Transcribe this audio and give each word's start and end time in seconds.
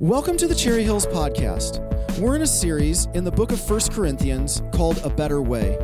Welcome 0.00 0.36
to 0.36 0.46
the 0.46 0.54
Cherry 0.54 0.84
Hills 0.84 1.06
Podcast. 1.06 1.80
We're 2.20 2.36
in 2.36 2.42
a 2.42 2.46
series 2.46 3.06
in 3.14 3.24
the 3.24 3.32
book 3.32 3.50
of 3.50 3.68
1 3.68 3.80
Corinthians 3.90 4.62
called 4.72 4.98
A 5.02 5.10
Better 5.10 5.42
Way. 5.42 5.76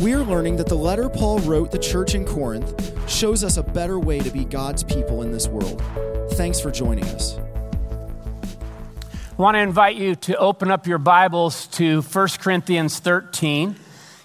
We 0.00 0.14
are 0.14 0.24
learning 0.24 0.56
that 0.56 0.66
the 0.66 0.74
letter 0.74 1.08
Paul 1.08 1.38
wrote 1.38 1.70
the 1.70 1.78
church 1.78 2.16
in 2.16 2.24
Corinth 2.24 3.08
shows 3.08 3.44
us 3.44 3.58
a 3.58 3.62
better 3.62 4.00
way 4.00 4.18
to 4.18 4.32
be 4.32 4.44
God's 4.44 4.82
people 4.82 5.22
in 5.22 5.30
this 5.30 5.46
world. 5.46 5.80
Thanks 6.32 6.58
for 6.58 6.72
joining 6.72 7.04
us. 7.04 7.38
I 9.38 9.40
want 9.40 9.54
to 9.54 9.60
invite 9.60 9.94
you 9.94 10.16
to 10.16 10.36
open 10.38 10.72
up 10.72 10.88
your 10.88 10.98
Bibles 10.98 11.68
to 11.68 12.02
1 12.02 12.28
Corinthians 12.40 12.98
13. 12.98 13.76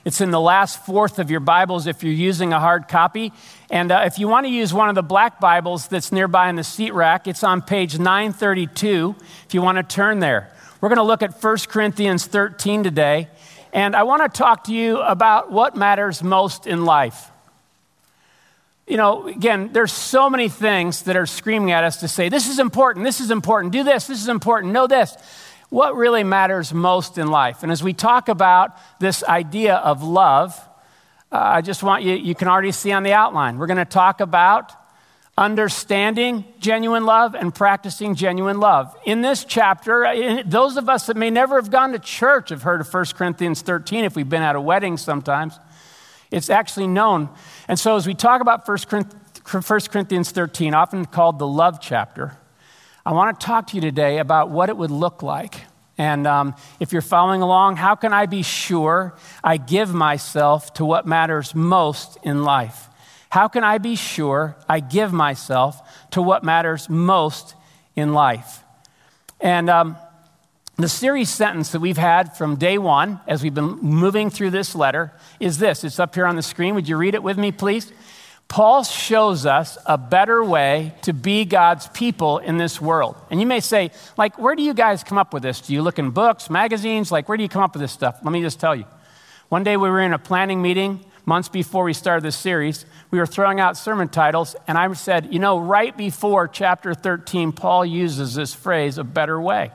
It's 0.08 0.22
in 0.22 0.32
the 0.32 0.40
last 0.40 0.86
fourth 0.86 1.20
of 1.20 1.30
your 1.30 1.42
Bibles 1.42 1.86
if 1.86 2.02
you're 2.02 2.14
using 2.14 2.54
a 2.54 2.62
hard 2.62 2.88
copy. 2.88 3.34
And 3.70 3.92
uh, 3.92 4.04
if 4.06 4.18
you 4.18 4.30
want 4.30 4.46
to 4.46 4.50
use 4.50 4.74
one 4.74 4.88
of 4.88 4.96
the 4.96 5.04
black 5.04 5.42
Bibles 5.42 5.90
that's 5.90 6.14
nearby 6.14 6.48
in 6.48 6.56
the 6.56 6.64
seat 6.64 6.94
rack, 6.94 7.28
it's 7.28 7.44
on 7.44 7.62
page 7.62 8.00
932 8.00 9.18
if 9.46 9.54
you 9.54 9.62
want 9.62 9.78
to 9.80 9.84
turn 9.84 10.20
there. 10.20 10.50
We're 10.80 10.88
going 10.88 10.96
to 10.96 11.04
look 11.04 11.24
at 11.24 11.44
1 11.44 11.58
Corinthians 11.68 12.26
13 12.26 12.84
today. 12.84 13.28
And 13.74 13.98
I 13.98 14.04
want 14.04 14.24
to 14.24 14.30
talk 14.30 14.64
to 14.64 14.74
you 14.74 15.02
about 15.02 15.52
what 15.52 15.76
matters 15.76 16.24
most 16.24 16.68
in 16.68 16.86
life. 16.86 17.30
You 18.88 18.96
know, 18.96 19.28
again, 19.28 19.72
there's 19.74 19.92
so 19.92 20.30
many 20.30 20.48
things 20.48 21.02
that 21.02 21.18
are 21.18 21.26
screaming 21.26 21.74
at 21.74 21.84
us 21.84 21.98
to 21.98 22.08
say, 22.08 22.30
this 22.30 22.48
is 22.48 22.60
important, 22.60 23.04
this 23.04 23.20
is 23.20 23.30
important, 23.30 23.74
do 23.74 23.84
this, 23.84 24.08
this 24.08 24.22
is 24.22 24.30
important, 24.30 24.72
know 24.72 24.88
this 24.88 25.18
what 25.70 25.96
really 25.96 26.24
matters 26.24 26.74
most 26.74 27.18
in 27.18 27.28
life. 27.28 27.64
And 27.64 27.72
as 27.72 27.84
we 27.84 27.94
talk 27.94 28.30
about 28.30 28.78
this 29.00 29.24
idea 29.24 29.76
of 29.76 30.04
love, 30.04 30.58
uh, 31.32 31.38
I 31.38 31.62
just 31.62 31.84
want 31.84 32.04
you, 32.04 32.14
you 32.14 32.36
can 32.36 32.48
already 32.48 32.72
see 32.72 32.92
on 32.92 33.04
the 33.04 33.14
outline, 33.14 33.58
we're 33.58 33.68
going 33.68 33.78
to 33.78 33.86
talk 33.86 34.22
about 34.22 34.72
understanding 35.38 36.44
genuine 36.60 37.06
love 37.06 37.36
and 37.36 37.54
practicing 37.54 38.16
genuine 38.16 38.60
love. 38.60 38.96
In 39.06 39.22
this 39.22 39.44
chapter, 39.44 40.06
uh, 40.06 40.42
those 40.46 40.78
of 40.78 40.90
us 40.90 41.06
that 41.08 41.16
may 41.16 41.30
never 41.30 41.56
have 41.58 41.70
gone 41.70 41.92
to 41.92 42.00
church 42.00 42.50
have 42.50 42.64
heard 42.64 42.82
of 42.82 42.92
1 42.92 43.06
Corinthians 43.16 43.62
13 43.62 44.04
if 44.06 44.16
we've 44.16 44.30
been 44.30 44.42
at 44.42 44.56
a 44.56 44.62
wedding 44.62 44.98
sometimes. 44.98 45.60
It's 46.32 46.50
actually 46.50 46.88
known. 46.88 47.30
And 47.68 47.80
so 47.80 47.96
as 47.96 48.08
we 48.08 48.14
talk 48.14 48.42
about 48.42 48.68
1 48.68 48.78
Corinthians 49.44 50.32
13, 50.32 50.74
often 50.74 51.06
called 51.06 51.40
the 51.40 51.48
love 51.48 51.80
chapter, 51.80 52.38
I 53.08 53.14
want 53.14 53.40
to 53.40 53.46
talk 53.46 53.68
to 53.68 53.76
you 53.76 53.80
today 53.80 54.18
about 54.18 54.50
what 54.50 54.68
it 54.68 54.76
would 54.76 54.92
look 54.92 55.24
like. 55.24 55.62
And 55.98 56.28
um, 56.28 56.56
if 56.82 56.92
you're 56.92 57.02
following 57.02 57.42
along, 57.42 57.78
how 57.78 57.96
can 57.96 58.12
I 58.12 58.26
be 58.26 58.42
sure 58.44 59.16
I 59.42 59.56
give 59.56 59.94
myself 59.94 60.74
to 60.74 60.84
what 60.84 61.08
matters 61.08 61.56
most 61.56 62.18
in 62.24 62.44
life? 62.44 62.90
How 63.30 63.48
can 63.48 63.64
I 63.64 63.78
be 63.78 63.96
sure 63.96 64.58
I 64.68 64.82
give 64.82 65.14
myself 65.14 66.10
to 66.12 66.22
what 66.22 66.44
matters 66.44 66.90
most 66.90 67.56
in 67.96 68.12
life? 68.12 68.62
And 69.40 69.70
um, 69.70 69.96
the 70.76 70.90
series 70.90 71.30
sentence 71.30 71.72
that 71.72 71.80
we've 71.80 71.96
had 71.96 72.36
from 72.36 72.58
day 72.58 72.78
one 72.78 73.22
as 73.26 73.42
we've 73.42 73.56
been 73.56 73.80
moving 73.80 74.30
through 74.30 74.50
this 74.50 74.76
letter 74.76 75.14
is 75.40 75.60
this. 75.60 75.86
It's 75.86 75.98
up 75.98 76.14
here 76.14 76.26
on 76.26 76.36
the 76.36 76.44
screen. 76.44 76.76
Would 76.76 76.90
you 76.90 76.98
read 76.98 77.16
it 77.16 77.24
with 77.24 77.38
me, 77.38 77.54
please? 77.54 77.90
Paul 78.48 78.84
shows 78.84 79.46
us 79.46 79.78
a 79.86 79.98
better 79.98 80.44
way 80.44 80.94
to 81.02 81.14
be 81.14 81.44
God's 81.44 81.88
people 81.88 82.38
in 82.38 82.58
this 82.58 82.80
world. 82.80 83.16
And 83.30 83.42
you 83.42 83.46
may 83.46 83.60
say, 83.60 83.92
like, 84.18 84.40
where 84.40 84.56
do 84.56 84.64
you 84.64 84.74
guys 84.74 85.04
come 85.04 85.18
up 85.18 85.34
with 85.34 85.44
this? 85.44 85.60
Do 85.62 85.74
you 85.74 85.82
look 85.82 86.00
in 86.00 86.12
books, 86.12 86.50
magazines? 86.50 87.12
Like, 87.12 87.28
where 87.28 87.38
do 87.38 87.44
you 87.44 87.50
come 87.50 87.62
up 87.62 87.74
with 87.74 87.82
this 87.82 87.92
stuff? 87.92 88.20
Let 88.24 88.32
me 88.32 88.42
just 88.42 88.60
tell 88.60 88.76
you. 88.76 88.86
One 89.50 89.64
day 89.64 89.76
we 89.76 89.90
were 89.90 90.02
in 90.02 90.14
a 90.14 90.20
planning 90.20 90.62
meeting 90.62 91.04
months 91.26 91.50
before 91.50 91.84
we 91.84 91.94
started 91.94 92.24
this 92.24 92.38
series. 92.38 92.86
We 93.12 93.20
were 93.20 93.26
throwing 93.26 93.60
out 93.60 93.76
sermon 93.76 94.08
titles, 94.08 94.56
and 94.66 94.78
I 94.78 94.92
said, 94.94 95.34
you 95.34 95.40
know, 95.40 95.60
right 95.60 95.96
before 95.96 96.48
chapter 96.48 96.94
13, 96.94 97.52
Paul 97.52 97.86
uses 97.86 98.36
this 98.36 98.54
phrase, 98.54 98.98
a 98.98 99.04
better 99.04 99.40
way. 99.40 99.72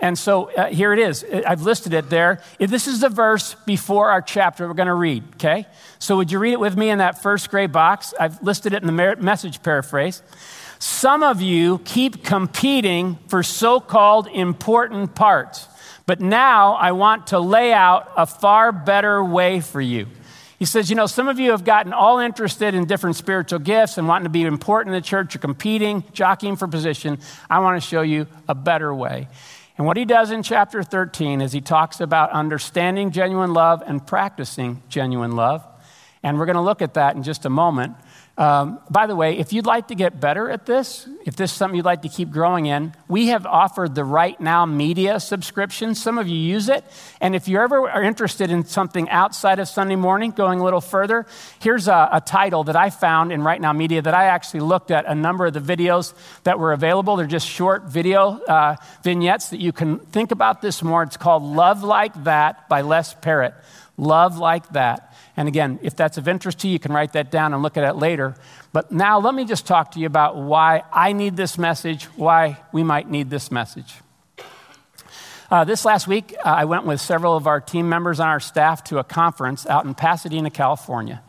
And 0.00 0.18
so 0.18 0.50
uh, 0.50 0.66
here 0.66 0.92
it 0.92 0.98
is. 0.98 1.24
I've 1.46 1.62
listed 1.62 1.94
it 1.94 2.10
there. 2.10 2.42
If 2.58 2.70
this 2.70 2.88
is 2.88 3.00
the 3.00 3.08
verse 3.08 3.54
before 3.64 4.10
our 4.10 4.20
chapter 4.20 4.66
we're 4.66 4.74
going 4.74 4.88
to 4.88 4.94
read, 4.94 5.22
okay? 5.34 5.66
So 5.98 6.16
would 6.16 6.32
you 6.32 6.38
read 6.38 6.52
it 6.52 6.60
with 6.60 6.76
me 6.76 6.90
in 6.90 6.98
that 6.98 7.22
first 7.22 7.50
gray 7.50 7.66
box? 7.66 8.12
I've 8.18 8.42
listed 8.42 8.72
it 8.72 8.82
in 8.82 8.86
the 8.86 9.16
message 9.16 9.62
paraphrase. 9.62 10.22
Some 10.78 11.22
of 11.22 11.40
you 11.40 11.78
keep 11.84 12.24
competing 12.24 13.18
for 13.28 13.42
so 13.42 13.80
called 13.80 14.26
important 14.26 15.14
parts, 15.14 15.68
but 16.04 16.20
now 16.20 16.74
I 16.74 16.92
want 16.92 17.28
to 17.28 17.38
lay 17.38 17.72
out 17.72 18.10
a 18.16 18.26
far 18.26 18.72
better 18.72 19.24
way 19.24 19.60
for 19.60 19.80
you. 19.80 20.06
He 20.58 20.66
says, 20.66 20.90
You 20.90 20.96
know, 20.96 21.06
some 21.06 21.28
of 21.28 21.38
you 21.38 21.52
have 21.52 21.64
gotten 21.64 21.92
all 21.92 22.18
interested 22.18 22.74
in 22.74 22.84
different 22.84 23.16
spiritual 23.16 23.60
gifts 23.60 23.96
and 23.96 24.06
wanting 24.06 24.24
to 24.24 24.30
be 24.30 24.42
important 24.42 24.94
in 24.94 25.00
the 25.00 25.06
church. 25.06 25.34
You're 25.34 25.40
competing, 25.40 26.04
jockeying 26.12 26.56
for 26.56 26.68
position. 26.68 27.18
I 27.48 27.60
want 27.60 27.80
to 27.82 27.88
show 27.88 28.02
you 28.02 28.26
a 28.48 28.54
better 28.54 28.94
way. 28.94 29.28
And 29.76 29.86
what 29.86 29.96
he 29.96 30.04
does 30.04 30.30
in 30.30 30.42
chapter 30.42 30.82
13 30.82 31.40
is 31.40 31.52
he 31.52 31.60
talks 31.60 32.00
about 32.00 32.30
understanding 32.30 33.10
genuine 33.10 33.52
love 33.52 33.82
and 33.84 34.06
practicing 34.06 34.82
genuine 34.88 35.32
love. 35.32 35.66
And 36.22 36.38
we're 36.38 36.46
going 36.46 36.54
to 36.56 36.62
look 36.62 36.80
at 36.80 36.94
that 36.94 37.16
in 37.16 37.22
just 37.22 37.44
a 37.44 37.50
moment. 37.50 37.96
Um, 38.36 38.80
by 38.90 39.06
the 39.06 39.14
way, 39.14 39.38
if 39.38 39.52
you'd 39.52 39.66
like 39.66 39.88
to 39.88 39.94
get 39.94 40.18
better 40.18 40.50
at 40.50 40.66
this, 40.66 41.08
if 41.24 41.36
this 41.36 41.52
is 41.52 41.56
something 41.56 41.76
you'd 41.76 41.84
like 41.84 42.02
to 42.02 42.08
keep 42.08 42.32
growing 42.32 42.66
in, 42.66 42.92
we 43.06 43.28
have 43.28 43.46
offered 43.46 43.94
the 43.94 44.02
Right 44.02 44.40
Now 44.40 44.66
Media 44.66 45.20
subscription. 45.20 45.94
Some 45.94 46.18
of 46.18 46.26
you 46.26 46.36
use 46.36 46.68
it. 46.68 46.84
And 47.20 47.36
if 47.36 47.46
you 47.46 47.60
ever 47.60 47.88
are 47.88 48.02
interested 48.02 48.50
in 48.50 48.64
something 48.64 49.08
outside 49.08 49.60
of 49.60 49.68
Sunday 49.68 49.94
morning, 49.94 50.32
going 50.32 50.58
a 50.58 50.64
little 50.64 50.80
further, 50.80 51.26
here's 51.60 51.86
a, 51.86 52.08
a 52.10 52.20
title 52.20 52.64
that 52.64 52.74
I 52.74 52.90
found 52.90 53.30
in 53.30 53.42
Right 53.42 53.60
Now 53.60 53.72
Media 53.72 54.02
that 54.02 54.14
I 54.14 54.24
actually 54.24 54.60
looked 54.60 54.90
at 54.90 55.06
a 55.06 55.14
number 55.14 55.46
of 55.46 55.52
the 55.52 55.60
videos 55.60 56.12
that 56.42 56.58
were 56.58 56.72
available. 56.72 57.14
They're 57.14 57.26
just 57.28 57.46
short 57.46 57.84
video 57.84 58.40
uh, 58.42 58.76
vignettes 59.04 59.50
that 59.50 59.60
you 59.60 59.70
can 59.70 60.00
think 60.00 60.32
about 60.32 60.60
this 60.60 60.82
more. 60.82 61.04
It's 61.04 61.16
called 61.16 61.44
Love 61.44 61.84
Like 61.84 62.24
That 62.24 62.68
by 62.68 62.80
Les 62.80 63.14
Parrott. 63.14 63.54
Love 63.96 64.38
Like 64.38 64.68
That. 64.72 65.13
And 65.36 65.48
again, 65.48 65.80
if 65.82 65.96
that's 65.96 66.16
of 66.16 66.28
interest 66.28 66.60
to 66.60 66.68
you, 66.68 66.74
you 66.74 66.78
can 66.78 66.92
write 66.92 67.14
that 67.14 67.30
down 67.30 67.54
and 67.54 67.62
look 67.62 67.76
at 67.76 67.84
it 67.84 67.96
later. 67.96 68.36
But 68.72 68.92
now 68.92 69.18
let 69.18 69.34
me 69.34 69.44
just 69.44 69.66
talk 69.66 69.92
to 69.92 70.00
you 70.00 70.06
about 70.06 70.36
why 70.36 70.82
I 70.92 71.12
need 71.12 71.36
this 71.36 71.58
message, 71.58 72.04
why 72.16 72.58
we 72.72 72.84
might 72.84 73.10
need 73.10 73.30
this 73.30 73.50
message. 73.50 73.94
Uh, 75.50 75.64
this 75.64 75.84
last 75.84 76.08
week, 76.08 76.34
uh, 76.44 76.48
I 76.48 76.64
went 76.64 76.84
with 76.86 77.00
several 77.00 77.36
of 77.36 77.46
our 77.46 77.60
team 77.60 77.88
members 77.88 78.18
on 78.18 78.28
our 78.28 78.40
staff 78.40 78.84
to 78.84 78.98
a 78.98 79.04
conference 79.04 79.66
out 79.66 79.84
in 79.84 79.94
Pasadena, 79.94 80.50
California. 80.50 81.22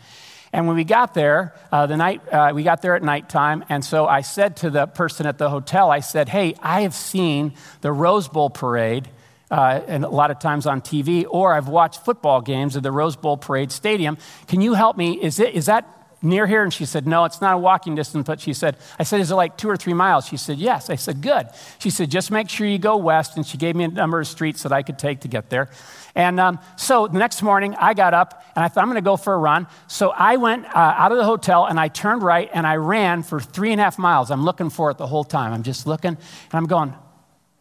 And 0.54 0.68
when 0.68 0.78
we 0.78 0.86
got 0.86 1.14
there, 1.14 1.54
uh, 1.70 1.86
the 1.86 1.98
night 1.98 2.22
uh, 2.32 2.52
we 2.56 2.64
got 2.64 2.82
there 2.82 2.96
at 2.96 3.04
nighttime, 3.04 3.66
and 3.68 3.84
so 3.84 4.08
I 4.08 4.22
said 4.22 4.56
to 4.58 4.70
the 4.70 4.88
person 4.88 5.26
at 5.26 5.38
the 5.38 5.50
hotel, 5.50 5.92
I 5.92 6.00
said, 6.00 6.30
"Hey, 6.30 6.56
I 6.62 6.82
have 6.82 6.96
seen 6.96 7.56
the 7.82 7.92
Rose 7.92 8.30
Bowl 8.30 8.50
parade 8.50 9.10
uh, 9.56 9.82
and 9.88 10.04
a 10.04 10.10
lot 10.10 10.32
of 10.32 10.40
times 10.40 10.66
on 10.66 10.82
TV, 10.82 11.26
or 11.30 11.54
I've 11.54 11.70
watched 11.70 12.04
football 12.04 12.42
games 12.42 12.76
at 12.76 12.84
the 12.84 12.92
Rose 12.92 13.16
Bowl 13.16 13.38
Parade 13.38 13.72
Stadium. 13.72 14.18
Can 14.48 14.60
you 14.60 14.74
help 14.74 14.98
me? 14.98 15.14
Is, 15.14 15.40
it, 15.40 15.54
is 15.54 15.68
that 15.68 15.88
near 16.22 16.46
here? 16.46 16.62
And 16.62 16.74
she 16.74 16.84
said, 16.84 17.08
No, 17.08 17.24
it's 17.24 17.40
not 17.40 17.54
a 17.54 17.58
walking 17.58 17.96
distance, 17.96 18.28
but 18.28 18.42
she 18.42 18.52
said, 18.52 18.76
I 19.00 19.04
said, 19.04 19.22
Is 19.22 19.32
it 19.32 19.36
like 19.36 19.56
two 19.56 19.70
or 19.70 19.78
three 19.78 19.94
miles? 19.94 20.26
She 20.26 20.36
said, 20.36 20.58
Yes. 20.58 20.90
I 20.90 20.96
said, 20.96 21.22
Good. 21.22 21.48
She 21.80 21.90
said, 21.90 22.12
Just 22.12 22.32
make 22.32 22.50
sure 22.50 22.68
you 22.68 22.78
go 22.78 22.98
west. 22.98 23.38
And 23.38 23.48
she 23.48 23.58
gave 23.58 23.78
me 23.78 23.86
a 23.86 23.88
number 23.88 24.20
of 24.20 24.28
streets 24.28 24.64
that 24.64 24.74
I 24.74 24.84
could 24.84 25.00
take 25.00 25.22
to 25.22 25.30
get 25.30 25.50
there. 25.50 25.70
And 26.16 26.38
um, 26.38 26.60
so 26.76 27.08
the 27.08 27.18
next 27.18 27.42
morning, 27.42 27.76
I 27.76 27.94
got 27.94 28.14
up 28.14 28.44
and 28.58 28.66
I 28.66 28.68
thought, 28.68 28.82
I'm 28.82 28.90
going 28.90 28.96
to 28.96 29.02
go 29.02 29.16
for 29.16 29.34
a 29.34 29.38
run. 29.38 29.68
So 29.88 30.10
I 30.10 30.36
went 30.36 30.66
uh, 30.66 30.96
out 30.98 31.14
of 31.14 31.18
the 31.18 31.24
hotel 31.26 31.66
and 31.66 31.80
I 31.80 31.88
turned 31.88 32.24
right 32.24 32.50
and 32.54 32.68
I 32.68 32.76
ran 32.76 33.24
for 33.24 33.40
three 33.40 33.72
and 33.72 33.80
a 33.80 33.86
half 33.86 33.98
miles. 33.98 34.32
I'm 34.32 34.44
looking 34.44 34.70
for 34.70 34.92
it 34.92 34.98
the 34.98 35.08
whole 35.08 35.24
time. 35.24 35.54
I'm 35.54 35.64
just 35.64 35.88
looking 35.88 36.10
and 36.10 36.54
I'm 36.54 36.66
going, 36.66 36.94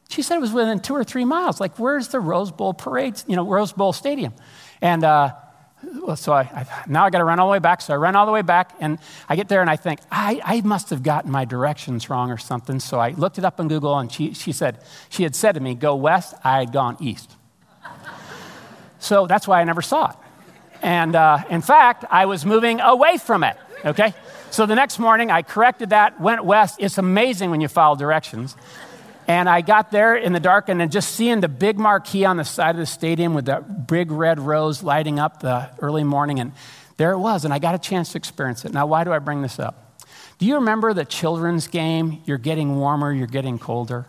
she 0.08 0.22
said 0.22 0.36
it 0.36 0.40
was 0.40 0.52
within 0.52 0.80
two 0.80 0.94
or 0.94 1.04
three 1.04 1.24
miles. 1.24 1.60
Like, 1.60 1.78
where's 1.78 2.08
the 2.08 2.20
Rose 2.20 2.50
Bowl 2.50 2.74
parade, 2.74 3.20
you 3.26 3.36
know, 3.36 3.46
Rose 3.46 3.72
Bowl 3.72 3.92
Stadium? 3.92 4.32
And 4.80 5.02
uh, 5.02 5.34
so 6.16 6.32
I, 6.32 6.42
I, 6.42 6.66
now 6.86 7.04
I 7.04 7.10
got 7.10 7.18
to 7.18 7.24
run 7.24 7.38
all 7.38 7.48
the 7.48 7.52
way 7.52 7.58
back. 7.58 7.80
So 7.80 7.94
I 7.94 7.96
run 7.96 8.16
all 8.16 8.26
the 8.26 8.32
way 8.32 8.42
back, 8.42 8.72
and 8.80 8.98
I 9.28 9.36
get 9.36 9.48
there, 9.48 9.60
and 9.60 9.70
I 9.70 9.76
think, 9.76 10.00
I, 10.10 10.40
I 10.44 10.60
must 10.60 10.90
have 10.90 11.02
gotten 11.02 11.30
my 11.30 11.44
directions 11.44 12.10
wrong 12.10 12.30
or 12.30 12.38
something. 12.38 12.80
So 12.80 12.98
I 12.98 13.10
looked 13.10 13.38
it 13.38 13.44
up 13.44 13.60
on 13.60 13.68
Google, 13.68 13.98
and 13.98 14.10
she, 14.10 14.34
she 14.34 14.52
said, 14.52 14.82
she 15.08 15.22
had 15.22 15.34
said 15.34 15.52
to 15.52 15.60
me, 15.60 15.74
go 15.74 15.94
west. 15.96 16.34
I 16.44 16.60
had 16.60 16.72
gone 16.72 16.96
east. 17.00 17.30
so 18.98 19.26
that's 19.26 19.48
why 19.48 19.60
I 19.60 19.64
never 19.64 19.82
saw 19.82 20.10
it. 20.10 20.16
And 20.82 21.16
uh, 21.16 21.38
in 21.48 21.62
fact, 21.62 22.04
I 22.10 22.26
was 22.26 22.44
moving 22.44 22.80
away 22.80 23.16
from 23.16 23.42
it, 23.42 23.56
okay? 23.84 24.12
So 24.50 24.66
the 24.66 24.74
next 24.74 24.98
morning, 24.98 25.30
I 25.30 25.42
corrected 25.42 25.90
that, 25.90 26.20
went 26.20 26.44
west. 26.44 26.76
It's 26.78 26.98
amazing 26.98 27.50
when 27.50 27.60
you 27.60 27.68
follow 27.68 27.96
directions. 27.96 28.54
And 29.26 29.48
I 29.48 29.60
got 29.60 29.90
there 29.90 30.14
in 30.16 30.32
the 30.32 30.40
dark 30.40 30.68
and 30.68 30.80
then 30.80 30.90
just 30.90 31.14
seeing 31.14 31.40
the 31.40 31.48
big 31.48 31.78
marquee 31.78 32.24
on 32.24 32.36
the 32.36 32.44
side 32.44 32.74
of 32.74 32.78
the 32.78 32.86
stadium 32.86 33.34
with 33.34 33.46
that 33.46 33.86
big 33.86 34.10
red 34.10 34.38
rose 34.38 34.82
lighting 34.82 35.18
up 35.18 35.40
the 35.40 35.70
early 35.78 36.04
morning. 36.04 36.40
And 36.40 36.52
there 36.96 37.12
it 37.12 37.18
was. 37.18 37.44
And 37.44 37.54
I 37.54 37.58
got 37.58 37.74
a 37.74 37.78
chance 37.78 38.12
to 38.12 38.18
experience 38.18 38.64
it. 38.64 38.72
Now, 38.72 38.86
why 38.86 39.04
do 39.04 39.12
I 39.12 39.18
bring 39.18 39.42
this 39.42 39.58
up? 39.58 39.98
Do 40.38 40.46
you 40.46 40.56
remember 40.56 40.92
the 40.92 41.04
children's 41.04 41.68
game? 41.68 42.22
You're 42.24 42.38
getting 42.38 42.76
warmer, 42.76 43.12
you're 43.12 43.26
getting 43.26 43.58
colder 43.58 44.06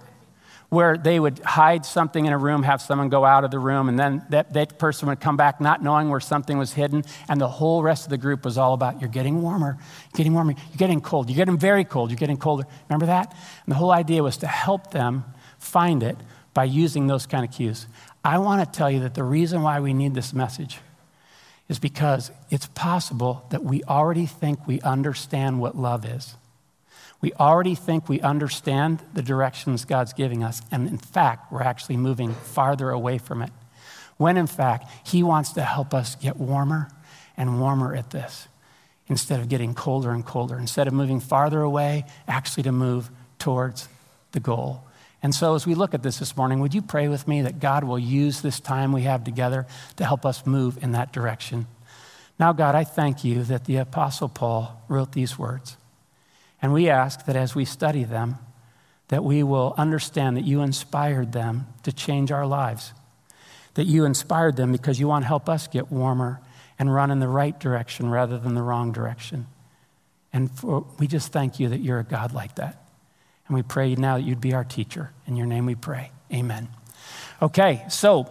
where 0.69 0.97
they 0.97 1.19
would 1.19 1.39
hide 1.39 1.85
something 1.85 2.25
in 2.25 2.33
a 2.33 2.37
room, 2.37 2.63
have 2.63 2.81
someone 2.81 3.09
go 3.09 3.23
out 3.23 3.43
of 3.43 3.51
the 3.51 3.59
room, 3.59 3.87
and 3.87 3.99
then 3.99 4.25
that, 4.29 4.53
that 4.53 4.79
person 4.79 5.07
would 5.07 5.19
come 5.19 5.37
back 5.37 5.61
not 5.61 5.81
knowing 5.83 6.09
where 6.09 6.19
something 6.19 6.57
was 6.57 6.73
hidden, 6.73 7.03
and 7.29 7.39
the 7.39 7.47
whole 7.47 7.83
rest 7.83 8.05
of 8.05 8.09
the 8.09 8.17
group 8.17 8.43
was 8.43 8.57
all 8.57 8.73
about 8.73 8.99
you're 8.99 9.09
getting 9.09 9.41
warmer, 9.41 9.77
getting 10.15 10.33
warmer, 10.33 10.51
you're 10.51 10.77
getting 10.77 11.01
cold, 11.01 11.29
you're 11.29 11.37
getting 11.37 11.57
very 11.57 11.83
cold, 11.83 12.09
you're 12.09 12.17
getting 12.17 12.37
colder. 12.37 12.65
Remember 12.89 13.05
that? 13.05 13.31
And 13.65 13.71
the 13.71 13.77
whole 13.77 13.91
idea 13.91 14.23
was 14.23 14.37
to 14.37 14.47
help 14.47 14.91
them 14.91 15.23
find 15.59 16.03
it 16.03 16.17
by 16.53 16.63
using 16.63 17.07
those 17.07 17.25
kind 17.25 17.45
of 17.45 17.51
cues. 17.51 17.87
I 18.23 18.39
want 18.39 18.65
to 18.65 18.77
tell 18.77 18.89
you 18.89 19.01
that 19.01 19.13
the 19.13 19.23
reason 19.23 19.61
why 19.61 19.79
we 19.79 19.93
need 19.93 20.15
this 20.15 20.33
message 20.33 20.79
is 21.67 21.79
because 21.79 22.31
it's 22.49 22.67
possible 22.67 23.45
that 23.49 23.63
we 23.63 23.83
already 23.83 24.25
think 24.25 24.67
we 24.67 24.81
understand 24.81 25.59
what 25.59 25.77
love 25.77 26.05
is. 26.05 26.35
We 27.21 27.33
already 27.33 27.75
think 27.75 28.07
we 28.07 28.21
understand 28.21 29.01
the 29.13 29.21
directions 29.21 29.85
God's 29.85 30.13
giving 30.13 30.43
us, 30.43 30.61
and 30.71 30.87
in 30.87 30.97
fact, 30.97 31.51
we're 31.51 31.63
actually 31.63 31.97
moving 31.97 32.33
farther 32.33 32.89
away 32.89 33.17
from 33.17 33.41
it. 33.41 33.51
When 34.17 34.37
in 34.37 34.47
fact, 34.47 34.89
He 35.05 35.23
wants 35.23 35.53
to 35.53 35.61
help 35.61 35.93
us 35.93 36.15
get 36.15 36.37
warmer 36.37 36.89
and 37.37 37.59
warmer 37.59 37.95
at 37.95 38.11
this 38.11 38.47
instead 39.07 39.39
of 39.39 39.49
getting 39.49 39.73
colder 39.73 40.11
and 40.11 40.25
colder, 40.25 40.57
instead 40.57 40.87
of 40.87 40.93
moving 40.93 41.19
farther 41.19 41.61
away, 41.61 42.05
actually 42.27 42.63
to 42.63 42.71
move 42.71 43.09
towards 43.39 43.87
the 44.31 44.39
goal. 44.39 44.83
And 45.21 45.33
so, 45.33 45.55
as 45.55 45.65
we 45.65 45.75
look 45.75 45.93
at 45.93 46.03
this 46.03 46.19
this 46.19 46.37
morning, 46.37 46.59
would 46.59 46.73
you 46.73 46.81
pray 46.81 47.07
with 47.07 47.27
me 47.27 47.41
that 47.41 47.59
God 47.59 47.83
will 47.83 47.97
use 47.97 48.41
this 48.41 48.59
time 48.59 48.91
we 48.91 49.03
have 49.03 49.23
together 49.23 49.65
to 49.95 50.05
help 50.05 50.25
us 50.25 50.45
move 50.45 50.81
in 50.83 50.91
that 50.91 51.11
direction? 51.11 51.67
Now, 52.39 52.53
God, 52.53 52.75
I 52.75 52.83
thank 52.83 53.23
you 53.23 53.43
that 53.43 53.65
the 53.65 53.77
Apostle 53.77 54.29
Paul 54.29 54.83
wrote 54.87 55.13
these 55.13 55.39
words. 55.39 55.77
And 56.65 56.73
we 56.73 56.89
ask 56.89 57.27
that 57.27 57.35
as 57.35 57.53
we 57.53 57.63
study 57.63 58.05
them, 58.05 58.39
that 59.09 59.23
we 59.23 59.43
will 59.43 59.75
understand 59.77 60.35
that 60.35 60.45
you 60.45 60.63
inspired 60.63 61.31
them 61.31 61.67
to 61.83 61.93
change 61.93 62.31
our 62.31 62.47
lives. 62.47 62.91
That 63.75 63.83
you 63.83 64.03
inspired 64.03 64.55
them 64.55 64.71
because 64.71 64.99
you 64.99 65.07
want 65.07 65.25
to 65.25 65.27
help 65.27 65.47
us 65.47 65.67
get 65.67 65.91
warmer 65.91 66.41
and 66.79 66.91
run 66.91 67.11
in 67.11 67.19
the 67.19 67.27
right 67.27 67.59
direction 67.59 68.09
rather 68.09 68.39
than 68.39 68.55
the 68.55 68.63
wrong 68.63 68.91
direction. 68.93 69.45
And 70.33 70.49
for, 70.49 70.87
we 70.97 71.05
just 71.05 71.31
thank 71.31 71.59
you 71.59 71.69
that 71.69 71.81
you're 71.81 71.99
a 71.99 72.03
God 72.03 72.33
like 72.33 72.55
that. 72.55 72.83
And 73.47 73.55
we 73.55 73.61
pray 73.61 73.93
now 73.93 74.17
that 74.17 74.23
you'd 74.23 74.41
be 74.41 74.55
our 74.55 74.63
teacher. 74.63 75.11
In 75.27 75.35
your 75.35 75.45
name 75.45 75.67
we 75.67 75.75
pray. 75.75 76.09
Amen. 76.33 76.67
Okay, 77.43 77.85
so 77.89 78.23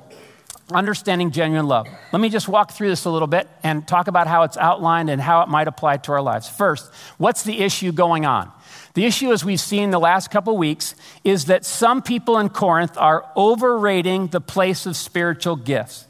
understanding 0.73 1.31
genuine 1.31 1.67
love. 1.67 1.87
Let 2.13 2.21
me 2.21 2.29
just 2.29 2.49
walk 2.49 2.73
through 2.73 2.89
this 2.89 3.05
a 3.05 3.11
little 3.11 3.29
bit 3.29 3.49
and 3.63 3.87
talk 3.87 4.09
about 4.09 4.27
how 4.27 4.45
it's 4.45 4.57
outlined 4.57 5.11
and 5.11 5.21
how 5.21 5.43
it 5.43 5.49
might 5.49 5.69
apply 5.69 5.99
to 5.99 6.13
our 6.13 6.23
lives. 6.23 6.49
First, 6.49 6.93
what's 7.19 7.43
the 7.43 7.61
issue 7.61 7.93
going 7.93 8.25
on? 8.25 8.51
The 8.95 9.05
issue, 9.05 9.33
as 9.33 9.45
we've 9.45 9.61
seen 9.61 9.91
the 9.91 9.99
last 9.99 10.31
couple 10.31 10.57
weeks, 10.57 10.95
is 11.25 11.47
that 11.47 11.65
some 11.65 12.01
people 12.01 12.39
in 12.39 12.49
Corinth 12.49 12.97
are 12.97 13.25
overrating 13.37 14.29
the 14.29 14.41
place 14.41 14.87
of 14.87 14.97
spiritual 14.97 15.57
gifts. 15.57 16.07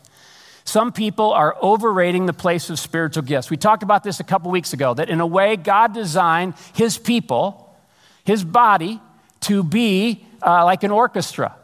Some 0.65 0.93
people 0.93 1.33
are 1.33 1.57
overrating 1.63 2.27
the 2.27 2.33
place 2.33 2.71
of 2.71 2.79
spiritual 2.79 3.23
gifts. 3.23 3.51
We 3.51 3.57
talked 3.57 3.83
about 3.83 4.03
this 4.03 4.21
a 4.21 4.25
couple 4.25 4.51
weeks 4.51 4.73
ago 4.73 4.95
that 4.95 5.11
in 5.11 5.21
a 5.21 5.27
way, 5.27 5.57
God 5.57 5.93
designed 5.93 6.55
his 6.75 6.97
people, 6.97 7.77
his 8.25 8.45
body, 8.45 9.01
to 9.41 9.63
be 9.63 10.25
uh, 10.43 10.65
like 10.65 10.83
an 10.83 10.91
orchestra. 10.91 11.55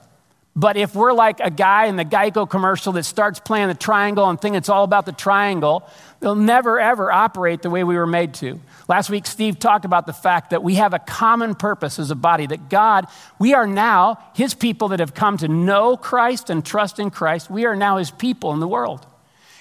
But 0.56 0.76
if 0.76 0.97
we're 0.97 1.12
like 1.12 1.38
a 1.38 1.50
guy 1.50 1.87
in 1.87 1.97
the 1.97 2.05
Geico 2.05 2.49
commercial 2.49 2.93
that 2.94 3.05
starts 3.05 3.38
playing 3.38 3.69
the 3.69 3.75
triangle 3.75 4.29
and 4.29 4.41
think 4.41 4.56
it's 4.56 4.69
all 4.69 4.82
about 4.82 5.06
the 5.06 5.12
triangle, 5.12 5.88
they'll 6.19 6.35
never 6.35 6.81
ever 6.81 7.11
operate 7.12 7.62
the 7.62 7.70
way 7.70 7.85
we 7.85 7.97
were 7.97 8.06
made 8.06 8.35
to. 8.35 8.61
Last 8.88 9.11
week, 9.11 9.26
Steve 9.26 9.61
talked 9.61 9.85
about 9.85 10.06
the 10.06 10.12
fact 10.12 10.50
that 10.50 10.64
we 10.64 10.75
have 10.75 10.93
a 10.93 10.99
common 10.99 11.55
purpose 11.55 12.00
as 12.00 12.11
a 12.11 12.17
body, 12.17 12.47
that 12.47 12.69
God, 12.69 13.06
we 13.38 13.55
are 13.55 13.67
now 13.67 14.19
his 14.35 14.52
people 14.52 14.88
that 14.88 14.99
have 14.99 15.14
come 15.14 15.37
to 15.38 15.47
know 15.47 15.97
Christ 15.97 16.50
and 16.50 16.67
trust 16.67 16.99
in 16.99 17.11
Christ. 17.11 17.49
We 17.49 17.64
are 17.67 17.76
now 17.76 17.99
his 17.99 18.11
people 18.11 18.52
in 18.52 18.58
the 18.58 18.67
world. 18.69 19.06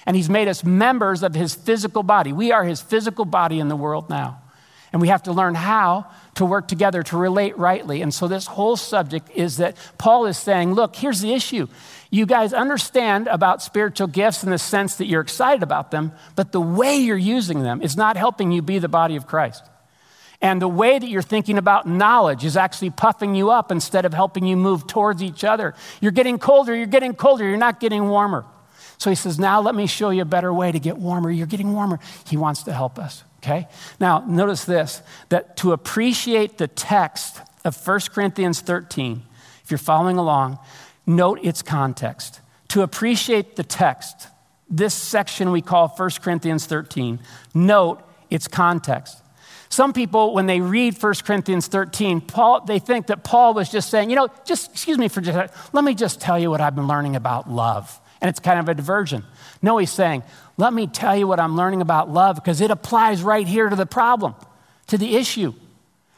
And 0.06 0.16
he's 0.16 0.28
made 0.28 0.48
us 0.48 0.64
members 0.64 1.22
of 1.22 1.34
his 1.34 1.54
physical 1.54 2.02
body. 2.02 2.32
We 2.32 2.50
are 2.50 2.64
his 2.64 2.80
physical 2.80 3.24
body 3.24 3.60
in 3.60 3.68
the 3.68 3.76
world 3.76 4.10
now. 4.10 4.42
And 4.92 5.00
we 5.00 5.08
have 5.08 5.22
to 5.24 5.32
learn 5.32 5.54
how 5.54 6.06
to 6.34 6.44
work 6.44 6.66
together 6.66 7.02
to 7.04 7.16
relate 7.16 7.56
rightly. 7.56 8.02
And 8.02 8.12
so, 8.12 8.26
this 8.26 8.46
whole 8.46 8.76
subject 8.76 9.30
is 9.34 9.58
that 9.58 9.76
Paul 9.98 10.26
is 10.26 10.36
saying, 10.36 10.74
look, 10.74 10.96
here's 10.96 11.20
the 11.20 11.32
issue. 11.32 11.68
You 12.10 12.26
guys 12.26 12.52
understand 12.52 13.28
about 13.28 13.62
spiritual 13.62 14.08
gifts 14.08 14.42
in 14.42 14.50
the 14.50 14.58
sense 14.58 14.96
that 14.96 15.06
you're 15.06 15.20
excited 15.20 15.62
about 15.62 15.92
them, 15.92 16.12
but 16.34 16.50
the 16.50 16.60
way 16.60 16.96
you're 16.96 17.16
using 17.16 17.62
them 17.62 17.82
is 17.82 17.96
not 17.96 18.16
helping 18.16 18.50
you 18.50 18.62
be 18.62 18.80
the 18.80 18.88
body 18.88 19.14
of 19.14 19.28
Christ. 19.28 19.62
And 20.42 20.60
the 20.60 20.68
way 20.68 20.98
that 20.98 21.08
you're 21.08 21.22
thinking 21.22 21.58
about 21.58 21.86
knowledge 21.86 22.44
is 22.44 22.56
actually 22.56 22.90
puffing 22.90 23.34
you 23.34 23.50
up 23.50 23.70
instead 23.70 24.04
of 24.06 24.14
helping 24.14 24.44
you 24.46 24.56
move 24.56 24.86
towards 24.86 25.22
each 25.22 25.44
other. 25.44 25.74
You're 26.00 26.12
getting 26.12 26.38
colder, 26.38 26.74
you're 26.74 26.86
getting 26.86 27.14
colder, 27.14 27.46
you're 27.46 27.58
not 27.58 27.78
getting 27.78 28.08
warmer. 28.08 28.44
So 28.98 29.10
he 29.10 29.16
says, 29.16 29.38
Now 29.38 29.60
let 29.60 29.74
me 29.74 29.86
show 29.86 30.10
you 30.10 30.22
a 30.22 30.26
better 30.26 30.52
way 30.52 30.72
to 30.72 30.80
get 30.80 30.96
warmer. 30.96 31.30
You're 31.30 31.46
getting 31.46 31.72
warmer. 31.72 32.00
He 32.26 32.36
wants 32.36 32.64
to 32.64 32.72
help 32.72 32.98
us. 32.98 33.22
Okay? 33.42 33.66
Now, 33.98 34.24
notice 34.26 34.64
this 34.64 35.02
that 35.30 35.56
to 35.58 35.72
appreciate 35.72 36.58
the 36.58 36.68
text 36.68 37.40
of 37.64 37.76
1 37.86 38.00
Corinthians 38.12 38.60
13, 38.60 39.22
if 39.64 39.70
you're 39.70 39.78
following 39.78 40.18
along, 40.18 40.58
note 41.06 41.40
its 41.42 41.62
context. 41.62 42.40
To 42.68 42.82
appreciate 42.82 43.56
the 43.56 43.64
text, 43.64 44.28
this 44.68 44.94
section 44.94 45.50
we 45.50 45.62
call 45.62 45.88
1 45.88 46.10
Corinthians 46.22 46.66
13, 46.66 47.18
note 47.54 48.02
its 48.28 48.46
context. 48.46 49.16
Some 49.70 49.92
people, 49.92 50.34
when 50.34 50.46
they 50.46 50.60
read 50.60 51.00
1 51.00 51.14
Corinthians 51.24 51.68
13, 51.68 52.20
Paul, 52.20 52.64
they 52.64 52.78
think 52.78 53.06
that 53.06 53.24
Paul 53.24 53.54
was 53.54 53.70
just 53.70 53.88
saying, 53.88 54.10
you 54.10 54.16
know, 54.16 54.28
just 54.44 54.72
excuse 54.72 54.98
me 54.98 55.08
for 55.08 55.20
just, 55.20 55.52
let 55.72 55.84
me 55.84 55.94
just 55.94 56.20
tell 56.20 56.38
you 56.38 56.50
what 56.50 56.60
I've 56.60 56.74
been 56.74 56.88
learning 56.88 57.16
about 57.16 57.48
love. 57.48 58.00
And 58.20 58.28
it's 58.28 58.40
kind 58.40 58.60
of 58.60 58.68
a 58.68 58.74
diversion. 58.74 59.24
No, 59.62 59.78
he's 59.78 59.90
saying, 59.90 60.22
let 60.56 60.72
me 60.72 60.86
tell 60.86 61.16
you 61.16 61.26
what 61.26 61.40
I'm 61.40 61.56
learning 61.56 61.80
about 61.80 62.10
love 62.10 62.36
because 62.36 62.60
it 62.60 62.70
applies 62.70 63.22
right 63.22 63.46
here 63.46 63.68
to 63.68 63.76
the 63.76 63.86
problem, 63.86 64.34
to 64.88 64.98
the 64.98 65.16
issue. 65.16 65.54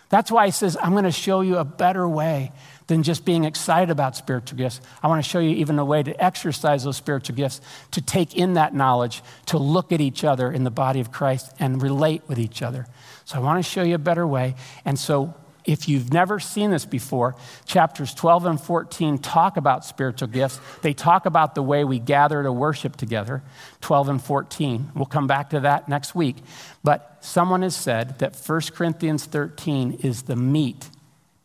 That's 0.08 0.31
why 0.31 0.46
he 0.46 0.52
says, 0.52 0.76
I'm 0.82 0.93
going 0.93 1.04
to 1.04 1.10
show 1.10 1.40
you 1.40 1.56
a 1.56 1.64
better 1.64 2.06
way 2.06 2.52
than 2.87 3.02
just 3.02 3.25
being 3.25 3.44
excited 3.44 3.90
about 3.90 4.16
spiritual 4.16 4.58
gifts. 4.58 4.81
I 5.02 5.08
want 5.08 5.25
to 5.25 5.28
show 5.28 5.38
you 5.38 5.50
even 5.50 5.78
a 5.78 5.84
way 5.84 6.02
to 6.02 6.22
exercise 6.22 6.84
those 6.84 6.99
spiritual 6.99 7.34
gifts, 7.34 7.62
to 7.93 8.02
take 8.02 8.37
in 8.37 8.54
that 8.54 8.75
knowledge, 8.75 9.22
to 9.46 9.56
look 9.56 9.93
at 9.93 10.02
each 10.02 10.25
other 10.25 10.52
in 10.52 10.64
the 10.64 10.70
body 10.70 11.00
of 11.00 11.10
Christ 11.10 11.50
and 11.58 11.81
relate 11.81 12.22
with 12.26 12.38
each 12.38 12.60
other. 12.60 12.87
So 13.25 13.38
I 13.38 13.40
want 13.40 13.64
to 13.64 13.70
show 13.70 13.82
you 13.82 13.94
a 13.94 13.99
better 13.99 14.26
way. 14.26 14.56
And 14.84 14.99
so 14.99 15.34
if 15.64 15.88
you've 15.88 16.12
never 16.12 16.41
seen 16.41 16.70
this 16.70 16.85
before, 16.85 17.37
chapters 17.67 18.14
12 18.14 18.47
and 18.47 18.61
14 18.61 19.19
talk 19.19 19.56
about 19.56 19.85
spiritual 19.85 20.29
gifts. 20.29 20.61
They 20.82 20.93
talk 20.93 21.26
about 21.26 21.55
the 21.55 21.62
way 21.62 21.85
we 21.85 21.99
gather 21.99 22.43
to 22.43 22.53
worship 22.53 22.97
together, 22.97 23.43
12 23.81 24.09
and 24.09 24.23
14. 24.23 24.91
We'll 24.94 25.06
come 25.06 25.26
back 25.26 25.50
to 25.50 25.61
that 25.61 25.88
next 25.88 26.14
week. 26.14 26.37
But 26.82 27.19
someone 27.20 27.62
has 27.62 27.76
said 27.76 28.19
that 28.19 28.37
1 28.37 28.61
Corinthians 28.75 29.25
13 29.26 30.00
is 30.03 30.23
the 30.23 30.37
meat 30.37 30.88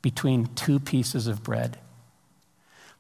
between 0.02 0.48
two 0.56 0.80
pieces 0.80 1.28
of 1.28 1.44
bread. 1.44 1.78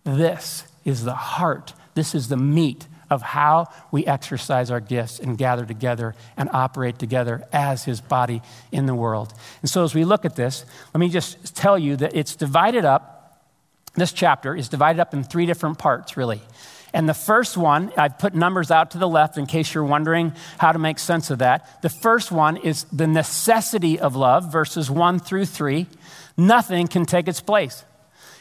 This 0.04 0.66
is 0.86 1.04
the 1.04 1.16
heart, 1.16 1.74
this 1.96 2.14
is 2.14 2.30
the 2.30 2.38
meat 2.38 2.88
of 3.10 3.22
how 3.22 3.68
we 3.92 4.06
exercise 4.06 4.72
our 4.72 4.80
gifts 4.80 5.20
and 5.20 5.38
gather 5.38 5.66
together 5.66 6.16
and 6.36 6.50
operate 6.52 7.00
together 7.00 7.48
as 7.52 7.86
his 7.86 8.02
body 8.02 8.42
in 8.72 8.86
the 8.86 8.96
world. 8.96 9.34
And 9.62 9.70
so, 9.70 9.84
as 9.84 9.96
we 9.96 10.06
look 10.06 10.26
at 10.26 10.36
this, 10.36 10.66
let 10.94 11.00
me 11.00 11.10
just 11.10 11.56
tell 11.56 11.78
you 11.78 11.96
that 11.98 12.16
it's 12.16 12.36
divided 12.36 12.86
up. 12.86 13.42
This 13.96 14.12
chapter 14.14 14.56
is 14.56 14.70
divided 14.70 15.00
up 15.00 15.14
in 15.14 15.24
three 15.24 15.46
different 15.46 15.78
parts, 15.78 16.18
really. 16.18 16.42
And 16.94 17.08
the 17.08 17.14
first 17.14 17.58
one, 17.58 17.92
I've 17.98 18.18
put 18.18 18.34
numbers 18.34 18.72
out 18.72 18.92
to 18.92 18.98
the 18.98 19.08
left 19.08 19.38
in 19.38 19.46
case 19.46 19.74
you're 19.74 19.84
wondering 19.84 20.34
how 20.58 20.72
to 20.72 20.80
make 20.80 21.00
sense 21.00 21.30
of 21.30 21.40
that. 21.40 21.82
The 21.82 21.90
first 21.90 22.32
one 22.32 22.58
is 22.58 22.86
the 22.86 23.08
necessity 23.08 24.00
of 24.00 24.16
love, 24.16 24.52
verses 24.52 24.90
one 24.90 25.20
through 25.20 25.46
three. 25.46 25.88
Nothing 26.38 26.88
can 26.88 27.06
take 27.06 27.28
its 27.28 27.42
place. 27.42 27.84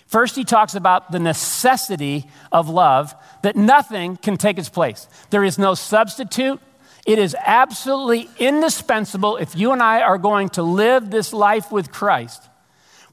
First, 0.06 0.36
he 0.36 0.44
talks 0.44 0.74
about 0.74 1.10
the 1.10 1.18
necessity 1.18 2.26
of 2.52 2.68
love, 2.68 3.14
that 3.42 3.56
nothing 3.56 4.16
can 4.16 4.36
take 4.36 4.58
its 4.58 4.68
place. 4.68 5.08
There 5.30 5.44
is 5.44 5.58
no 5.58 5.74
substitute. 5.74 6.60
It 7.06 7.18
is 7.18 7.36
absolutely 7.38 8.28
indispensable 8.38 9.36
if 9.36 9.56
you 9.56 9.72
and 9.72 9.82
I 9.82 10.02
are 10.02 10.18
going 10.18 10.48
to 10.50 10.62
live 10.62 11.10
this 11.10 11.32
life 11.32 11.72
with 11.72 11.90
Christ. 11.92 12.42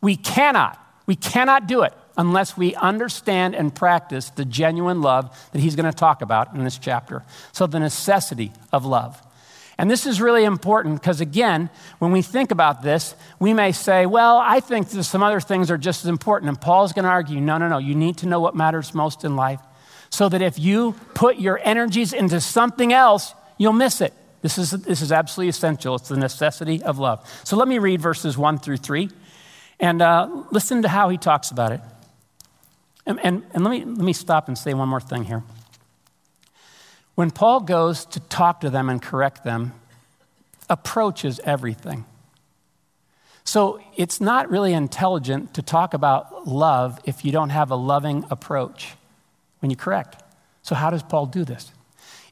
We 0.02 0.16
cannot, 0.16 0.80
we 1.06 1.16
cannot 1.16 1.68
do 1.68 1.82
it 1.82 1.94
unless 2.16 2.56
we 2.56 2.76
understand 2.76 3.56
and 3.56 3.74
practice 3.74 4.30
the 4.30 4.46
genuine 4.46 5.02
love 5.02 5.36
that 5.52 5.60
he's 5.60 5.76
going 5.76 5.92
to 5.92 5.98
talk 5.98 6.22
about 6.22 6.54
in 6.54 6.64
this 6.64 6.78
chapter. 6.78 7.24
So, 7.52 7.66
the 7.66 7.80
necessity 7.80 8.52
of 8.72 8.86
love. 8.86 9.22
And 9.78 9.90
this 9.90 10.06
is 10.06 10.22
really 10.22 10.44
important 10.44 11.02
because, 11.02 11.20
again, 11.20 11.70
when 12.00 12.12
we 12.12 12.22
think 12.22 12.52
about 12.52 12.84
this, 12.84 13.16
we 13.40 13.54
may 13.54 13.72
say, 13.72 14.06
well, 14.06 14.38
I 14.38 14.60
think 14.60 14.88
some 14.90 15.24
other 15.24 15.40
things 15.40 15.72
are 15.72 15.78
just 15.78 16.06
as 16.06 16.10
important. 16.10 16.50
And 16.50 16.62
Paul's 16.62 16.94
going 16.94 17.06
to 17.06 17.10
argue, 17.10 17.42
no, 17.42 17.58
no, 17.58 17.68
no. 17.68 17.80
You 17.80 17.96
need 17.96 18.18
to 18.18 18.28
know 18.28 18.40
what 18.40 18.56
matters 18.56 18.94
most 18.94 19.24
in 19.24 19.36
life 19.36 19.60
so 20.10 20.30
that 20.30 20.44
if 20.44 20.60
you 20.60 20.94
put 21.16 21.38
your 21.40 21.60
energies 21.64 22.14
into 22.14 22.40
something 22.40 22.94
else, 22.94 23.34
you'll 23.58 23.74
miss 23.74 24.00
it. 24.00 24.14
This 24.44 24.60
is, 24.60 24.72
this 24.72 25.02
is 25.02 25.12
absolutely 25.12 25.50
essential. 25.50 25.96
It's 25.96 26.10
the 26.10 26.18
necessity 26.18 26.84
of 26.84 27.00
love. 27.00 27.28
So 27.44 27.58
let 27.58 27.68
me 27.68 27.80
read 27.80 28.00
verses 28.00 28.38
1 28.38 28.60
through 28.60 28.78
3 28.78 29.10
and 29.80 30.02
uh, 30.04 30.44
listen 30.52 30.84
to 30.84 30.88
how 30.88 31.10
he 31.10 31.18
talks 31.18 31.50
about 31.50 31.72
it. 31.72 31.82
And, 33.08 33.20
and, 33.24 33.44
and 33.54 33.64
let, 33.64 33.72
me, 33.72 33.86
let 33.86 34.06
me 34.06 34.14
stop 34.14 34.48
and 34.48 34.58
say 34.58 34.74
one 34.74 34.88
more 34.88 35.02
thing 35.02 35.24
here. 35.24 35.44
When 37.16 37.32
Paul 37.32 37.62
goes 37.62 38.06
to 38.06 38.20
talk 38.20 38.62
to 38.62 38.70
them 38.70 38.90
and 38.90 39.02
correct 39.02 39.44
them, 39.44 39.74
approach 40.70 41.26
is 41.26 41.40
everything. 41.44 42.06
So 43.44 43.82
it's 43.96 44.22
not 44.22 44.50
really 44.50 44.74
intelligent 44.74 45.54
to 45.56 45.62
talk 45.62 45.94
about 45.94 46.48
love 46.48 47.00
if 47.04 47.26
you 47.26 47.32
don't 47.32 47.50
have 47.50 47.72
a 47.72 47.76
loving 47.76 48.26
approach 48.30 48.94
when 49.60 49.70
you 49.70 49.76
correct. 49.76 50.24
So, 50.62 50.76
how 50.76 50.90
does 50.90 51.04
Paul 51.04 51.26
do 51.26 51.44
this? 51.44 51.72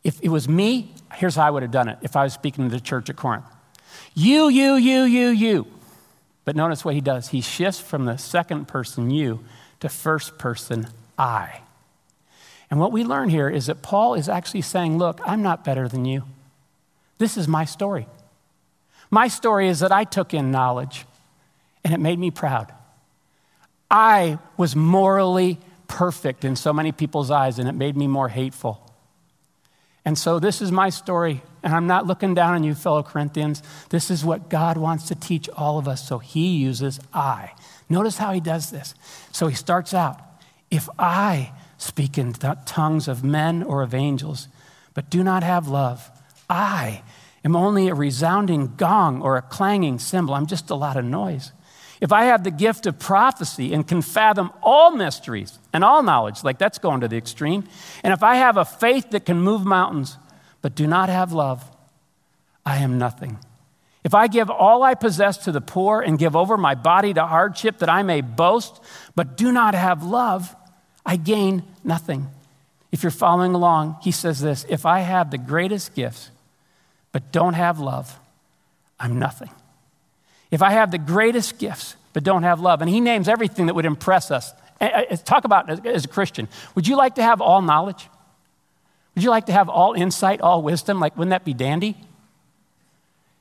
If 0.03 0.21
it 0.21 0.29
was 0.29 0.47
me, 0.47 0.95
here's 1.13 1.35
how 1.35 1.45
I 1.45 1.49
would 1.49 1.63
have 1.63 1.71
done 1.71 1.89
it 1.89 1.97
if 2.01 2.15
I 2.15 2.23
was 2.23 2.33
speaking 2.33 2.69
to 2.69 2.75
the 2.75 2.81
church 2.81 3.09
at 3.09 3.17
Corinth 3.17 3.45
you, 4.13 4.49
you, 4.49 4.75
you, 4.75 5.03
you, 5.03 5.27
you. 5.29 5.67
But 6.43 6.55
notice 6.55 6.83
what 6.83 6.95
he 6.95 7.01
does. 7.01 7.29
He 7.29 7.41
shifts 7.41 7.79
from 7.79 8.05
the 8.05 8.17
second 8.17 8.67
person 8.67 9.09
you 9.09 9.43
to 9.79 9.89
first 9.89 10.37
person 10.37 10.87
I. 11.17 11.61
And 12.71 12.79
what 12.79 12.93
we 12.93 13.03
learn 13.03 13.29
here 13.29 13.49
is 13.49 13.67
that 13.67 13.81
Paul 13.81 14.15
is 14.15 14.29
actually 14.29 14.61
saying, 14.61 14.97
Look, 14.97 15.19
I'm 15.25 15.43
not 15.43 15.65
better 15.65 15.87
than 15.89 16.05
you. 16.05 16.23
This 17.17 17.37
is 17.37 17.47
my 17.47 17.65
story. 17.65 18.07
My 19.11 19.27
story 19.27 19.67
is 19.67 19.81
that 19.81 19.91
I 19.91 20.05
took 20.05 20.33
in 20.33 20.51
knowledge 20.51 21.05
and 21.83 21.93
it 21.93 21.99
made 21.99 22.17
me 22.17 22.31
proud. 22.31 22.71
I 23.91 24.39
was 24.55 24.73
morally 24.73 25.59
perfect 25.89 26.45
in 26.45 26.55
so 26.55 26.71
many 26.71 26.93
people's 26.93 27.29
eyes 27.29 27.59
and 27.59 27.67
it 27.67 27.73
made 27.73 27.97
me 27.97 28.07
more 28.07 28.29
hateful. 28.29 28.81
And 30.05 30.17
so, 30.17 30.39
this 30.39 30.63
is 30.63 30.71
my 30.71 30.89
story, 30.89 31.43
and 31.61 31.75
I'm 31.75 31.85
not 31.85 32.07
looking 32.07 32.33
down 32.33 32.55
on 32.55 32.63
you, 32.63 32.73
fellow 32.73 33.03
Corinthians. 33.03 33.61
This 33.89 34.09
is 34.09 34.25
what 34.25 34.49
God 34.49 34.75
wants 34.75 35.09
to 35.09 35.15
teach 35.15 35.47
all 35.49 35.77
of 35.77 35.87
us, 35.87 36.07
so 36.07 36.17
He 36.17 36.55
uses 36.55 36.99
I. 37.13 37.51
Notice 37.87 38.17
how 38.17 38.33
He 38.33 38.39
does 38.39 38.71
this. 38.71 38.95
So, 39.31 39.45
He 39.45 39.53
starts 39.53 39.93
out 39.93 40.19
if 40.71 40.89
I 40.97 41.51
speak 41.81 42.17
in 42.17 42.33
tongues 42.33 43.07
of 43.07 43.23
men 43.23 43.63
or 43.63 43.81
of 43.81 43.93
angels, 43.93 44.47
but 44.93 45.09
do 45.09 45.23
not 45.23 45.43
have 45.43 45.67
love, 45.67 46.09
I 46.49 47.01
am 47.43 47.55
only 47.55 47.87
a 47.87 47.95
resounding 47.95 48.75
gong 48.75 49.21
or 49.21 49.35
a 49.35 49.41
clanging 49.41 49.99
cymbal. 49.99 50.35
I'm 50.35 50.45
just 50.45 50.69
a 50.69 50.75
lot 50.75 50.97
of 50.97 51.05
noise. 51.05 51.51
If 51.99 52.11
I 52.11 52.25
have 52.25 52.43
the 52.43 52.51
gift 52.51 52.85
of 52.85 52.99
prophecy 52.99 53.73
and 53.73 53.87
can 53.87 54.01
fathom 54.01 54.51
all 54.61 54.91
mysteries 54.91 55.59
and 55.71 55.83
all 55.83 56.03
knowledge, 56.03 56.43
like 56.43 56.57
that's 56.57 56.79
going 56.79 57.01
to 57.01 57.07
the 57.07 57.17
extreme, 57.17 57.63
and 58.03 58.13
if 58.13 58.23
I 58.23 58.35
have 58.35 58.57
a 58.57 58.65
faith 58.65 59.11
that 59.11 59.25
can 59.25 59.39
move 59.39 59.65
mountains, 59.65 60.17
but 60.61 60.75
do 60.75 60.87
not 60.87 61.09
have 61.09 61.31
love, 61.31 61.63
I 62.65 62.77
am 62.77 62.97
nothing. 62.97 63.39
If 64.03 64.15
I 64.15 64.27
give 64.27 64.49
all 64.49 64.81
I 64.81 64.95
possess 64.95 65.37
to 65.45 65.51
the 65.51 65.61
poor 65.61 66.01
and 66.01 66.17
give 66.17 66.35
over 66.35 66.57
my 66.57 66.73
body 66.73 67.13
to 67.13 67.25
hardship 67.25 67.79
that 67.79 67.89
I 67.89 68.01
may 68.01 68.21
boast, 68.21 68.81
but 69.15 69.37
do 69.37 69.51
not 69.51 69.75
have 69.75 70.03
love, 70.03 70.55
I 71.05 71.15
gain 71.15 71.63
nothing. 71.83 72.27
If 72.91 73.03
you're 73.03 73.11
following 73.11 73.53
along, 73.53 73.97
he 74.01 74.11
says 74.11 74.39
this 74.39 74.65
If 74.69 74.85
I 74.85 74.99
have 74.99 75.31
the 75.31 75.37
greatest 75.37 75.95
gifts, 75.95 76.29
but 77.11 77.31
don't 77.31 77.53
have 77.53 77.79
love, 77.79 78.19
I'm 78.99 79.19
nothing. 79.19 79.49
If 80.51 80.61
I 80.61 80.71
have 80.71 80.91
the 80.91 80.97
greatest 80.97 81.57
gifts 81.57 81.95
but 82.13 82.23
don't 82.23 82.43
have 82.43 82.59
love, 82.59 82.81
and 82.81 82.89
he 82.89 82.99
names 82.99 83.29
everything 83.29 83.67
that 83.67 83.73
would 83.73 83.85
impress 83.85 84.31
us. 84.31 84.53
Talk 85.23 85.45
about 85.45 85.85
as 85.85 86.05
a 86.05 86.07
Christian. 86.07 86.49
Would 86.75 86.87
you 86.87 86.97
like 86.97 87.15
to 87.15 87.23
have 87.23 87.39
all 87.39 87.61
knowledge? 87.61 88.09
Would 89.15 89.23
you 89.23 89.29
like 89.29 89.45
to 89.45 89.53
have 89.53 89.69
all 89.69 89.93
insight, 89.93 90.41
all 90.41 90.61
wisdom? 90.61 90.99
Like, 90.99 91.17
wouldn't 91.17 91.31
that 91.31 91.45
be 91.45 91.53
dandy? 91.53 91.95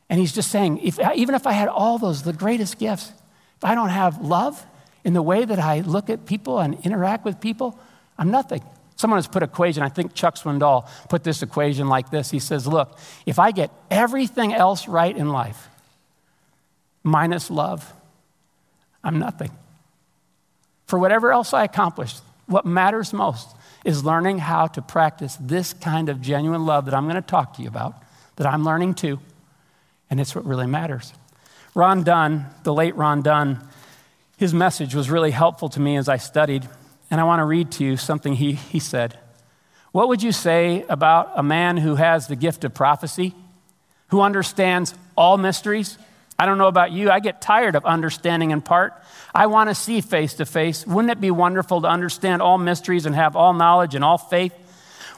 And 0.08 0.20
he's 0.20 0.32
just 0.32 0.50
saying, 0.50 0.78
if, 0.78 0.98
even 1.14 1.34
if 1.34 1.46
I 1.46 1.52
had 1.52 1.68
all 1.68 1.98
those, 1.98 2.22
the 2.22 2.32
greatest 2.32 2.78
gifts, 2.78 3.12
if 3.56 3.64
I 3.64 3.74
don't 3.74 3.88
have 3.88 4.20
love 4.20 4.64
in 5.04 5.12
the 5.12 5.22
way 5.22 5.44
that 5.44 5.58
I 5.58 5.80
look 5.80 6.10
at 6.10 6.26
people 6.26 6.58
and 6.58 6.78
interact 6.84 7.24
with 7.24 7.40
people, 7.40 7.78
I'm 8.18 8.30
nothing. 8.30 8.62
Someone 8.96 9.16
has 9.16 9.26
put 9.26 9.42
an 9.42 9.48
equation, 9.48 9.82
I 9.82 9.88
think 9.88 10.12
Chuck 10.12 10.34
Swindoll 10.34 10.86
put 11.08 11.24
this 11.24 11.42
equation 11.42 11.88
like 11.88 12.10
this. 12.10 12.30
He 12.30 12.38
says, 12.38 12.66
Look, 12.66 12.98
if 13.24 13.38
I 13.38 13.50
get 13.50 13.70
everything 13.90 14.52
else 14.52 14.86
right 14.88 15.16
in 15.16 15.30
life, 15.30 15.68
minus 17.02 17.50
love, 17.50 17.90
I'm 19.02 19.18
nothing. 19.18 19.50
For 20.86 20.98
whatever 20.98 21.32
else 21.32 21.54
I 21.54 21.64
accomplish, 21.64 22.16
what 22.46 22.66
matters 22.66 23.12
most 23.12 23.48
is 23.84 24.04
learning 24.04 24.38
how 24.38 24.66
to 24.66 24.82
practice 24.82 25.38
this 25.40 25.72
kind 25.72 26.08
of 26.08 26.20
genuine 26.20 26.66
love 26.66 26.84
that 26.84 26.94
I'm 26.94 27.04
going 27.04 27.14
to 27.14 27.22
talk 27.22 27.54
to 27.54 27.62
you 27.62 27.68
about, 27.68 27.94
that 28.36 28.46
I'm 28.46 28.64
learning 28.64 28.94
too, 28.94 29.18
and 30.10 30.20
it's 30.20 30.34
what 30.34 30.44
really 30.44 30.66
matters. 30.66 31.14
Ron 31.74 32.02
Dunn, 32.02 32.46
the 32.64 32.74
late 32.74 32.96
Ron 32.96 33.22
Dunn, 33.22 33.66
his 34.40 34.54
message 34.54 34.94
was 34.94 35.10
really 35.10 35.32
helpful 35.32 35.68
to 35.68 35.78
me 35.78 35.98
as 35.98 36.08
I 36.08 36.16
studied, 36.16 36.66
and 37.10 37.20
I 37.20 37.24
want 37.24 37.40
to 37.40 37.44
read 37.44 37.72
to 37.72 37.84
you 37.84 37.98
something 37.98 38.32
he, 38.32 38.54
he 38.54 38.78
said. 38.78 39.18
What 39.92 40.08
would 40.08 40.22
you 40.22 40.32
say 40.32 40.82
about 40.88 41.32
a 41.36 41.42
man 41.42 41.76
who 41.76 41.96
has 41.96 42.26
the 42.26 42.36
gift 42.36 42.64
of 42.64 42.72
prophecy, 42.72 43.34
who 44.08 44.22
understands 44.22 44.94
all 45.14 45.36
mysteries? 45.36 45.98
I 46.38 46.46
don't 46.46 46.56
know 46.56 46.68
about 46.68 46.90
you, 46.90 47.10
I 47.10 47.20
get 47.20 47.42
tired 47.42 47.76
of 47.76 47.84
understanding 47.84 48.50
in 48.50 48.62
part. 48.62 48.94
I 49.34 49.46
want 49.48 49.68
to 49.68 49.74
see 49.74 50.00
face 50.00 50.32
to 50.34 50.46
face. 50.46 50.86
Wouldn't 50.86 51.12
it 51.12 51.20
be 51.20 51.30
wonderful 51.30 51.82
to 51.82 51.88
understand 51.88 52.40
all 52.40 52.56
mysteries 52.56 53.04
and 53.04 53.14
have 53.14 53.36
all 53.36 53.52
knowledge 53.52 53.94
and 53.94 54.02
all 54.02 54.16
faith? 54.16 54.54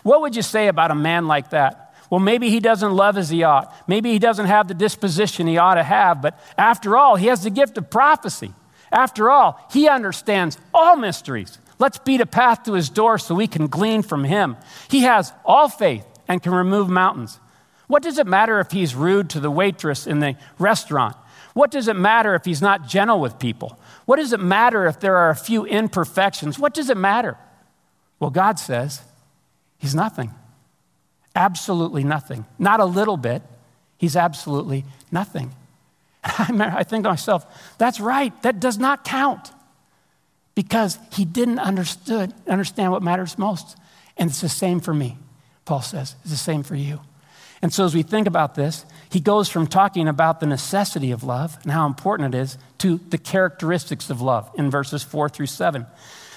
What 0.02 0.22
would 0.22 0.34
you 0.34 0.42
say 0.42 0.66
about 0.66 0.90
a 0.90 0.96
man 0.96 1.28
like 1.28 1.50
that? 1.50 1.94
Well, 2.10 2.18
maybe 2.18 2.50
he 2.50 2.58
doesn't 2.58 2.92
love 2.92 3.16
as 3.16 3.30
he 3.30 3.44
ought. 3.44 3.72
Maybe 3.86 4.10
he 4.10 4.18
doesn't 4.18 4.46
have 4.46 4.66
the 4.66 4.74
disposition 4.74 5.46
he 5.46 5.58
ought 5.58 5.76
to 5.76 5.84
have, 5.84 6.20
but 6.20 6.40
after 6.58 6.96
all, 6.96 7.14
he 7.14 7.28
has 7.28 7.44
the 7.44 7.50
gift 7.50 7.78
of 7.78 7.88
prophecy. 7.88 8.52
After 8.92 9.30
all, 9.30 9.58
he 9.72 9.88
understands 9.88 10.58
all 10.72 10.96
mysteries. 10.96 11.58
Let's 11.78 11.98
beat 11.98 12.20
a 12.20 12.26
path 12.26 12.64
to 12.64 12.74
his 12.74 12.90
door 12.90 13.18
so 13.18 13.34
we 13.34 13.48
can 13.48 13.66
glean 13.66 14.02
from 14.02 14.24
him. 14.24 14.56
He 14.90 15.00
has 15.00 15.32
all 15.44 15.68
faith 15.68 16.06
and 16.28 16.42
can 16.42 16.52
remove 16.52 16.88
mountains. 16.88 17.40
What 17.88 18.02
does 18.02 18.18
it 18.18 18.26
matter 18.26 18.60
if 18.60 18.70
he's 18.70 18.94
rude 18.94 19.30
to 19.30 19.40
the 19.40 19.50
waitress 19.50 20.06
in 20.06 20.20
the 20.20 20.36
restaurant? 20.58 21.16
What 21.54 21.70
does 21.70 21.88
it 21.88 21.96
matter 21.96 22.34
if 22.34 22.44
he's 22.44 22.62
not 22.62 22.86
gentle 22.86 23.20
with 23.20 23.38
people? 23.38 23.78
What 24.04 24.16
does 24.16 24.32
it 24.32 24.40
matter 24.40 24.86
if 24.86 25.00
there 25.00 25.16
are 25.16 25.30
a 25.30 25.36
few 25.36 25.64
imperfections? 25.64 26.58
What 26.58 26.74
does 26.74 26.88
it 26.88 26.96
matter? 26.96 27.36
Well, 28.20 28.30
God 28.30 28.58
says 28.58 29.02
he's 29.78 29.94
nothing. 29.94 30.32
Absolutely 31.34 32.04
nothing. 32.04 32.46
Not 32.58 32.80
a 32.80 32.84
little 32.84 33.16
bit. 33.16 33.42
He's 33.98 34.16
absolutely 34.16 34.84
nothing. 35.10 35.54
I 36.24 36.84
think 36.84 37.04
to 37.04 37.10
myself, 37.10 37.46
that's 37.78 38.00
right. 38.00 38.32
That 38.42 38.60
does 38.60 38.78
not 38.78 39.04
count 39.04 39.50
because 40.54 40.98
he 41.12 41.24
didn't 41.24 41.58
understood, 41.58 42.32
understand 42.46 42.92
what 42.92 43.02
matters 43.02 43.38
most. 43.38 43.76
And 44.16 44.30
it's 44.30 44.40
the 44.40 44.48
same 44.48 44.80
for 44.80 44.94
me, 44.94 45.18
Paul 45.64 45.82
says. 45.82 46.14
It's 46.22 46.30
the 46.30 46.36
same 46.36 46.62
for 46.62 46.76
you. 46.76 47.00
And 47.60 47.72
so, 47.72 47.84
as 47.84 47.94
we 47.94 48.02
think 48.02 48.26
about 48.26 48.56
this, 48.56 48.84
he 49.10 49.20
goes 49.20 49.48
from 49.48 49.68
talking 49.68 50.08
about 50.08 50.40
the 50.40 50.46
necessity 50.46 51.12
of 51.12 51.22
love 51.22 51.56
and 51.62 51.70
how 51.70 51.86
important 51.86 52.34
it 52.34 52.38
is 52.38 52.58
to 52.78 52.98
the 53.08 53.18
characteristics 53.18 54.10
of 54.10 54.20
love 54.20 54.50
in 54.56 54.70
verses 54.70 55.04
four 55.04 55.28
through 55.28 55.46
seven. 55.46 55.86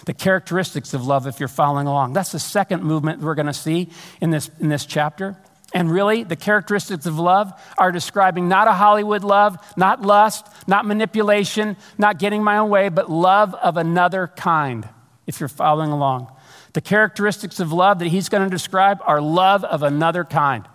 The 0.05 0.13
characteristics 0.13 0.93
of 0.93 1.05
love, 1.05 1.25
if 1.25 1.39
you're 1.39 1.49
following 1.49 1.87
along. 1.87 2.13
That's 2.13 2.31
the 2.31 2.39
second 2.39 2.83
movement 2.83 3.21
we're 3.21 3.33
going 3.33 3.47
to 3.47 3.53
see 3.53 3.89
in 4.21 4.29
this, 4.29 4.51
in 4.59 4.69
this 4.69 4.85
chapter. 4.85 5.35
And 5.75 5.91
really, 5.91 6.23
the 6.23 6.37
characteristics 6.37 7.05
of 7.05 7.19
love 7.19 7.51
are 7.77 7.91
describing 7.91 8.47
not 8.47 8.69
a 8.69 8.71
Hollywood 8.71 9.25
love, 9.25 9.57
not 9.75 10.01
lust, 10.01 10.47
not 10.67 10.85
manipulation, 10.85 11.75
not 11.97 12.17
getting 12.17 12.41
my 12.41 12.59
own 12.59 12.69
way, 12.69 12.87
but 12.87 13.11
love 13.11 13.53
of 13.55 13.75
another 13.75 14.27
kind, 14.37 14.87
if 15.27 15.41
you're 15.41 15.49
following 15.49 15.91
along. 15.91 16.31
The 16.71 16.79
characteristics 16.79 17.59
of 17.59 17.73
love 17.73 17.99
that 17.99 18.07
he's 18.07 18.29
going 18.29 18.45
to 18.45 18.49
describe 18.49 18.99
are 19.03 19.19
love 19.19 19.65
of 19.65 19.83
another 19.83 20.23
kind. 20.23 20.65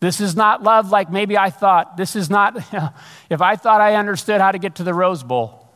This 0.00 0.22
is 0.22 0.34
not 0.34 0.62
love 0.62 0.90
like 0.90 1.12
maybe 1.12 1.36
I 1.36 1.50
thought. 1.50 1.98
This 1.98 2.16
is 2.16 2.30
not, 2.30 2.56
if 3.28 3.42
I 3.42 3.56
thought 3.56 3.82
I 3.82 3.96
understood 3.96 4.40
how 4.40 4.50
to 4.50 4.58
get 4.58 4.76
to 4.76 4.82
the 4.82 4.94
Rose 4.94 5.22
Bowl, 5.22 5.68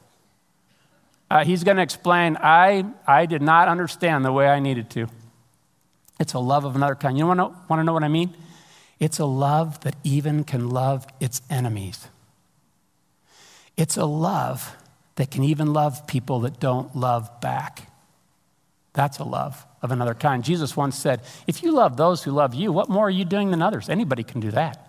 uh, 1.31 1.45
he's 1.45 1.63
going 1.63 1.77
to 1.77 1.83
explain, 1.83 2.39
I, 2.41 2.87
I 3.07 3.27
did 3.27 3.43
not 3.43 3.69
understand 3.69 4.25
the 4.25 4.33
way 4.33 4.49
I 4.49 4.61
needed 4.61 4.89
to. 4.93 5.09
It's 6.21 6.35
a 6.35 6.39
love 6.39 6.65
of 6.65 6.77
another 6.77 6.95
kind. 6.95 7.19
You 7.19 7.27
want 7.27 7.41
to, 7.41 7.47
want 7.69 7.81
to 7.81 7.85
know 7.85 7.95
what 7.95 8.05
I 8.05 8.09
mean? 8.09 8.37
It's 9.01 9.19
a 9.19 9.25
love 9.25 9.81
that 9.81 9.97
even 10.05 10.45
can 10.45 10.69
love 10.69 11.07
its 11.19 11.41
enemies. 11.49 12.07
It's 13.77 13.97
a 13.97 14.05
love 14.05 14.77
that 15.17 15.31
can 15.31 15.43
even 15.43 15.73
love 15.73 16.07
people 16.07 16.41
that 16.41 16.61
don't 16.61 16.95
love 16.95 17.41
back. 17.41 17.91
That's 18.93 19.19
a 19.19 19.25
love 19.25 19.67
of 19.81 19.91
another 19.91 20.15
kind. 20.15 20.45
Jesus 20.45 20.77
once 20.77 20.97
said, 20.97 21.23
If 21.47 21.63
you 21.63 21.73
love 21.73 21.97
those 21.97 22.23
who 22.23 22.33
love 22.33 22.55
you, 22.55 22.71
what 22.71 22.91
more 22.91 23.07
are 23.07 23.11
you 23.11 23.25
doing 23.25 23.51
than 23.51 23.63
others? 23.63 23.89
Anybody 23.89 24.23
can 24.23 24.41
do 24.41 24.51
that. 24.51 24.87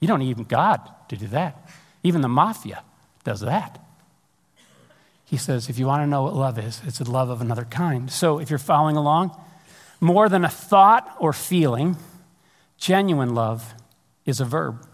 You 0.00 0.08
don't 0.08 0.18
need 0.18 0.30
even 0.30 0.44
God 0.44 0.80
to 1.10 1.16
do 1.16 1.28
that. 1.28 1.68
Even 2.02 2.22
the 2.22 2.28
mafia 2.28 2.82
does 3.22 3.40
that. 3.40 3.78
He 5.26 5.36
says, 5.36 5.68
if 5.68 5.78
you 5.78 5.86
want 5.86 6.02
to 6.02 6.08
know 6.08 6.22
what 6.22 6.34
love 6.34 6.58
is, 6.58 6.80
it's 6.86 6.98
a 6.98 7.04
love 7.04 7.30
of 7.30 7.40
another 7.40 7.64
kind. 7.64 8.10
So 8.10 8.40
if 8.40 8.50
you're 8.50 8.58
following 8.58 8.96
along, 8.96 9.36
more 10.00 10.28
than 10.28 10.44
a 10.44 10.48
thought 10.48 11.14
or 11.18 11.32
feeling, 11.32 11.96
genuine 12.78 13.34
love 13.34 13.74
is 14.24 14.40
a 14.40 14.44
verb. 14.44 14.86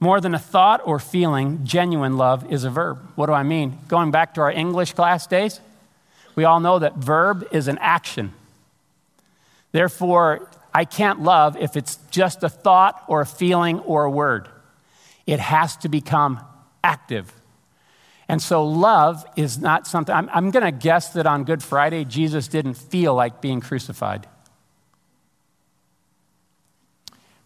More 0.00 0.20
than 0.20 0.34
a 0.34 0.38
thought 0.38 0.80
or 0.84 0.98
feeling, 0.98 1.64
genuine 1.64 2.16
love 2.16 2.50
is 2.50 2.64
a 2.64 2.70
verb. 2.70 2.98
What 3.16 3.26
do 3.26 3.32
I 3.32 3.42
mean? 3.42 3.78
Going 3.88 4.10
back 4.10 4.34
to 4.34 4.40
our 4.40 4.50
English 4.50 4.92
class 4.92 5.26
days, 5.26 5.60
we 6.34 6.44
all 6.44 6.60
know 6.60 6.78
that 6.78 6.96
verb 6.96 7.46
is 7.50 7.68
an 7.68 7.78
action. 7.78 8.32
Therefore, 9.72 10.48
I 10.72 10.84
can't 10.84 11.20
love 11.20 11.56
if 11.56 11.76
it's 11.76 11.98
just 12.10 12.44
a 12.44 12.48
thought 12.48 13.02
or 13.08 13.20
a 13.20 13.26
feeling 13.26 13.80
or 13.80 14.04
a 14.04 14.10
word. 14.10 14.48
It 15.26 15.40
has 15.40 15.76
to 15.78 15.88
become 15.88 16.40
active. 16.84 17.32
And 18.28 18.42
so, 18.42 18.64
love 18.64 19.24
is 19.36 19.58
not 19.58 19.86
something, 19.86 20.14
I'm, 20.14 20.28
I'm 20.32 20.50
going 20.50 20.64
to 20.64 20.70
guess 20.70 21.10
that 21.14 21.26
on 21.26 21.44
Good 21.44 21.62
Friday, 21.62 22.04
Jesus 22.04 22.46
didn't 22.46 22.74
feel 22.74 23.14
like 23.14 23.40
being 23.40 23.60
crucified. 23.60 24.26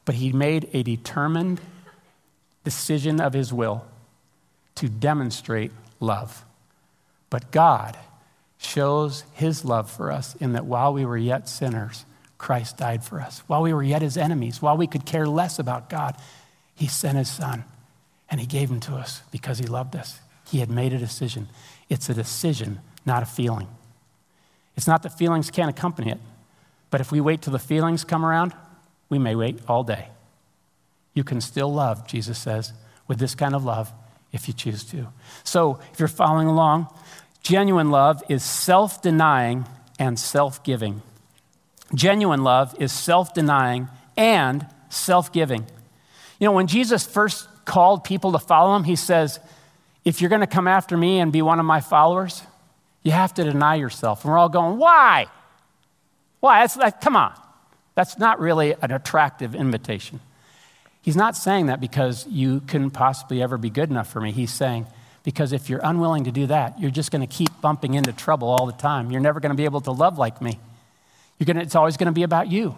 But 0.05 0.17
he 0.17 0.33
made 0.33 0.69
a 0.73 0.83
determined 0.83 1.61
decision 2.65 3.21
of 3.21 3.33
his 3.33 3.53
will 3.53 3.85
to 4.75 4.89
demonstrate 4.89 5.71
love. 6.01 6.45
But 7.31 7.53
God 7.53 7.97
shows 8.59 9.25
his 9.35 9.65
love 9.65 9.91
for 9.91 10.11
us 10.11 10.35
in 10.37 10.53
that 10.53 10.67
while 10.67 10.93
we 10.93 11.05
were 11.05 11.17
yet 11.17 11.49
sinners, 11.49 12.05
Christ 12.39 12.77
died 12.77 13.05
for 13.05 13.21
us. 13.21 13.43
While 13.47 13.63
we 13.63 13.73
were 13.73 13.83
yet 13.83 14.03
his 14.03 14.17
enemies, 14.17 14.61
while 14.61 14.77
we 14.77 14.89
could 14.89 15.07
care 15.07 15.27
less 15.27 15.61
about 15.61 15.89
God, 15.89 16.17
he 16.75 16.89
sent 16.89 17.19
his 17.19 17.31
son 17.31 17.65
and 18.29 18.41
he 18.41 18.47
gave 18.47 18.69
him 18.69 18.81
to 18.81 18.95
us 18.95 19.23
because 19.31 19.59
he 19.59 19.67
loved 19.67 19.95
us. 19.95 20.19
He 20.53 20.59
had 20.59 20.71
made 20.71 20.93
a 20.93 20.99
decision. 20.99 21.49
It's 21.89 22.11
a 22.11 22.15
decision, 22.15 22.81
not 23.07 23.23
a 23.23 23.27
feeling. 23.27 23.69
It's 24.77 24.87
not 24.87 25.03
that 25.03 25.17
feelings 25.17 25.51
can't 25.51 25.71
accompany 25.71 26.11
it, 26.11 26.19
but 26.91 27.01
if 27.01 27.11
we 27.11 27.23
wait 27.23 27.41
till 27.41 27.55
the 27.55 27.59
feelings 27.59 28.05
come 28.05 28.23
around, 28.23 28.53
we 29.09 29.19
may 29.19 29.35
wait 29.35 29.61
all 29.67 29.83
day. 29.83 30.09
You 31.15 31.25
can 31.25 31.41
still 31.41 31.73
love, 31.73 32.07
Jesus 32.07 32.37
says, 32.37 32.75
with 33.09 33.19
this 33.19 33.35
kind 33.35 33.55
of 33.55 33.65
love 33.65 33.95
if 34.31 34.47
you 34.47 34.53
choose 34.53 34.85
to. 34.91 35.09
So, 35.43 35.81
if 35.91 35.99
you're 35.99 36.07
following 36.07 36.49
along, 36.49 36.89
genuine 37.43 37.91
love 37.91 38.23
is 38.29 38.43
self 38.43 39.01
denying 39.01 39.65
and 39.99 40.19
self 40.19 40.63
giving. 40.63 41.01
Genuine 41.95 42.45
love 42.45 42.75
is 42.79 42.93
self 42.93 43.33
denying 43.33 43.89
and 44.19 44.67
self 44.91 45.33
giving. 45.33 45.65
You 46.39 46.49
know, 46.49 46.53
when 46.53 46.67
Jesus 46.67 47.07
first 47.07 47.49
called 47.65 48.05
people 48.05 48.33
to 48.33 48.39
follow 48.39 48.77
him, 48.77 48.85
he 48.85 48.97
says, 48.97 49.41
If 50.05 50.21
you're 50.21 50.31
going 50.31 50.41
to 50.41 50.47
come 50.47 50.67
after 50.67 50.97
me 50.97 51.21
and 51.21 51.33
be 51.33 51.43
one 51.43 51.61
of 51.61 51.67
my 51.67 51.81
followers, 51.81 52.43
you 53.03 53.13
have 53.13 53.35
to 53.35 53.45
deny 53.45 53.77
yourself. 53.77 54.25
And 54.25 54.33
we're 54.33 54.39
all 54.39 54.49
going, 54.49 54.79
Why? 54.79 55.27
Why? 56.41 56.61
That's 56.61 56.77
like, 56.77 57.01
come 57.01 57.17
on. 57.17 57.33
That's 57.95 58.19
not 58.19 58.41
really 58.41 58.75
an 58.83 58.91
attractive 58.91 59.55
invitation. 59.55 60.21
He's 61.03 61.17
not 61.17 61.37
saying 61.37 61.67
that 61.67 61.81
because 61.81 62.27
you 62.29 62.61
couldn't 62.61 62.91
possibly 62.91 63.43
ever 63.43 63.59
be 63.59 63.71
good 63.71 63.91
enough 63.91 64.11
for 64.11 64.21
me. 64.21 64.33
He's 64.33 64.53
saying, 64.53 64.87
because 65.25 65.53
if 65.53 65.69
you're 65.69 65.81
unwilling 65.83 66.25
to 66.25 66.33
do 66.33 66.47
that, 66.47 66.81
you're 66.81 66.91
just 66.91 67.11
going 67.11 67.21
to 67.21 67.33
keep 67.33 67.49
bumping 67.61 67.95
into 67.95 68.13
trouble 68.13 68.49
all 68.49 68.67
the 68.67 68.73
time. 68.73 69.11
You're 69.11 69.21
never 69.21 69.41
going 69.41 69.51
to 69.51 69.57
be 69.57 69.65
able 69.65 69.81
to 69.83 69.93
love 69.93 70.19
like 70.19 70.41
me. 70.41 70.59
You're 71.39 71.47
gonna, 71.47 71.61
it's 71.61 71.75
always 71.75 71.97
going 71.97 72.07
to 72.07 72.13
be 72.13 72.23
about 72.23 72.49
you. 72.49 72.77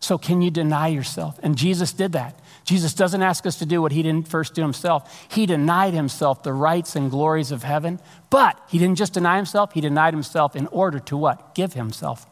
So, 0.00 0.18
can 0.18 0.42
you 0.42 0.50
deny 0.50 0.88
yourself? 0.88 1.38
And 1.44 1.56
Jesus 1.56 1.92
did 1.92 2.12
that. 2.12 2.38
Jesus 2.64 2.94
doesn't 2.94 3.22
ask 3.22 3.44
us 3.46 3.58
to 3.58 3.66
do 3.66 3.82
what 3.82 3.92
he 3.92 4.02
didn't 4.02 4.28
first 4.28 4.54
do 4.54 4.62
himself. 4.62 5.26
He 5.30 5.46
denied 5.46 5.94
himself 5.94 6.42
the 6.42 6.52
rights 6.52 6.94
and 6.94 7.10
glories 7.10 7.50
of 7.50 7.62
heaven, 7.62 8.00
but 8.30 8.58
he 8.68 8.78
didn't 8.78 8.98
just 8.98 9.14
deny 9.14 9.36
himself, 9.36 9.72
he 9.72 9.80
denied 9.80 10.14
himself 10.14 10.54
in 10.54 10.66
order 10.68 11.00
to 11.00 11.16
what? 11.16 11.54
Give 11.54 11.72
himself. 11.72 12.26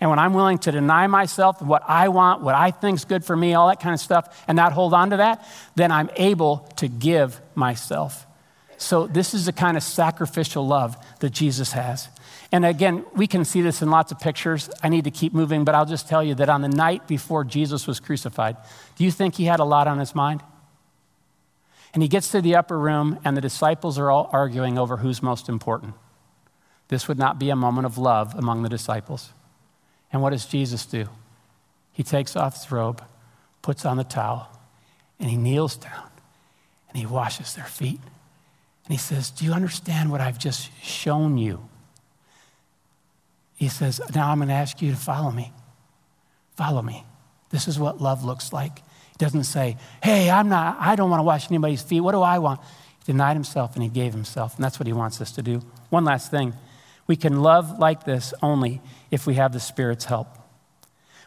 And 0.00 0.10
when 0.10 0.18
I'm 0.18 0.32
willing 0.32 0.58
to 0.58 0.72
deny 0.72 1.06
myself 1.08 1.60
what 1.60 1.82
I 1.86 2.08
want, 2.08 2.42
what 2.42 2.54
I 2.54 2.70
think's 2.70 3.04
good 3.04 3.24
for 3.24 3.36
me, 3.36 3.54
all 3.54 3.68
that 3.68 3.80
kind 3.80 3.94
of 3.94 4.00
stuff, 4.00 4.44
and 4.46 4.56
not 4.56 4.72
hold 4.72 4.94
on 4.94 5.10
to 5.10 5.16
that, 5.18 5.46
then 5.74 5.90
I'm 5.90 6.08
able 6.16 6.58
to 6.76 6.88
give 6.88 7.40
myself. 7.54 8.24
So 8.76 9.08
this 9.08 9.34
is 9.34 9.46
the 9.46 9.52
kind 9.52 9.76
of 9.76 9.82
sacrificial 9.82 10.66
love 10.66 10.96
that 11.18 11.30
Jesus 11.30 11.72
has. 11.72 12.08
And 12.50 12.64
again, 12.64 13.04
we 13.14 13.26
can 13.26 13.44
see 13.44 13.60
this 13.60 13.82
in 13.82 13.90
lots 13.90 14.10
of 14.10 14.18
pictures. 14.18 14.70
I 14.82 14.88
need 14.88 15.04
to 15.04 15.10
keep 15.10 15.34
moving, 15.34 15.64
but 15.64 15.74
I'll 15.74 15.86
just 15.86 16.08
tell 16.08 16.24
you 16.24 16.34
that 16.36 16.48
on 16.48 16.62
the 16.62 16.68
night 16.68 17.06
before 17.06 17.44
Jesus 17.44 17.86
was 17.86 18.00
crucified, 18.00 18.56
do 18.96 19.04
you 19.04 19.10
think 19.10 19.34
he 19.34 19.44
had 19.44 19.60
a 19.60 19.64
lot 19.64 19.86
on 19.86 19.98
his 19.98 20.14
mind? 20.14 20.42
And 21.92 22.02
he 22.02 22.08
gets 22.08 22.30
to 22.30 22.40
the 22.40 22.56
upper 22.56 22.78
room, 22.78 23.18
and 23.24 23.36
the 23.36 23.40
disciples 23.40 23.98
are 23.98 24.10
all 24.10 24.30
arguing 24.32 24.78
over 24.78 24.98
who's 24.98 25.22
most 25.22 25.48
important. 25.48 25.94
This 26.88 27.06
would 27.06 27.18
not 27.18 27.38
be 27.38 27.50
a 27.50 27.56
moment 27.56 27.86
of 27.86 27.98
love 27.98 28.34
among 28.34 28.62
the 28.62 28.68
disciples. 28.68 29.32
And 30.12 30.22
what 30.22 30.30
does 30.30 30.46
Jesus 30.46 30.86
do? 30.86 31.08
He 31.92 32.02
takes 32.02 32.34
off 32.34 32.54
his 32.54 32.72
robe, 32.72 33.02
puts 33.60 33.84
on 33.84 33.98
the 33.98 34.04
towel, 34.04 34.48
and 35.20 35.28
he 35.28 35.36
kneels 35.36 35.76
down 35.76 36.08
and 36.88 36.96
he 36.96 37.06
washes 37.06 37.54
their 37.54 37.64
feet. 37.64 38.00
And 38.84 38.92
he 38.92 38.96
says, 38.96 39.30
Do 39.30 39.44
you 39.44 39.52
understand 39.52 40.10
what 40.10 40.20
I've 40.20 40.38
just 40.38 40.70
shown 40.82 41.36
you? 41.36 41.68
He 43.58 43.68
says, 43.68 44.00
Now 44.14 44.30
I'm 44.30 44.38
going 44.38 44.48
to 44.48 44.54
ask 44.54 44.80
you 44.80 44.92
to 44.92 44.96
follow 44.96 45.30
me. 45.32 45.52
Follow 46.56 46.80
me. 46.80 47.04
This 47.50 47.66
is 47.66 47.78
what 47.78 48.00
love 48.00 48.24
looks 48.24 48.52
like. 48.52 48.78
He 48.78 49.16
doesn't 49.18 49.44
say, 49.44 49.76
Hey, 50.02 50.30
I'm 50.30 50.48
not, 50.48 50.76
I 50.78 50.94
don't 50.94 51.10
want 51.10 51.18
to 51.18 51.24
wash 51.24 51.50
anybody's 51.50 51.82
feet. 51.82 52.00
What 52.00 52.12
do 52.12 52.22
I 52.22 52.38
want? 52.38 52.60
He 53.04 53.12
denied 53.12 53.34
himself 53.34 53.74
and 53.74 53.82
he 53.82 53.88
gave 53.88 54.12
himself. 54.12 54.54
And 54.54 54.64
that's 54.64 54.78
what 54.78 54.86
he 54.86 54.92
wants 54.92 55.20
us 55.20 55.32
to 55.32 55.42
do. 55.42 55.60
One 55.90 56.04
last 56.04 56.30
thing. 56.30 56.54
We 57.08 57.16
can 57.16 57.40
love 57.42 57.78
like 57.78 58.04
this 58.04 58.32
only 58.42 58.80
if 59.10 59.26
we 59.26 59.34
have 59.34 59.52
the 59.52 59.60
Spirit's 59.60 60.04
help. 60.04 60.28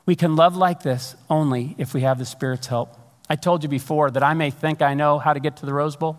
We 0.06 0.16
can 0.16 0.36
love 0.36 0.56
like 0.56 0.84
this 0.84 1.16
only 1.30 1.76
if 1.78 1.94
we 1.94 2.02
have 2.02 2.18
the 2.18 2.26
Spirit's 2.26 2.68
help. 2.68 2.98
I 3.30 3.36
told 3.36 3.64
you 3.64 3.70
before 3.70 4.10
that 4.12 4.24
I 4.24 4.34
may 4.36 4.52
think 4.52 4.82
I 4.82 4.94
know 4.94 5.20
how 5.20 5.34
to 5.34 5.40
get 5.40 5.58
to 5.58 5.66
the 5.66 5.74
Rose 5.74 5.96
Bowl. 5.96 6.18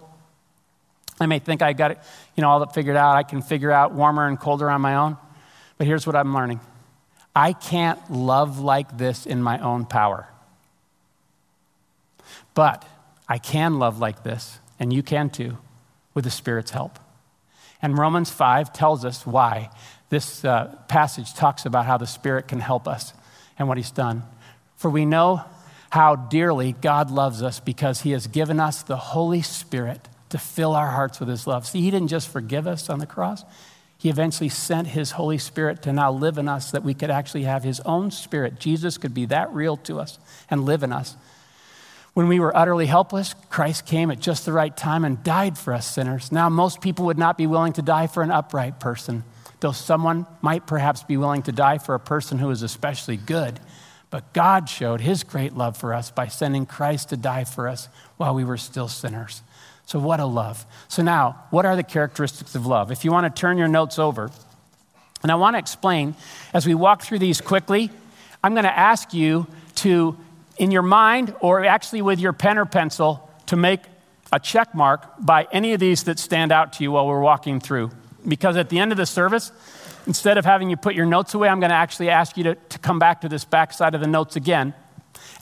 I 1.20 1.26
may 1.26 1.38
think 1.38 1.62
I 1.62 1.72
got 1.72 1.92
it, 1.92 1.98
you 2.36 2.42
know, 2.42 2.50
all 2.50 2.60
that 2.60 2.74
figured 2.74 2.96
out. 2.96 3.16
I 3.16 3.22
can 3.22 3.42
figure 3.42 3.70
out 3.70 3.92
warmer 3.92 4.26
and 4.26 4.38
colder 4.38 4.68
on 4.68 4.80
my 4.80 4.96
own. 4.96 5.16
But 5.78 5.86
here's 5.86 6.06
what 6.06 6.16
I'm 6.16 6.34
learning 6.34 6.60
I 7.34 7.52
can't 7.52 7.98
love 8.10 8.58
like 8.58 8.98
this 8.98 9.26
in 9.26 9.42
my 9.42 9.58
own 9.58 9.86
power. 9.86 10.28
But 12.54 12.86
I 13.28 13.38
can 13.38 13.78
love 13.78 13.98
like 13.98 14.22
this, 14.22 14.58
and 14.78 14.92
you 14.92 15.02
can 15.02 15.30
too, 15.30 15.56
with 16.14 16.24
the 16.24 16.30
Spirit's 16.30 16.72
help. 16.72 16.98
And 17.80 17.98
Romans 17.98 18.30
5 18.30 18.72
tells 18.72 19.04
us 19.04 19.26
why. 19.26 19.70
This 20.08 20.44
uh, 20.44 20.76
passage 20.88 21.34
talks 21.34 21.64
about 21.64 21.86
how 21.86 21.96
the 21.96 22.06
Spirit 22.06 22.46
can 22.46 22.60
help 22.60 22.86
us 22.86 23.14
and 23.58 23.66
what 23.66 23.78
He's 23.78 23.90
done. 23.90 24.22
For 24.76 24.90
we 24.90 25.06
know 25.06 25.42
how 25.90 26.16
dearly 26.16 26.72
God 26.72 27.10
loves 27.10 27.42
us 27.42 27.60
because 27.60 28.02
He 28.02 28.10
has 28.12 28.26
given 28.26 28.60
us 28.60 28.82
the 28.82 28.96
Holy 28.96 29.42
Spirit 29.42 30.08
to 30.28 30.38
fill 30.38 30.74
our 30.74 30.90
hearts 30.90 31.18
with 31.18 31.28
His 31.28 31.46
love. 31.46 31.66
See, 31.66 31.80
He 31.80 31.90
didn't 31.90 32.08
just 32.08 32.28
forgive 32.28 32.66
us 32.66 32.90
on 32.90 32.98
the 32.98 33.06
cross, 33.06 33.44
he 34.02 34.08
eventually 34.08 34.48
sent 34.48 34.88
his 34.88 35.12
Holy 35.12 35.38
Spirit 35.38 35.80
to 35.82 35.92
now 35.92 36.10
live 36.10 36.36
in 36.36 36.48
us 36.48 36.72
that 36.72 36.82
we 36.82 36.92
could 36.92 37.08
actually 37.08 37.44
have 37.44 37.62
his 37.62 37.78
own 37.86 38.10
spirit. 38.10 38.58
Jesus 38.58 38.98
could 38.98 39.14
be 39.14 39.26
that 39.26 39.52
real 39.52 39.76
to 39.76 40.00
us 40.00 40.18
and 40.50 40.64
live 40.64 40.82
in 40.82 40.92
us. 40.92 41.16
When 42.12 42.26
we 42.26 42.40
were 42.40 42.56
utterly 42.56 42.86
helpless, 42.86 43.36
Christ 43.48 43.86
came 43.86 44.10
at 44.10 44.18
just 44.18 44.44
the 44.44 44.52
right 44.52 44.76
time 44.76 45.04
and 45.04 45.22
died 45.22 45.56
for 45.56 45.72
us 45.72 45.86
sinners. 45.86 46.32
Now, 46.32 46.48
most 46.48 46.80
people 46.80 47.06
would 47.06 47.16
not 47.16 47.38
be 47.38 47.46
willing 47.46 47.74
to 47.74 47.82
die 47.82 48.08
for 48.08 48.24
an 48.24 48.32
upright 48.32 48.80
person, 48.80 49.22
though 49.60 49.70
someone 49.70 50.26
might 50.40 50.66
perhaps 50.66 51.04
be 51.04 51.16
willing 51.16 51.42
to 51.42 51.52
die 51.52 51.78
for 51.78 51.94
a 51.94 52.00
person 52.00 52.40
who 52.40 52.50
is 52.50 52.62
especially 52.62 53.16
good. 53.16 53.60
But 54.10 54.32
God 54.32 54.68
showed 54.68 55.00
his 55.00 55.22
great 55.22 55.56
love 55.56 55.76
for 55.76 55.94
us 55.94 56.10
by 56.10 56.26
sending 56.26 56.66
Christ 56.66 57.10
to 57.10 57.16
die 57.16 57.44
for 57.44 57.68
us 57.68 57.88
while 58.16 58.34
we 58.34 58.42
were 58.42 58.56
still 58.56 58.88
sinners. 58.88 59.42
So, 59.92 59.98
what 59.98 60.20
a 60.20 60.24
love. 60.24 60.64
So, 60.88 61.02
now, 61.02 61.44
what 61.50 61.66
are 61.66 61.76
the 61.76 61.82
characteristics 61.82 62.54
of 62.54 62.64
love? 62.64 62.90
If 62.90 63.04
you 63.04 63.12
want 63.12 63.26
to 63.26 63.40
turn 63.40 63.58
your 63.58 63.68
notes 63.68 63.98
over, 63.98 64.30
and 65.22 65.30
I 65.30 65.34
want 65.34 65.52
to 65.52 65.58
explain 65.58 66.14
as 66.54 66.66
we 66.66 66.74
walk 66.74 67.02
through 67.02 67.18
these 67.18 67.42
quickly, 67.42 67.90
I'm 68.42 68.54
going 68.54 68.64
to 68.64 68.74
ask 68.74 69.12
you 69.12 69.46
to, 69.74 70.16
in 70.56 70.70
your 70.70 70.80
mind 70.80 71.34
or 71.40 71.62
actually 71.66 72.00
with 72.00 72.20
your 72.20 72.32
pen 72.32 72.56
or 72.56 72.64
pencil, 72.64 73.28
to 73.48 73.56
make 73.56 73.80
a 74.32 74.40
check 74.40 74.74
mark 74.74 75.06
by 75.20 75.46
any 75.52 75.74
of 75.74 75.80
these 75.80 76.04
that 76.04 76.18
stand 76.18 76.52
out 76.52 76.72
to 76.72 76.84
you 76.84 76.92
while 76.92 77.06
we're 77.06 77.20
walking 77.20 77.60
through. 77.60 77.90
Because 78.26 78.56
at 78.56 78.70
the 78.70 78.78
end 78.78 78.92
of 78.92 78.96
the 78.96 79.04
service, 79.04 79.52
instead 80.06 80.38
of 80.38 80.46
having 80.46 80.70
you 80.70 80.78
put 80.78 80.94
your 80.94 81.04
notes 81.04 81.34
away, 81.34 81.48
I'm 81.48 81.60
going 81.60 81.68
to 81.68 81.76
actually 81.76 82.08
ask 82.08 82.38
you 82.38 82.44
to, 82.44 82.54
to 82.54 82.78
come 82.78 82.98
back 82.98 83.20
to 83.20 83.28
this 83.28 83.44
back 83.44 83.74
side 83.74 83.94
of 83.94 84.00
the 84.00 84.06
notes 84.06 84.36
again 84.36 84.72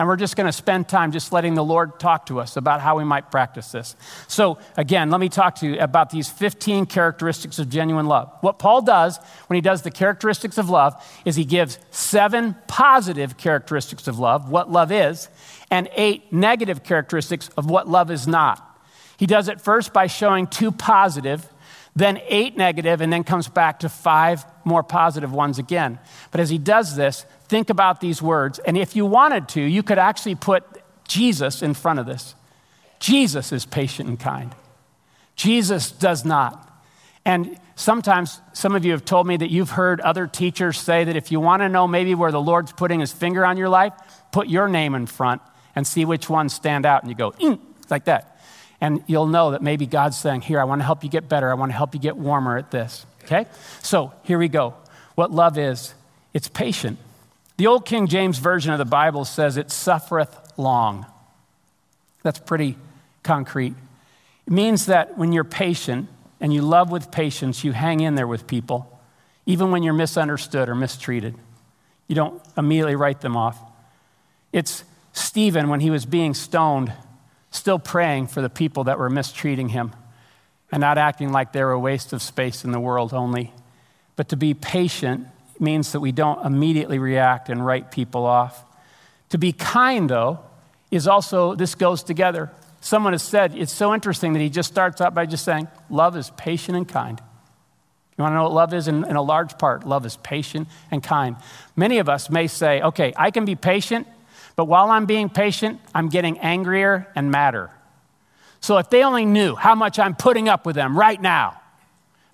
and 0.01 0.09
we're 0.09 0.17
just 0.17 0.35
going 0.35 0.47
to 0.47 0.53
spend 0.53 0.89
time 0.89 1.13
just 1.13 1.31
letting 1.31 1.53
the 1.53 1.63
Lord 1.63 2.01
talk 2.01 2.25
to 2.27 2.41
us 2.41 2.57
about 2.57 2.81
how 2.81 2.97
we 2.97 3.05
might 3.05 3.31
practice 3.31 3.71
this. 3.71 3.95
So, 4.29 4.57
again, 4.79 5.11
let 5.11 5.21
me 5.21 5.29
talk 5.29 5.57
to 5.57 5.67
you 5.67 5.79
about 5.79 6.09
these 6.09 6.27
15 6.27 6.87
characteristics 6.87 7.59
of 7.59 7.69
genuine 7.69 8.07
love. 8.07 8.33
What 8.41 8.59
Paul 8.59 8.81
does 8.81 9.19
when 9.49 9.57
he 9.57 9.61
does 9.61 9.83
the 9.83 9.91
characteristics 9.91 10.57
of 10.57 10.71
love 10.71 10.95
is 11.27 11.37
he 11.37 11.45
gives 11.45 11.79
seven 11.91 12.57
positive 12.67 13.37
characteristics 13.37 14.09
of 14.09 14.19
love, 14.19 14.51
what 14.51 14.73
love 14.73 14.91
is, 14.91 15.29
and 15.71 15.87
eight 15.95 16.33
negative 16.33 16.83
characteristics 16.83 17.51
of 17.59 17.69
what 17.69 17.87
love 17.87 18.11
is 18.11 18.27
not. 18.27 18.81
He 19.19 19.27
does 19.27 19.49
it 19.49 19.61
first 19.61 19.93
by 19.93 20.07
showing 20.07 20.47
two 20.47 20.73
positive, 20.73 21.47
then 21.95 22.19
eight 22.27 22.57
negative, 22.57 23.03
and 23.03 23.13
then 23.13 23.23
comes 23.23 23.49
back 23.49 23.81
to 23.81 23.91
five 23.91 24.47
more 24.65 24.83
positive 24.83 25.31
ones 25.31 25.59
again. 25.59 25.99
But 26.31 26.41
as 26.41 26.49
he 26.49 26.57
does 26.57 26.97
this, 26.97 27.27
think 27.51 27.69
about 27.69 28.01
these 28.01 28.23
words. 28.23 28.61
And 28.61 28.79
if 28.79 28.95
you 28.95 29.05
wanted 29.05 29.49
to, 29.51 29.61
you 29.61 29.83
could 29.83 29.99
actually 29.99 30.37
put 30.37 30.63
Jesus 31.09 31.63
in 31.63 31.75
front 31.75 31.99
of 31.99 32.07
this. 32.07 32.37
Jesus 33.01 33.51
is 33.51 33.67
patient 33.67 34.09
and 34.09 34.21
kind. 34.21 34.55
Jesus 35.35 35.91
does 35.91 36.25
not. 36.25 36.69
And 37.25 37.59
sometimes 37.75 38.41
some 38.53 38.77
of 38.77 38.85
you 38.85 38.93
have 38.93 39.05
told 39.05 39.27
me 39.27 39.37
that 39.37 39.51
you've 39.51 39.71
heard 39.71 40.01
other 40.01 40.29
teachers 40.29 40.79
say 40.79 41.03
that 41.03 41.17
if 41.17 41.33
you 41.33 41.41
want 41.41 41.63
to 41.63 41.69
know 41.69 41.89
maybe 41.89 42.15
where 42.15 42.31
the 42.31 42.41
Lord's 42.41 42.73
putting 42.73 43.01
his 43.01 43.13
finger 43.13 43.45
on 43.45 43.57
your 43.57 43.69
life, 43.69 43.95
put 44.31 44.47
your 44.49 44.69
name 44.69 44.95
in 44.95 45.07
front 45.07 45.43
and 45.75 45.85
see 45.85 46.05
which 46.05 46.31
ones 46.31 46.55
stand 46.55 46.87
out. 46.87 47.03
And 47.03 47.11
you 47.11 47.17
go, 47.17 47.33
mm, 47.33 47.59
like 47.91 48.05
that. 48.05 48.41
And 48.81 49.03
you'll 49.09 49.27
know 49.27 49.51
that 49.51 49.61
maybe 49.61 49.87
God's 49.87 50.17
saying, 50.17 50.43
Here, 50.43 50.61
I 50.61 50.65
want 50.65 50.81
to 50.83 50.85
help 50.85 51.03
you 51.03 51.11
get 51.11 51.29
better. 51.29 51.51
I 51.51 51.55
want 51.55 51.73
to 51.73 51.77
help 51.77 51.95
you 51.95 52.01
get 52.01 52.17
warmer 52.17 52.57
at 52.57 52.71
this. 52.71 53.05
Okay? 53.25 53.47
So 53.83 54.13
here 54.23 54.39
we 54.39 54.49
go. 54.49 54.75
What 55.17 55.33
love 55.33 55.59
is 55.59 55.95
it's 56.33 56.49
patient. 56.49 56.99
The 57.61 57.67
old 57.67 57.85
King 57.85 58.07
James 58.07 58.39
Version 58.39 58.73
of 58.73 58.79
the 58.79 58.87
Bible 58.87 59.27
says 59.27 59.59
it 59.59 59.71
suffereth 59.71 60.35
long. 60.57 61.05
That's 62.23 62.39
pretty 62.39 62.79
concrete. 63.23 63.75
It 64.47 64.51
means 64.51 64.87
that 64.87 65.19
when 65.19 65.33
you're 65.33 65.45
patient 65.45 66.09
and 66.41 66.55
you 66.55 66.63
love 66.63 66.91
with 66.91 67.11
patience, 67.11 67.63
you 67.63 67.73
hang 67.73 68.01
in 68.01 68.15
there 68.15 68.27
with 68.27 68.47
people, 68.47 68.99
even 69.45 69.71
when 69.71 69.83
you're 69.83 69.93
misunderstood 69.93 70.71
or 70.71 70.75
mistreated. 70.75 71.35
You 72.09 72.15
don't 72.15 72.43
immediately 72.57 72.97
write 72.97 73.21
them 73.21 73.37
off. 73.37 73.59
It's 74.55 74.83
Stephen, 75.13 75.69
when 75.69 75.81
he 75.81 75.91
was 75.91 76.07
being 76.07 76.33
stoned, 76.33 76.95
still 77.51 77.79
praying 77.79 78.29
for 78.29 78.41
the 78.41 78.49
people 78.49 78.85
that 78.85 78.99
were 78.99 79.11
mistreating 79.11 79.69
him 79.69 79.93
and 80.73 80.81
not 80.81 80.97
acting 80.97 81.31
like 81.31 81.53
they 81.53 81.63
were 81.63 81.73
a 81.73 81.79
waste 81.79 82.15
of 82.15 82.23
space 82.23 82.65
in 82.65 82.73
the 82.73 82.81
world 82.81 83.13
only. 83.13 83.53
But 84.17 84.31
to 84.31 84.37
be 84.37 84.55
patient 84.55 85.27
means 85.61 85.93
that 85.93 86.01
we 86.01 86.13
don't 86.13 86.45
immediately 86.45 86.99
react 86.99 87.49
and 87.49 87.65
write 87.65 87.91
people 87.91 88.25
off. 88.25 88.65
To 89.31 89.39
be 89.39 89.53
kind, 89.53 90.09
though, 90.09 90.41
is 90.91 91.07
also, 91.07 91.55
this 91.55 91.75
goes 91.75 92.03
together. 92.03 92.51
Someone 92.81 93.13
has 93.13 93.23
said, 93.23 93.55
it's 93.57 93.73
so 93.73 93.95
interesting 93.95 94.33
that 94.33 94.41
he 94.41 94.49
just 94.49 94.71
starts 94.71 95.01
out 95.01 95.15
by 95.15 95.27
just 95.27 95.45
saying, 95.45 95.69
love 95.89 96.17
is 96.17 96.31
patient 96.31 96.77
and 96.77 96.89
kind. 96.89 97.21
You 98.17 98.23
want 98.23 98.33
to 98.33 98.37
know 98.37 98.43
what 98.45 98.53
love 98.53 98.75
is? 98.75 98.89
In, 98.89 99.05
in, 99.05 99.17
a 99.17 99.23
large 99.23 99.57
part, 99.57 99.87
love 99.87 100.05
is 100.05 100.17
patient 100.19 100.69
and 100.91 101.03
kind. 101.03 101.37
Many 101.77 101.99
of 101.99 102.09
us 102.09 102.29
may 102.29 102.49
say, 102.49 102.83
okay, 102.83 103.13
I 103.17 103.31
can 103.31 103.45
be 103.45 103.55
patient, 103.55 104.07
but 104.57 104.65
while 104.67 104.91
I'm 104.91 105.07
being 105.07 105.31
patient, 105.31 105.81
I'm 105.95 106.09
getting 106.09 106.39
angrier 106.39 107.07
and 107.15 107.31
madder. 107.31 107.71
So 108.61 108.77
if 108.77 108.91
they 108.91 109.05
only 109.05 109.25
knew 109.25 109.55
how 109.55 109.75
much 109.75 109.99
I'm 109.99 110.15
putting 110.15 110.49
up 110.49 110.67
with 110.67 110.77
them 110.77 110.99
right 110.99 111.21
now, 111.21 111.60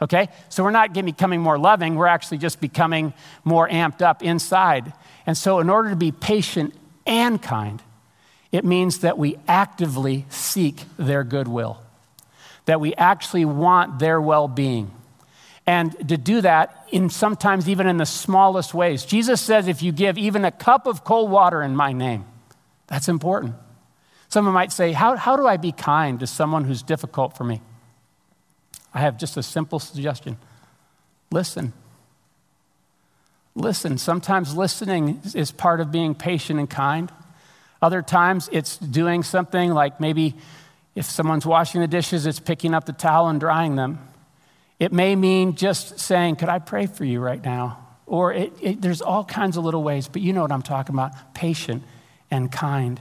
Okay? 0.00 0.28
So 0.48 0.62
we're 0.62 0.70
not 0.70 0.92
becoming 0.92 1.40
more 1.40 1.58
loving, 1.58 1.94
we're 1.94 2.06
actually 2.06 2.38
just 2.38 2.60
becoming 2.60 3.14
more 3.44 3.68
amped 3.68 4.02
up 4.02 4.22
inside. 4.22 4.92
And 5.26 5.36
so, 5.36 5.58
in 5.60 5.70
order 5.70 5.90
to 5.90 5.96
be 5.96 6.12
patient 6.12 6.74
and 7.06 7.40
kind, 7.40 7.82
it 8.52 8.64
means 8.64 9.00
that 9.00 9.18
we 9.18 9.38
actively 9.48 10.24
seek 10.28 10.82
their 10.96 11.24
goodwill, 11.24 11.80
that 12.66 12.80
we 12.80 12.94
actually 12.94 13.44
want 13.44 13.98
their 13.98 14.20
well 14.20 14.48
being. 14.48 14.90
And 15.66 16.08
to 16.08 16.16
do 16.16 16.40
that, 16.42 16.86
in 16.92 17.10
sometimes 17.10 17.68
even 17.68 17.88
in 17.88 17.96
the 17.96 18.06
smallest 18.06 18.72
ways. 18.72 19.04
Jesus 19.04 19.40
says, 19.40 19.66
if 19.66 19.82
you 19.82 19.90
give 19.90 20.16
even 20.16 20.44
a 20.44 20.52
cup 20.52 20.86
of 20.86 21.02
cold 21.02 21.28
water 21.28 21.60
in 21.60 21.74
my 21.74 21.92
name, 21.92 22.24
that's 22.86 23.08
important. 23.08 23.54
Someone 24.28 24.54
might 24.54 24.72
say, 24.72 24.92
How, 24.92 25.16
how 25.16 25.36
do 25.36 25.46
I 25.46 25.56
be 25.56 25.72
kind 25.72 26.20
to 26.20 26.26
someone 26.26 26.64
who's 26.64 26.82
difficult 26.82 27.36
for 27.36 27.44
me? 27.44 27.60
I 28.96 29.00
have 29.00 29.18
just 29.18 29.36
a 29.36 29.42
simple 29.42 29.78
suggestion 29.78 30.38
listen. 31.30 31.74
Listen. 33.54 33.98
Sometimes 33.98 34.56
listening 34.56 35.20
is 35.34 35.50
part 35.52 35.80
of 35.80 35.92
being 35.92 36.14
patient 36.14 36.58
and 36.58 36.68
kind. 36.68 37.12
Other 37.82 38.00
times 38.00 38.48
it's 38.52 38.78
doing 38.78 39.22
something 39.22 39.70
like 39.70 40.00
maybe 40.00 40.34
if 40.94 41.04
someone's 41.04 41.44
washing 41.44 41.82
the 41.82 41.86
dishes, 41.86 42.24
it's 42.24 42.40
picking 42.40 42.72
up 42.72 42.86
the 42.86 42.92
towel 42.92 43.28
and 43.28 43.38
drying 43.38 43.76
them. 43.76 43.98
It 44.80 44.94
may 44.94 45.14
mean 45.14 45.56
just 45.56 46.00
saying, 46.00 46.36
Could 46.36 46.48
I 46.48 46.58
pray 46.58 46.86
for 46.86 47.04
you 47.04 47.20
right 47.20 47.44
now? 47.44 47.86
Or 48.06 48.32
it, 48.32 48.52
it, 48.62 48.80
there's 48.80 49.02
all 49.02 49.24
kinds 49.24 49.58
of 49.58 49.64
little 49.64 49.82
ways, 49.82 50.08
but 50.08 50.22
you 50.22 50.32
know 50.32 50.40
what 50.40 50.52
I'm 50.52 50.62
talking 50.62 50.94
about 50.94 51.34
patient 51.34 51.82
and 52.30 52.50
kind. 52.50 52.98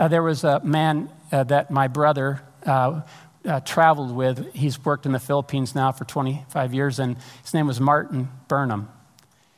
Uh, 0.00 0.08
there 0.08 0.22
was 0.22 0.42
a 0.42 0.58
man 0.64 1.10
uh, 1.30 1.44
that 1.44 1.70
my 1.70 1.86
brother 1.86 2.42
uh, 2.64 3.02
uh, 3.46 3.60
traveled 3.60 4.14
with. 4.14 4.52
He's 4.54 4.84
worked 4.84 5.06
in 5.06 5.12
the 5.12 5.18
Philippines 5.18 5.74
now 5.74 5.92
for 5.92 6.04
25 6.04 6.74
years, 6.74 6.98
and 6.98 7.16
his 7.42 7.54
name 7.54 7.66
was 7.66 7.80
Martin 7.80 8.28
Burnham. 8.48 8.88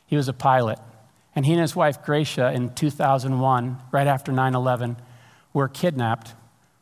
He 0.05 0.15
was 0.15 0.27
a 0.27 0.33
pilot. 0.33 0.79
And 1.35 1.45
he 1.45 1.53
and 1.53 1.61
his 1.61 1.75
wife, 1.75 2.03
Gracia, 2.03 2.51
in 2.51 2.73
2001, 2.73 3.77
right 3.91 4.07
after 4.07 4.31
9 4.31 4.55
11, 4.55 4.97
were 5.53 5.67
kidnapped 5.67 6.33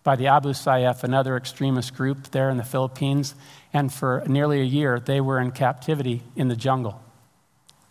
by 0.03 0.15
the 0.15 0.27
Abu 0.27 0.49
Sayyaf, 0.49 1.03
another 1.03 1.35
extremist 1.35 1.93
group 1.93 2.31
there 2.31 2.49
in 2.49 2.57
the 2.57 2.63
Philippines. 2.63 3.35
And 3.73 3.91
for 3.91 4.23
nearly 4.25 4.61
a 4.61 4.65
year, 4.65 4.99
they 4.99 5.19
were 5.19 5.39
in 5.39 5.51
captivity 5.51 6.23
in 6.35 6.47
the 6.47 6.55
jungle. 6.55 7.01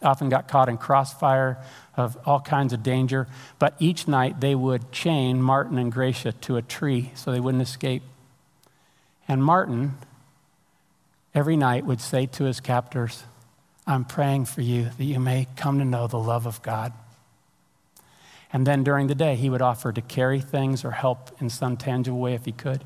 Often 0.03 0.31
got 0.31 0.49
caught 0.49 0.69
in 0.69 0.79
crossfire 0.79 1.59
of 1.97 2.17
all 2.27 2.41
kinds 2.41 2.73
of 2.73 2.83
danger. 2.83 3.27
But 3.59 3.75
each 3.79 4.09
night, 4.09 4.41
they 4.41 4.55
would 4.55 4.93
chain 4.93 5.43
Martin 5.43 5.79
and 5.79 5.93
Gracia 5.93 6.33
to 6.33 6.57
a 6.57 6.63
tree 6.63 7.13
so 7.15 7.31
they 7.31 7.41
wouldn't 7.41 7.63
escape. 7.63 8.03
And 9.29 9.43
Martin, 9.43 9.97
every 11.35 11.57
night, 11.57 11.85
would 11.85 12.01
say 12.01 12.27
to 12.27 12.45
his 12.45 12.61
captors, 12.61 13.25
I'm 13.87 14.05
praying 14.05 14.47
for 14.47 14.63
you 14.63 14.91
that 14.97 15.05
you 15.05 15.21
may 15.21 15.47
come 15.57 15.79
to 15.79 15.85
know 15.85 16.07
the 16.07 16.19
love 16.19 16.47
of 16.47 16.63
God. 16.63 16.93
And 18.53 18.67
then 18.67 18.85
during 18.85 19.07
the 19.07 19.15
day, 19.15 19.37
he 19.37 19.51
would 19.51 19.63
offer 19.63 19.93
to 19.93 20.01
carry 20.01 20.41
things 20.41 20.85
or 20.85 20.93
help 20.93 21.31
in 21.41 21.51
some 21.51 21.77
tangible 21.77 22.19
way 22.19 22.35
if 22.35 22.45
he 22.45 22.53
could. 22.53 22.85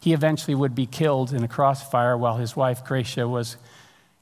He 0.00 0.12
eventually 0.12 0.54
would 0.54 0.74
be 0.74 0.86
killed 0.86 1.32
in 1.32 1.44
a 1.44 1.48
crossfire 1.48 2.16
while 2.16 2.36
his 2.36 2.56
wife, 2.56 2.84
Gracia, 2.84 3.28
was 3.28 3.56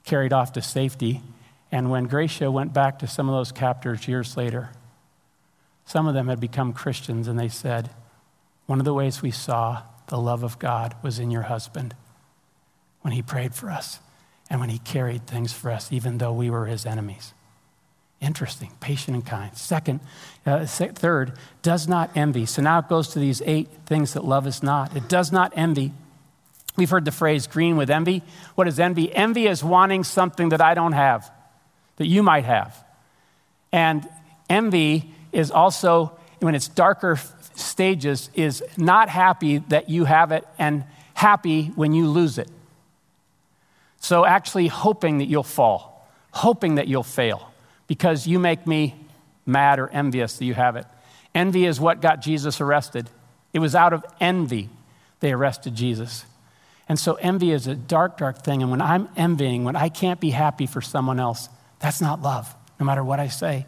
carried 0.05 0.33
off 0.33 0.53
to 0.53 0.61
safety. 0.61 1.21
And 1.71 1.89
when 1.89 2.05
Gracia 2.05 2.51
went 2.51 2.73
back 2.73 2.99
to 2.99 3.07
some 3.07 3.27
of 3.27 3.35
those 3.35 3.51
captors 3.51 4.07
years 4.07 4.37
later, 4.37 4.69
some 5.85 6.07
of 6.07 6.13
them 6.13 6.27
had 6.27 6.39
become 6.39 6.73
Christians, 6.73 7.27
and 7.27 7.37
they 7.37 7.49
said, 7.49 7.89
One 8.65 8.79
of 8.79 8.85
the 8.85 8.93
ways 8.93 9.21
we 9.21 9.31
saw 9.31 9.81
the 10.07 10.17
love 10.17 10.43
of 10.43 10.59
God 10.59 10.95
was 11.01 11.19
in 11.19 11.31
your 11.31 11.43
husband 11.43 11.95
when 13.01 13.13
he 13.13 13.21
prayed 13.21 13.53
for 13.53 13.69
us 13.69 13.99
and 14.49 14.59
when 14.59 14.69
he 14.69 14.79
carried 14.79 15.25
things 15.25 15.53
for 15.53 15.71
us, 15.71 15.91
even 15.91 16.17
though 16.17 16.33
we 16.33 16.49
were 16.49 16.65
his 16.65 16.85
enemies. 16.85 17.33
Interesting, 18.19 18.71
patient 18.79 19.15
and 19.15 19.25
kind. 19.25 19.57
Second, 19.57 19.99
uh, 20.45 20.65
third, 20.65 21.33
does 21.63 21.87
not 21.87 22.11
envy. 22.15 22.45
So 22.45 22.61
now 22.61 22.79
it 22.79 22.87
goes 22.87 23.07
to 23.09 23.19
these 23.19 23.41
eight 23.45 23.69
things 23.85 24.13
that 24.13 24.23
love 24.23 24.45
is 24.45 24.61
not. 24.61 24.95
It 24.95 25.09
does 25.09 25.31
not 25.31 25.53
envy. 25.55 25.91
We've 26.77 26.89
heard 26.89 27.05
the 27.05 27.11
phrase 27.11 27.47
green 27.47 27.77
with 27.77 27.89
envy. 27.89 28.21
What 28.55 28.67
is 28.67 28.79
envy? 28.79 29.13
Envy 29.13 29.47
is 29.47 29.63
wanting 29.63 30.03
something 30.03 30.49
that 30.49 30.61
I 30.61 30.73
don't 30.73 30.93
have, 30.93 31.31
that 31.97 32.05
you 32.07 32.21
might 32.21 32.45
have. 32.45 32.83
And 33.71 34.07
envy 34.49 35.13
is 35.31 35.49
also, 35.49 36.17
when 36.39 36.55
it's 36.55 36.67
darker 36.67 37.17
stages 37.57 38.29
is 38.33 38.63
not 38.77 39.09
happy 39.09 39.59
that 39.69 39.89
you 39.89 40.05
have 40.05 40.31
it 40.31 40.47
and 40.57 40.83
happy 41.13 41.67
when 41.75 41.93
you 41.93 42.07
lose 42.07 42.37
it. 42.37 42.49
So, 43.99 44.25
actually, 44.25 44.67
hoping 44.67 45.19
that 45.19 45.25
you'll 45.25 45.43
fall, 45.43 46.09
hoping 46.31 46.75
that 46.75 46.87
you'll 46.87 47.03
fail, 47.03 47.51
because 47.87 48.25
you 48.25 48.39
make 48.39 48.65
me 48.65 48.95
mad 49.45 49.79
or 49.79 49.89
envious 49.89 50.37
that 50.37 50.45
you 50.45 50.55
have 50.55 50.75
it. 50.75 50.85
Envy 51.35 51.65
is 51.65 51.79
what 51.79 52.01
got 52.01 52.21
Jesus 52.21 52.59
arrested. 52.59 53.09
It 53.53 53.59
was 53.59 53.75
out 53.75 53.93
of 53.93 54.03
envy 54.19 54.69
they 55.19 55.31
arrested 55.31 55.75
Jesus. 55.75 56.25
And 56.89 56.99
so, 56.99 57.13
envy 57.15 57.51
is 57.51 57.67
a 57.67 57.75
dark, 57.75 58.17
dark 58.17 58.43
thing. 58.43 58.61
And 58.61 58.71
when 58.71 58.81
I'm 58.81 59.07
envying, 59.15 59.63
when 59.63 59.75
I 59.75 59.89
can't 59.89 60.19
be 60.19 60.31
happy 60.31 60.65
for 60.65 60.81
someone 60.81 61.19
else, 61.19 61.47
that's 61.79 62.01
not 62.01 62.21
love, 62.21 62.53
no 62.79 62.85
matter 62.85 63.03
what 63.03 63.19
I 63.19 63.27
say. 63.27 63.65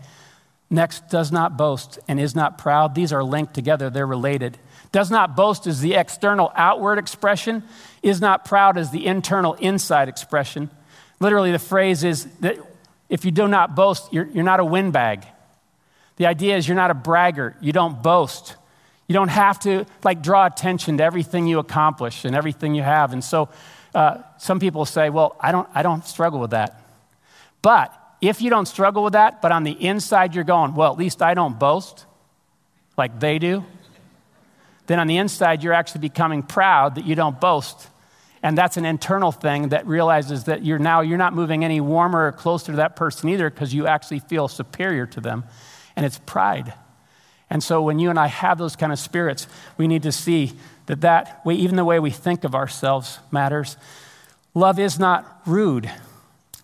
Next, 0.74 1.08
does 1.08 1.32
not 1.32 1.56
boast 1.56 2.00
and 2.08 2.20
is 2.20 2.34
not 2.34 2.58
proud. 2.58 2.96
These 2.96 3.14
are 3.14 3.24
linked 3.24 3.54
together, 3.54 3.92
they're 3.92 4.08
related. 4.08 4.58
Does 4.92 5.12
not 5.12 5.36
boast 5.36 5.68
is 5.68 5.82
the 5.82 5.94
external 5.94 6.52
outward 6.56 6.98
expression, 6.98 7.62
is 8.02 8.20
not 8.20 8.44
proud 8.44 8.76
is 8.80 8.90
the 8.90 9.06
internal 9.06 9.54
inside 9.54 10.10
expression. 10.10 10.72
Literally, 11.20 11.52
the 11.52 11.60
phrase 11.60 12.04
is 12.04 12.26
that 12.40 12.58
if 13.08 13.24
you 13.24 13.30
do 13.30 13.48
not 13.48 13.76
boast, 13.76 14.12
you're, 14.12 14.26
you're 14.26 14.44
not 14.44 14.60
a 14.60 14.66
windbag. 14.66 15.28
The 16.16 16.26
idea 16.26 16.58
is 16.58 16.68
you're 16.68 16.76
not 16.76 16.90
a 16.90 16.96
braggart, 16.96 17.56
you 17.62 17.72
don't 17.72 18.02
boast. 18.02 18.56
You 19.08 19.14
don't 19.14 19.30
have 19.30 19.60
to 19.60 19.86
like 20.04 20.24
draw 20.24 20.48
attention 20.48 20.98
to 20.98 21.04
everything 21.04 21.46
you 21.46 21.60
accomplish 21.60 22.26
and 22.26 22.36
everything 22.36 22.74
you 22.74 22.82
have. 22.82 23.14
And 23.14 23.24
so 23.24 23.50
uh, 23.94 24.24
some 24.40 24.60
people 24.60 24.86
say, 24.86 25.12
well, 25.12 25.36
I 25.40 25.52
don't, 25.52 25.70
I 25.76 25.84
don't 25.84 26.04
struggle 26.04 26.40
with 26.40 26.50
that. 26.50 26.82
But 27.62 27.96
if 28.30 28.42
you 28.42 28.50
don't 28.50 28.68
struggle 28.68 29.04
with 29.04 29.14
that, 29.14 29.42
but 29.42 29.52
on 29.52 29.64
the 29.64 29.72
inside 29.72 30.34
you're 30.36 30.44
going, 30.44 30.76
well, 30.76 30.92
at 30.92 30.98
least 30.98 31.22
I 31.22 31.34
don't 31.34 31.60
boast 31.60 32.06
like 32.98 33.20
they 33.20 33.40
do, 33.40 33.66
then 34.88 35.00
on 35.00 35.08
the 35.08 35.18
inside 35.18 35.64
you're 35.64 35.74
actually 35.74 36.02
becoming 36.02 36.44
proud 36.44 36.96
that 36.96 37.06
you 37.06 37.16
don't 37.16 37.40
boast. 37.40 37.88
And 38.42 38.58
that's 38.58 38.76
an 38.78 38.86
internal 38.86 39.32
thing 39.32 39.70
that 39.70 39.88
realizes 39.88 40.46
that 40.46 40.66
you're 40.66 40.80
now 40.80 41.02
you're 41.02 41.18
not 41.18 41.34
moving 41.34 41.64
any 41.64 41.80
warmer 41.80 42.28
or 42.28 42.32
closer 42.32 42.74
to 42.74 42.78
that 42.78 42.96
person 42.96 43.30
either 43.30 43.50
because 43.50 43.74
you 43.74 43.88
actually 43.88 44.20
feel 44.20 44.48
superior 44.48 45.06
to 45.08 45.22
them. 45.22 45.46
And 45.96 46.06
it's 46.06 46.20
pride. 46.26 46.74
And 47.50 47.64
so 47.64 47.82
when 47.82 48.00
you 48.00 48.10
and 48.10 48.20
I 48.20 48.28
have 48.28 48.58
those 48.58 48.76
kind 48.76 48.92
of 48.92 49.00
spirits, 49.00 49.48
we 49.78 49.88
need 49.88 50.04
to 50.04 50.12
see 50.12 50.54
that 50.88 51.02
that 51.02 51.46
way, 51.46 51.56
even 51.56 51.76
the 51.76 51.86
way 51.86 52.00
we 52.00 52.10
think 52.10 52.44
of 52.44 52.56
ourselves 52.56 53.20
matters. 53.32 53.78
Love 54.54 54.80
is 54.80 55.00
not 55.00 55.42
rude. 55.46 55.90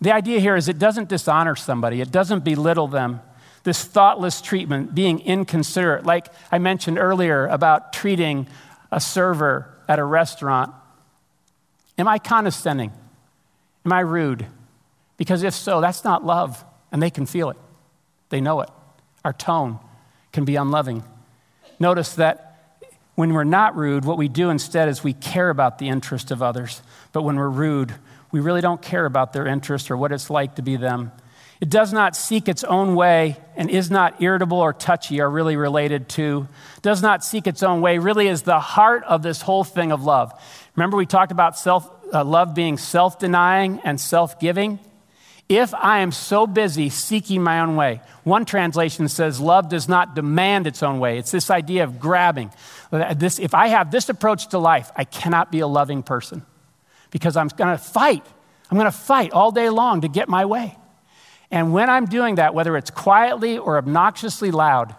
The 0.00 0.12
idea 0.12 0.40
here 0.40 0.56
is 0.56 0.68
it 0.68 0.78
doesn't 0.78 1.08
dishonor 1.08 1.56
somebody, 1.56 2.00
it 2.00 2.10
doesn't 2.10 2.44
belittle 2.44 2.88
them. 2.88 3.20
This 3.62 3.84
thoughtless 3.84 4.40
treatment, 4.40 4.94
being 4.94 5.20
inconsiderate, 5.20 6.06
like 6.06 6.28
I 6.50 6.58
mentioned 6.58 6.98
earlier 6.98 7.46
about 7.46 7.92
treating 7.92 8.46
a 8.90 9.00
server 9.00 9.68
at 9.86 9.98
a 9.98 10.04
restaurant, 10.04 10.72
am 11.98 12.08
I 12.08 12.18
condescending? 12.18 12.90
Am 13.84 13.92
I 13.92 14.00
rude? 14.00 14.46
Because 15.18 15.42
if 15.42 15.52
so, 15.52 15.82
that's 15.82 16.04
not 16.04 16.24
love, 16.24 16.64
and 16.90 17.02
they 17.02 17.10
can 17.10 17.26
feel 17.26 17.50
it. 17.50 17.58
They 18.30 18.40
know 18.40 18.62
it. 18.62 18.70
Our 19.24 19.34
tone 19.34 19.78
can 20.32 20.46
be 20.46 20.56
unloving. 20.56 21.04
Notice 21.78 22.14
that 22.14 22.78
when 23.16 23.34
we're 23.34 23.44
not 23.44 23.76
rude, 23.76 24.06
what 24.06 24.16
we 24.16 24.28
do 24.28 24.48
instead 24.48 24.88
is 24.88 25.04
we 25.04 25.12
care 25.12 25.50
about 25.50 25.78
the 25.78 25.88
interest 25.88 26.30
of 26.30 26.42
others. 26.42 26.80
But 27.12 27.22
when 27.22 27.36
we're 27.36 27.50
rude, 27.50 27.94
we 28.32 28.40
really 28.40 28.60
don't 28.60 28.80
care 28.80 29.04
about 29.04 29.32
their 29.32 29.46
interests 29.46 29.90
or 29.90 29.96
what 29.96 30.12
it's 30.12 30.30
like 30.30 30.56
to 30.56 30.62
be 30.62 30.76
them. 30.76 31.12
It 31.60 31.68
does 31.68 31.92
not 31.92 32.16
seek 32.16 32.48
its 32.48 32.64
own 32.64 32.94
way 32.94 33.36
and 33.54 33.68
is 33.68 33.90
not 33.90 34.22
irritable 34.22 34.58
or 34.58 34.72
touchy, 34.72 35.20
are 35.20 35.28
really 35.28 35.56
related 35.56 36.08
to. 36.10 36.48
Does 36.80 37.02
not 37.02 37.22
seek 37.22 37.46
its 37.46 37.62
own 37.62 37.82
way 37.82 37.98
really 37.98 38.28
is 38.28 38.42
the 38.42 38.60
heart 38.60 39.04
of 39.04 39.22
this 39.22 39.42
whole 39.42 39.62
thing 39.62 39.92
of 39.92 40.02
love. 40.02 40.32
Remember, 40.74 40.96
we 40.96 41.04
talked 41.04 41.32
about 41.32 41.58
self, 41.58 41.90
uh, 42.14 42.24
love 42.24 42.54
being 42.54 42.78
self 42.78 43.18
denying 43.18 43.80
and 43.84 44.00
self 44.00 44.40
giving? 44.40 44.78
If 45.50 45.74
I 45.74 45.98
am 45.98 46.12
so 46.12 46.46
busy 46.46 46.88
seeking 46.88 47.42
my 47.42 47.60
own 47.60 47.76
way, 47.76 48.00
one 48.22 48.44
translation 48.46 49.08
says 49.08 49.40
love 49.40 49.68
does 49.68 49.88
not 49.88 50.14
demand 50.14 50.66
its 50.66 50.82
own 50.82 50.98
way. 50.98 51.18
It's 51.18 51.32
this 51.32 51.50
idea 51.50 51.84
of 51.84 51.98
grabbing. 51.98 52.52
This, 53.16 53.38
if 53.38 53.52
I 53.52 53.66
have 53.66 53.90
this 53.90 54.08
approach 54.08 54.48
to 54.48 54.58
life, 54.58 54.90
I 54.96 55.04
cannot 55.04 55.52
be 55.52 55.58
a 55.58 55.66
loving 55.66 56.04
person 56.04 56.46
because 57.10 57.36
I'm 57.36 57.48
going 57.48 57.76
to 57.76 57.82
fight. 57.82 58.24
I'm 58.70 58.76
going 58.76 58.90
to 58.90 58.96
fight 58.96 59.32
all 59.32 59.50
day 59.50 59.68
long 59.68 60.02
to 60.02 60.08
get 60.08 60.28
my 60.28 60.44
way. 60.44 60.76
And 61.50 61.72
when 61.72 61.90
I'm 61.90 62.06
doing 62.06 62.36
that, 62.36 62.54
whether 62.54 62.76
it's 62.76 62.90
quietly 62.90 63.58
or 63.58 63.76
obnoxiously 63.76 64.50
loud, 64.50 64.94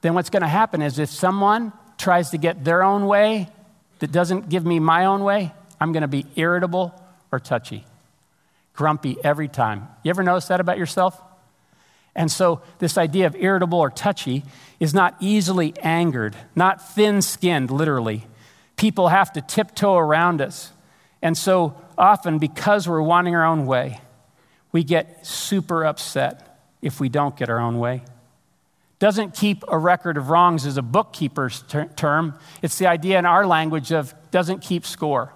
then 0.00 0.14
what's 0.14 0.30
going 0.30 0.42
to 0.42 0.48
happen 0.48 0.82
is 0.82 0.98
if 0.98 1.10
someone 1.10 1.72
tries 1.98 2.30
to 2.30 2.38
get 2.38 2.64
their 2.64 2.82
own 2.82 3.06
way 3.06 3.48
that 3.98 4.12
doesn't 4.12 4.48
give 4.48 4.64
me 4.64 4.78
my 4.78 5.04
own 5.04 5.22
way, 5.22 5.52
I'm 5.80 5.92
going 5.92 6.02
to 6.02 6.08
be 6.08 6.24
irritable 6.36 6.94
or 7.30 7.38
touchy, 7.38 7.84
grumpy 8.74 9.16
every 9.22 9.48
time. 9.48 9.88
You 10.02 10.10
ever 10.10 10.22
notice 10.22 10.46
that 10.46 10.60
about 10.60 10.78
yourself? 10.78 11.20
And 12.14 12.32
so, 12.32 12.62
this 12.78 12.96
idea 12.96 13.26
of 13.26 13.36
irritable 13.36 13.78
or 13.78 13.90
touchy 13.90 14.42
is 14.80 14.94
not 14.94 15.16
easily 15.20 15.74
angered, 15.82 16.34
not 16.54 16.94
thin 16.94 17.20
skinned, 17.20 17.70
literally. 17.70 18.26
People 18.76 19.08
have 19.08 19.32
to 19.34 19.42
tiptoe 19.42 19.96
around 19.96 20.40
us. 20.40 20.72
And 21.26 21.36
so, 21.36 21.74
often, 21.98 22.38
because 22.38 22.88
we're 22.88 23.02
wanting 23.02 23.34
our 23.34 23.44
own 23.44 23.66
way, 23.66 24.00
we 24.70 24.84
get 24.84 25.26
super 25.26 25.84
upset 25.84 26.60
if 26.80 27.00
we 27.00 27.08
don't 27.08 27.36
get 27.36 27.50
our 27.50 27.58
own 27.58 27.80
way. 27.80 28.04
Doesn't 29.00 29.34
keep 29.34 29.64
a 29.66 29.76
record 29.76 30.18
of 30.18 30.30
wrongs 30.30 30.64
is 30.64 30.76
a 30.76 30.82
bookkeeper's 30.82 31.62
ter- 31.62 31.86
term. 31.86 32.38
It's 32.62 32.78
the 32.78 32.86
idea 32.86 33.18
in 33.18 33.26
our 33.26 33.44
language 33.44 33.90
of 33.90 34.14
doesn't 34.30 34.60
keep 34.60 34.86
score. 34.86 35.32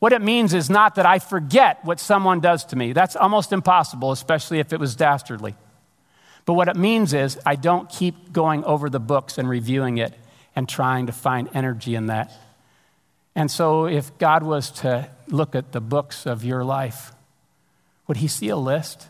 What 0.00 0.12
it 0.12 0.22
means 0.22 0.54
is 0.54 0.68
not 0.68 0.96
that 0.96 1.06
I 1.06 1.20
forget 1.20 1.84
what 1.84 2.00
someone 2.00 2.40
does 2.40 2.64
to 2.64 2.76
me. 2.76 2.92
That's 2.92 3.14
almost 3.14 3.52
impossible, 3.52 4.10
especially 4.10 4.58
if 4.58 4.72
it 4.72 4.80
was 4.80 4.96
dastardly. 4.96 5.54
But 6.46 6.54
what 6.54 6.66
it 6.66 6.74
means 6.74 7.14
is 7.14 7.38
I 7.46 7.54
don't 7.54 7.88
keep 7.88 8.32
going 8.32 8.64
over 8.64 8.90
the 8.90 8.98
books 8.98 9.38
and 9.38 9.48
reviewing 9.48 9.98
it 9.98 10.14
and 10.56 10.68
trying 10.68 11.06
to 11.06 11.12
find 11.12 11.48
energy 11.54 11.94
in 11.94 12.06
that. 12.06 12.32
And 13.34 13.50
so, 13.50 13.86
if 13.86 14.16
God 14.18 14.42
was 14.42 14.70
to 14.82 15.10
look 15.28 15.54
at 15.54 15.72
the 15.72 15.80
books 15.80 16.26
of 16.26 16.44
your 16.44 16.64
life, 16.64 17.12
would 18.06 18.18
he 18.18 18.28
see 18.28 18.48
a 18.48 18.56
list? 18.56 19.08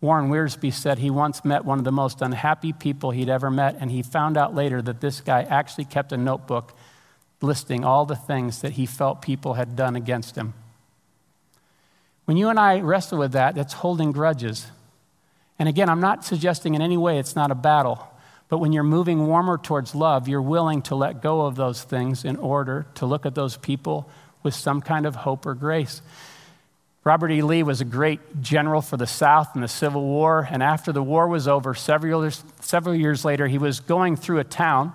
Warren 0.00 0.28
Wiersbe 0.28 0.72
said 0.72 0.98
he 0.98 1.10
once 1.10 1.44
met 1.44 1.64
one 1.64 1.78
of 1.78 1.84
the 1.84 1.92
most 1.92 2.20
unhappy 2.20 2.72
people 2.72 3.12
he'd 3.12 3.28
ever 3.28 3.50
met, 3.50 3.76
and 3.78 3.90
he 3.92 4.02
found 4.02 4.36
out 4.36 4.52
later 4.52 4.82
that 4.82 5.00
this 5.00 5.20
guy 5.20 5.42
actually 5.42 5.84
kept 5.84 6.10
a 6.10 6.16
notebook 6.16 6.76
listing 7.40 7.84
all 7.84 8.04
the 8.04 8.16
things 8.16 8.60
that 8.62 8.72
he 8.72 8.86
felt 8.86 9.22
people 9.22 9.54
had 9.54 9.76
done 9.76 9.94
against 9.94 10.34
him. 10.34 10.54
When 12.24 12.36
you 12.36 12.48
and 12.48 12.58
I 12.58 12.80
wrestle 12.80 13.18
with 13.18 13.32
that, 13.32 13.54
that's 13.54 13.74
holding 13.74 14.10
grudges. 14.10 14.66
And 15.58 15.68
again, 15.68 15.88
I'm 15.88 16.00
not 16.00 16.24
suggesting 16.24 16.74
in 16.74 16.82
any 16.82 16.96
way 16.96 17.18
it's 17.18 17.36
not 17.36 17.50
a 17.52 17.56
battle, 17.56 18.08
but 18.52 18.58
when 18.58 18.74
you're 18.74 18.82
moving 18.82 19.26
warmer 19.26 19.56
towards 19.56 19.94
love, 19.94 20.28
you're 20.28 20.42
willing 20.42 20.82
to 20.82 20.94
let 20.94 21.22
go 21.22 21.46
of 21.46 21.56
those 21.56 21.82
things 21.82 22.22
in 22.22 22.36
order 22.36 22.84
to 22.96 23.06
look 23.06 23.24
at 23.24 23.34
those 23.34 23.56
people 23.56 24.10
with 24.42 24.52
some 24.52 24.82
kind 24.82 25.06
of 25.06 25.16
hope 25.16 25.46
or 25.46 25.54
grace. 25.54 26.02
Robert 27.02 27.30
E. 27.30 27.40
Lee 27.40 27.62
was 27.62 27.80
a 27.80 27.86
great 27.86 28.20
general 28.42 28.82
for 28.82 28.98
the 28.98 29.06
South 29.06 29.52
in 29.54 29.62
the 29.62 29.68
Civil 29.68 30.02
War, 30.02 30.46
and 30.50 30.62
after 30.62 30.92
the 30.92 31.02
war 31.02 31.28
was 31.28 31.48
over, 31.48 31.72
several 31.72 32.20
years, 32.20 32.44
several 32.60 32.94
years 32.94 33.24
later, 33.24 33.46
he 33.46 33.56
was 33.56 33.80
going 33.80 34.16
through 34.16 34.40
a 34.40 34.44
town, 34.44 34.92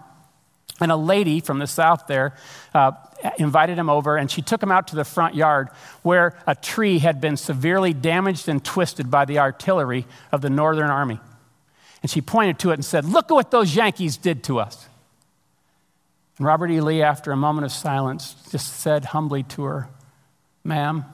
and 0.80 0.92
a 0.92 0.96
lady 0.96 1.40
from 1.40 1.58
the 1.58 1.66
South 1.66 2.06
there 2.06 2.36
uh, 2.76 2.92
invited 3.40 3.80
him 3.80 3.90
over, 3.90 4.18
and 4.18 4.30
she 4.30 4.44
took 4.44 4.62
him 4.62 4.72
out 4.72 4.90
to 4.90 4.96
the 4.96 5.04
front 5.04 5.34
yard 5.34 5.70
where 6.04 6.38
a 6.46 6.54
tree 6.54 7.00
had 7.00 7.20
been 7.20 7.38
severely 7.38 7.92
damaged 7.92 8.50
and 8.50 8.64
twisted 8.64 9.10
by 9.10 9.26
the 9.26 9.40
artillery 9.40 10.06
of 10.32 10.42
the 10.42 10.50
Northern 10.52 10.92
Army. 10.92 11.20
And 12.02 12.12
she 12.12 12.22
pointed 12.22 12.60
to 12.60 12.72
it 12.72 12.76
and 12.76 12.86
said, 12.86 13.06
Look 13.06 13.32
at 13.32 13.34
what 13.34 13.52
those 13.52 13.76
Yankees 13.76 14.18
did 14.18 14.44
to 14.46 14.60
us. 14.60 14.88
And 16.38 16.46
Robert 16.46 16.70
E. 16.70 16.80
Lee, 16.80 17.02
after 17.02 17.32
a 17.32 17.38
moment 17.38 17.66
of 17.66 17.72
silence, 17.72 18.36
just 18.52 18.80
said 18.80 19.06
humbly 19.06 19.44
to 19.44 19.64
her, 19.64 19.90
Ma'am, 20.64 21.06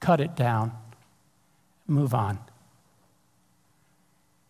cut 0.00 0.20
it 0.20 0.34
down, 0.34 0.72
move 1.86 2.12
on. 2.12 2.38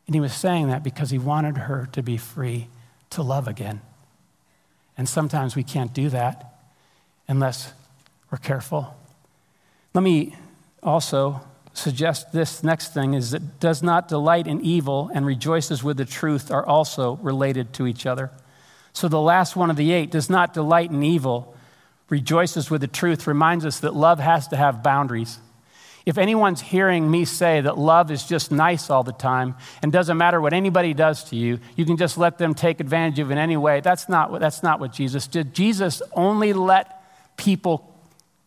And 0.07 0.15
he 0.15 0.21
was 0.21 0.35
saying 0.35 0.69
that 0.69 0.83
because 0.83 1.11
he 1.11 1.19
wanted 1.19 1.57
her 1.57 1.89
to 1.93 2.03
be 2.03 2.17
free 2.17 2.69
to 3.11 3.23
love 3.23 3.47
again. 3.47 3.81
And 4.99 5.09
sometimes 5.09 5.55
we 5.55 5.63
can't 5.63 5.93
do 5.93 6.09
that 6.11 6.59
unless 7.29 7.73
we're 8.31 8.39
careful. 8.39 8.97
Let 9.95 10.03
me 10.03 10.35
also 10.83 11.41
suggest 11.75 12.33
this 12.33 12.63
next 12.63 12.93
thing 12.93 13.15
is 13.15 13.31
that 13.31 13.61
does 13.61 13.83
not 13.83 14.09
delight 14.09 14.47
in 14.47 14.61
evil 14.61 15.11
and 15.15 15.25
rejoices 15.25 15.83
with 15.83 15.97
the 15.97 16.05
truth 16.05 16.51
are 16.51 16.67
also 16.67 17.17
related 17.17 17.73
to 17.75 17.87
each 17.87 18.07
other. 18.07 18.31
So 18.93 19.09
the 19.09 19.21
last 19.21 19.57
one 19.57 19.71
of 19.71 19.77
the 19.77 19.93
eight 19.93 20.11
does 20.11 20.29
not 20.29 20.53
delight 20.53 20.91
in 20.91 21.03
evil, 21.03 21.57
rejoices 22.09 22.71
with 22.71 22.83
the 22.83 22.89
truth, 22.89 23.27
reminds 23.27 23.65
us 23.65 23.81
that 23.81 23.95
love 23.95 24.19
has 24.19 24.49
to 24.49 24.57
have 24.57 24.83
boundaries. 24.83 25.39
If 26.05 26.19
anyone's 26.19 26.61
hearing 26.61 27.11
me 27.11 27.25
say 27.25 27.61
that 27.61 27.79
love 27.79 28.11
is 28.11 28.25
just 28.25 28.51
nice 28.51 28.91
all 28.91 29.05
the 29.05 29.13
time 29.13 29.55
and 29.83 29.93
doesn't 29.93 30.17
matter 30.17 30.41
what 30.41 30.53
anybody 30.53 30.95
does 30.95 31.25
to 31.31 31.37
you, 31.37 31.61
you 31.77 31.85
can 31.87 31.97
just 31.97 32.19
let 32.19 32.39
them 32.39 32.55
take 32.55 32.81
advantage 32.81 33.21
of 33.21 33.31
in 33.31 33.39
any 33.39 33.57
way, 33.57 33.81
that's 33.81 34.09
not, 34.09 34.39
that's 34.41 34.63
not 34.63 34.81
what 34.81 34.93
Jesus 34.93 35.27
did. 35.27 35.55
Jesus 35.55 36.03
only 36.13 36.53
let 36.53 37.37
people, 37.37 37.97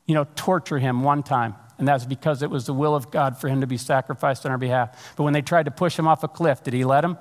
you 0.05 0.13
know, 0.13 0.27
torture 0.35 0.77
him 0.77 1.01
one 1.01 1.23
time. 1.23 1.55
And 1.77 1.87
that's 1.87 2.05
because 2.05 2.41
it 2.41 2.49
was 2.49 2.65
the 2.65 2.73
will 2.73 2.95
of 2.95 3.11
God 3.11 3.37
for 3.37 3.49
him 3.49 3.61
to 3.61 3.67
be 3.67 3.77
sacrificed 3.77 4.45
on 4.45 4.51
our 4.51 4.57
behalf. 4.57 5.13
But 5.15 5.23
when 5.23 5.33
they 5.33 5.41
tried 5.41 5.65
to 5.65 5.71
push 5.71 5.99
him 5.99 6.07
off 6.07 6.23
a 6.23 6.27
cliff, 6.27 6.63
did 6.63 6.73
he 6.73 6.85
let 6.85 7.03
him? 7.03 7.17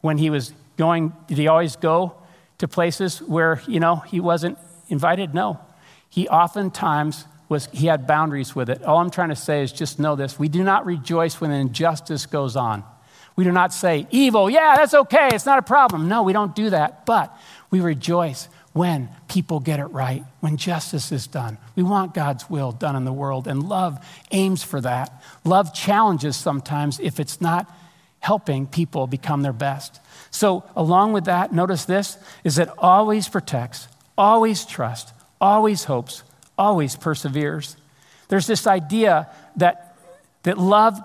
When 0.00 0.18
he 0.18 0.30
was 0.30 0.52
going, 0.76 1.12
did 1.28 1.38
he 1.38 1.48
always 1.48 1.76
go 1.76 2.16
to 2.58 2.68
places 2.68 3.20
where, 3.22 3.62
you 3.66 3.80
know, 3.80 3.96
he 3.96 4.20
wasn't 4.20 4.58
invited? 4.88 5.34
No. 5.34 5.60
He 6.08 6.28
oftentimes 6.28 7.26
was 7.48 7.68
he 7.72 7.86
had 7.86 8.06
boundaries 8.06 8.56
with 8.56 8.68
it. 8.68 8.82
All 8.82 8.98
I'm 8.98 9.10
trying 9.10 9.28
to 9.28 9.36
say 9.36 9.62
is 9.62 9.72
just 9.72 10.00
know 10.00 10.16
this. 10.16 10.38
We 10.38 10.48
do 10.48 10.64
not 10.64 10.84
rejoice 10.84 11.40
when 11.40 11.50
injustice 11.52 12.26
goes 12.26 12.56
on. 12.56 12.82
We 13.36 13.44
do 13.44 13.52
not 13.52 13.72
say, 13.72 14.06
evil, 14.10 14.48
yeah, 14.48 14.74
that's 14.76 14.94
okay, 14.94 15.28
it's 15.32 15.46
not 15.46 15.58
a 15.58 15.62
problem. 15.62 16.08
No, 16.08 16.22
we 16.22 16.32
don't 16.32 16.54
do 16.54 16.70
that. 16.70 17.04
But 17.06 17.36
we 17.70 17.80
rejoice 17.80 18.48
when 18.76 19.08
people 19.26 19.58
get 19.58 19.80
it 19.80 19.86
right, 19.86 20.22
when 20.40 20.58
justice 20.58 21.10
is 21.10 21.26
done. 21.26 21.56
We 21.76 21.82
want 21.82 22.12
God's 22.12 22.50
will 22.50 22.72
done 22.72 22.94
in 22.94 23.06
the 23.06 23.12
world, 23.12 23.48
and 23.48 23.66
love 23.66 23.98
aims 24.32 24.62
for 24.62 24.82
that. 24.82 25.10
Love 25.44 25.72
challenges 25.72 26.36
sometimes 26.36 27.00
if 27.00 27.18
it's 27.18 27.40
not 27.40 27.66
helping 28.20 28.66
people 28.66 29.06
become 29.06 29.40
their 29.40 29.54
best. 29.54 29.98
So, 30.30 30.62
along 30.76 31.14
with 31.14 31.24
that, 31.24 31.54
notice 31.54 31.86
this 31.86 32.18
is 32.44 32.58
it 32.58 32.68
always 32.76 33.30
protects, 33.30 33.88
always 34.18 34.66
trusts, 34.66 35.10
always 35.40 35.84
hopes, 35.84 36.22
always 36.58 36.96
perseveres. 36.96 37.78
There's 38.28 38.46
this 38.46 38.66
idea 38.66 39.30
that, 39.56 39.96
that 40.42 40.58
love 40.58 41.00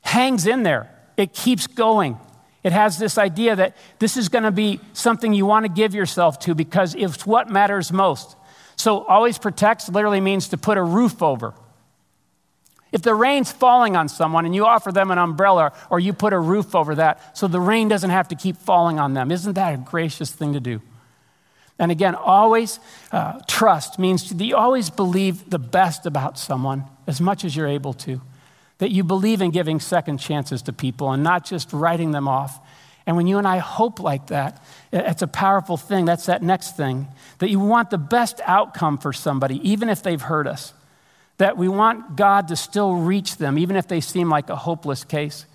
hangs 0.00 0.48
in 0.48 0.64
there, 0.64 0.90
it 1.16 1.34
keeps 1.34 1.68
going. 1.68 2.18
It 2.64 2.72
has 2.72 2.98
this 2.98 3.18
idea 3.18 3.54
that 3.54 3.76
this 3.98 4.16
is 4.16 4.30
going 4.30 4.44
to 4.44 4.50
be 4.50 4.80
something 4.94 5.34
you 5.34 5.46
want 5.46 5.66
to 5.66 5.72
give 5.72 5.94
yourself 5.94 6.38
to 6.40 6.54
because 6.54 6.94
it's 6.94 7.26
what 7.26 7.50
matters 7.50 7.92
most. 7.92 8.36
So, 8.76 9.04
always 9.04 9.38
protects 9.38 9.88
literally 9.88 10.20
means 10.20 10.48
to 10.48 10.56
put 10.56 10.78
a 10.78 10.82
roof 10.82 11.22
over. 11.22 11.54
If 12.90 13.02
the 13.02 13.14
rain's 13.14 13.52
falling 13.52 13.96
on 13.96 14.08
someone 14.08 14.46
and 14.46 14.54
you 14.54 14.66
offer 14.66 14.92
them 14.92 15.10
an 15.10 15.18
umbrella 15.18 15.72
or 15.90 16.00
you 16.00 16.12
put 16.12 16.32
a 16.32 16.38
roof 16.38 16.74
over 16.74 16.94
that 16.94 17.36
so 17.36 17.48
the 17.48 17.60
rain 17.60 17.88
doesn't 17.88 18.10
have 18.10 18.28
to 18.28 18.36
keep 18.36 18.56
falling 18.56 18.98
on 18.98 19.14
them, 19.14 19.30
isn't 19.30 19.54
that 19.54 19.74
a 19.74 19.76
gracious 19.76 20.30
thing 20.30 20.54
to 20.54 20.60
do? 20.60 20.80
And 21.78 21.90
again, 21.90 22.14
always 22.14 22.78
uh, 23.10 23.40
trust 23.48 23.98
means 23.98 24.32
that 24.32 24.44
you 24.44 24.56
always 24.56 24.90
believe 24.90 25.50
the 25.50 25.58
best 25.58 26.06
about 26.06 26.38
someone 26.38 26.84
as 27.06 27.20
much 27.20 27.44
as 27.44 27.56
you're 27.56 27.66
able 27.66 27.94
to. 27.94 28.20
That 28.78 28.90
you 28.90 29.04
believe 29.04 29.40
in 29.40 29.50
giving 29.50 29.80
second 29.80 30.18
chances 30.18 30.62
to 30.62 30.72
people 30.72 31.12
and 31.12 31.22
not 31.22 31.44
just 31.44 31.72
writing 31.72 32.10
them 32.10 32.28
off. 32.28 32.58
And 33.06 33.16
when 33.16 33.26
you 33.26 33.38
and 33.38 33.46
I 33.46 33.58
hope 33.58 34.00
like 34.00 34.28
that, 34.28 34.64
it's 34.92 35.22
a 35.22 35.26
powerful 35.26 35.76
thing. 35.76 36.04
That's 36.04 36.26
that 36.26 36.42
next 36.42 36.76
thing 36.76 37.08
that 37.38 37.50
you 37.50 37.60
want 37.60 37.90
the 37.90 37.98
best 37.98 38.40
outcome 38.44 38.98
for 38.98 39.12
somebody, 39.12 39.60
even 39.68 39.88
if 39.88 40.02
they've 40.02 40.20
hurt 40.20 40.46
us. 40.46 40.72
That 41.38 41.56
we 41.56 41.68
want 41.68 42.16
God 42.16 42.48
to 42.48 42.56
still 42.56 42.94
reach 42.94 43.36
them, 43.36 43.58
even 43.58 43.76
if 43.76 43.88
they 43.88 44.00
seem 44.00 44.30
like 44.30 44.50
a 44.50 44.56
hopeless 44.56 45.04
case. 45.04 45.46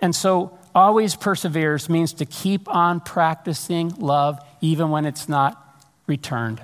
And 0.00 0.14
so, 0.14 0.58
always 0.74 1.14
perseveres 1.14 1.88
means 1.88 2.14
to 2.14 2.24
keep 2.24 2.68
on 2.68 3.00
practicing 3.00 3.90
love, 3.98 4.38
even 4.60 4.90
when 4.90 5.04
it's 5.04 5.28
not 5.28 5.62
returned. 6.06 6.62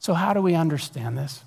So, 0.00 0.14
how 0.14 0.32
do 0.32 0.42
we 0.42 0.54
understand 0.54 1.16
this? 1.16 1.42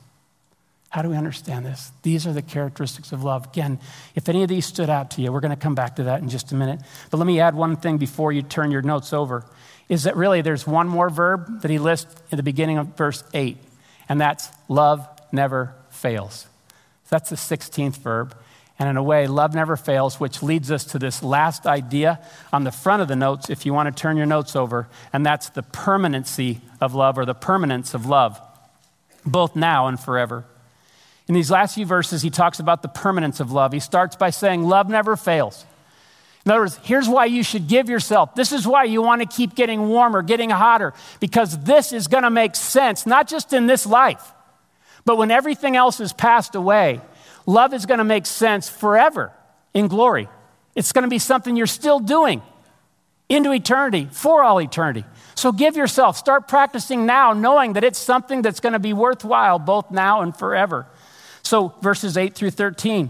How 0.90 1.02
do 1.02 1.10
we 1.10 1.18
understand 1.18 1.66
this? 1.66 1.92
These 2.02 2.26
are 2.26 2.34
the 2.34 2.42
characteristics 2.42 3.12
of 3.12 3.24
love. 3.24 3.48
Again, 3.48 3.80
if 4.16 4.30
any 4.30 4.44
of 4.44 4.50
these 4.50 4.66
stood 4.66 4.90
out 4.90 5.12
to 5.12 5.22
you, 5.22 5.32
we're 5.32 5.42
going 5.42 5.56
to 5.56 5.62
come 5.62 5.76
back 5.76 5.98
to 5.98 6.04
that 6.04 6.22
in 6.22 6.30
just 6.30 6.52
a 6.52 6.56
minute. 6.56 6.80
But 7.12 7.18
let 7.18 7.28
me 7.28 7.40
add 7.40 7.56
one 7.56 7.76
thing 7.76 7.98
before 7.98 8.32
you 8.32 8.42
turn 8.42 8.72
your 8.72 8.82
notes 8.82 9.12
over 9.12 9.46
is 9.90 10.04
that 10.04 10.16
really 10.16 10.42
there's 10.42 10.66
one 10.66 10.88
more 10.88 11.10
verb 11.10 11.62
that 11.62 11.72
he 11.72 11.80
lists 11.80 12.16
at 12.32 12.38
the 12.38 12.44
beginning 12.44 12.78
of 12.78 12.88
verse 12.98 13.24
8, 13.34 13.58
and 14.10 14.20
that's 14.20 14.50
love 14.68 15.08
never 15.32 15.74
fails. 15.90 16.48
That's 17.10 17.30
the 17.30 17.36
16th 17.36 17.98
verb. 17.98 18.36
And 18.80 18.88
in 18.88 18.98
a 18.98 19.04
way, 19.04 19.28
love 19.28 19.56
never 19.56 19.76
fails, 19.76 20.20
which 20.20 20.44
leads 20.44 20.72
us 20.72 20.86
to 20.86 21.00
this 21.00 21.24
last 21.24 21.66
idea 21.66 22.20
on 22.54 22.64
the 22.64 22.72
front 22.72 23.02
of 23.02 23.08
the 23.08 23.16
notes, 23.16 23.50
if 23.50 23.66
you 23.66 23.74
want 23.74 23.94
to 23.94 24.02
turn 24.02 24.18
your 24.18 24.28
notes 24.28 24.56
over, 24.56 24.88
and 25.12 25.26
that's 25.26 25.50
the 25.50 25.64
permanency 25.64 26.62
of 26.80 26.94
love 26.94 27.18
or 27.18 27.26
the 27.26 27.34
permanence 27.34 27.94
of 27.96 28.06
love, 28.06 28.40
both 29.26 29.56
now 29.56 29.88
and 29.88 30.00
forever. 30.00 30.46
In 31.28 31.36
these 31.36 31.52
last 31.52 31.76
few 31.76 31.86
verses, 31.86 32.22
he 32.22 32.30
talks 32.30 32.60
about 32.60 32.82
the 32.82 32.88
permanence 32.88 33.40
of 33.40 33.52
love. 33.52 33.74
He 33.74 33.80
starts 33.80 34.16
by 34.16 34.30
saying, 34.30 34.64
Love 34.64 34.90
never 34.90 35.16
fails. 35.16 35.66
In 36.46 36.52
other 36.52 36.62
words, 36.62 36.80
here's 36.84 37.10
why 37.10 37.26
you 37.26 37.44
should 37.44 37.68
give 37.68 37.90
yourself. 37.90 38.34
This 38.34 38.54
is 38.54 38.66
why 38.66 38.86
you 38.86 39.02
want 39.02 39.22
to 39.22 39.28
keep 39.28 39.54
getting 39.54 39.90
warmer, 39.90 40.22
getting 40.22 40.50
hotter, 40.50 40.94
because 41.20 41.62
this 41.66 41.92
is 41.92 42.08
going 42.08 42.24
to 42.24 42.30
make 42.30 42.56
sense, 42.56 43.06
not 43.06 43.28
just 43.28 43.52
in 43.52 43.68
this 43.68 43.86
life, 43.86 44.32
but 45.04 45.18
when 45.18 45.30
everything 45.30 45.76
else 45.76 45.98
has 45.98 46.14
passed 46.14 46.56
away, 46.56 47.02
love 47.46 47.74
is 47.74 47.86
going 47.86 47.98
to 47.98 48.06
make 48.06 48.26
sense 48.26 48.70
forever 48.70 49.34
in 49.74 49.90
glory. 49.90 50.30
It's 50.74 50.94
going 50.94 51.04
to 51.04 51.10
be 51.10 51.20
something 51.20 51.58
you're 51.58 51.68
still 51.68 52.00
doing 52.00 52.42
into 53.28 53.52
eternity, 53.52 54.08
for 54.10 54.42
all 54.42 54.62
eternity. 54.62 55.04
So 55.36 55.52
give 55.52 55.76
yourself, 55.76 56.16
start 56.16 56.48
practicing 56.48 57.06
now, 57.06 57.34
knowing 57.34 57.74
that 57.74 57.84
it's 57.84 58.00
something 58.00 58.42
that's 58.42 58.62
going 58.62 58.74
to 58.74 58.80
be 58.80 58.94
worthwhile 58.94 59.60
both 59.60 59.92
now 59.92 60.22
and 60.22 60.36
forever. 60.36 60.88
So, 61.48 61.74
verses 61.82 62.18
8 62.18 62.36
through 62.36 62.52
13 62.52 63.10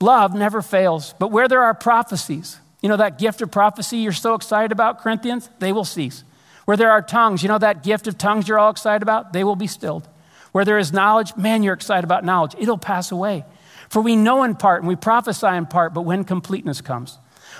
love 0.00 0.34
never 0.34 0.62
fails, 0.62 1.12
but 1.18 1.30
where 1.30 1.48
there 1.48 1.62
are 1.62 1.74
prophecies, 1.74 2.58
you 2.80 2.88
know 2.88 2.96
that 2.96 3.18
gift 3.18 3.42
of 3.42 3.50
prophecy 3.50 3.98
you're 3.98 4.12
so 4.12 4.32
excited 4.32 4.72
about, 4.72 5.00
Corinthians, 5.00 5.50
they 5.58 5.70
will 5.70 5.84
cease. 5.84 6.24
Where 6.64 6.78
there 6.78 6.90
are 6.90 7.02
tongues, 7.02 7.42
you 7.42 7.48
know 7.50 7.58
that 7.58 7.82
gift 7.82 8.06
of 8.06 8.16
tongues 8.16 8.48
you're 8.48 8.58
all 8.58 8.70
excited 8.70 9.02
about, 9.02 9.34
they 9.34 9.44
will 9.44 9.54
be 9.54 9.66
stilled. 9.66 10.08
Where 10.52 10.64
there 10.64 10.78
is 10.78 10.94
knowledge, 10.94 11.36
man, 11.36 11.62
you're 11.62 11.74
excited 11.74 12.04
about 12.04 12.24
knowledge, 12.24 12.54
it'll 12.58 12.78
pass 12.78 13.12
away. 13.12 13.44
For 13.90 14.00
we 14.00 14.16
know 14.16 14.44
in 14.44 14.54
part 14.54 14.80
and 14.80 14.88
we 14.88 14.96
prophesy 14.96 15.48
in 15.48 15.66
part, 15.66 15.92
but 15.92 16.02
when 16.02 16.24
completeness 16.24 16.80
comes, 16.80 17.18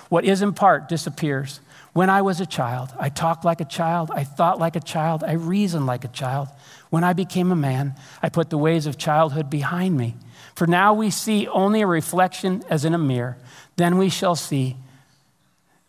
what 0.08 0.24
is 0.24 0.40
in 0.40 0.54
part 0.54 0.88
disappears. 0.88 1.60
When 1.92 2.08
I 2.08 2.22
was 2.22 2.40
a 2.40 2.46
child, 2.46 2.94
I 2.98 3.10
talked 3.10 3.44
like 3.44 3.60
a 3.60 3.66
child, 3.66 4.10
I 4.10 4.24
thought 4.24 4.58
like 4.58 4.76
a 4.76 4.80
child, 4.80 5.22
I 5.24 5.32
reasoned 5.32 5.84
like 5.84 6.04
a 6.04 6.08
child. 6.08 6.48
When 6.90 7.04
I 7.04 7.12
became 7.12 7.52
a 7.52 7.56
man, 7.56 7.94
I 8.22 8.28
put 8.28 8.50
the 8.50 8.58
ways 8.58 8.86
of 8.86 8.96
childhood 8.96 9.50
behind 9.50 9.96
me. 9.96 10.16
For 10.54 10.66
now 10.66 10.94
we 10.94 11.10
see 11.10 11.46
only 11.48 11.82
a 11.82 11.86
reflection 11.86 12.62
as 12.70 12.84
in 12.84 12.94
a 12.94 12.98
mirror. 12.98 13.36
Then 13.76 13.98
we 13.98 14.08
shall 14.08 14.34
see. 14.34 14.76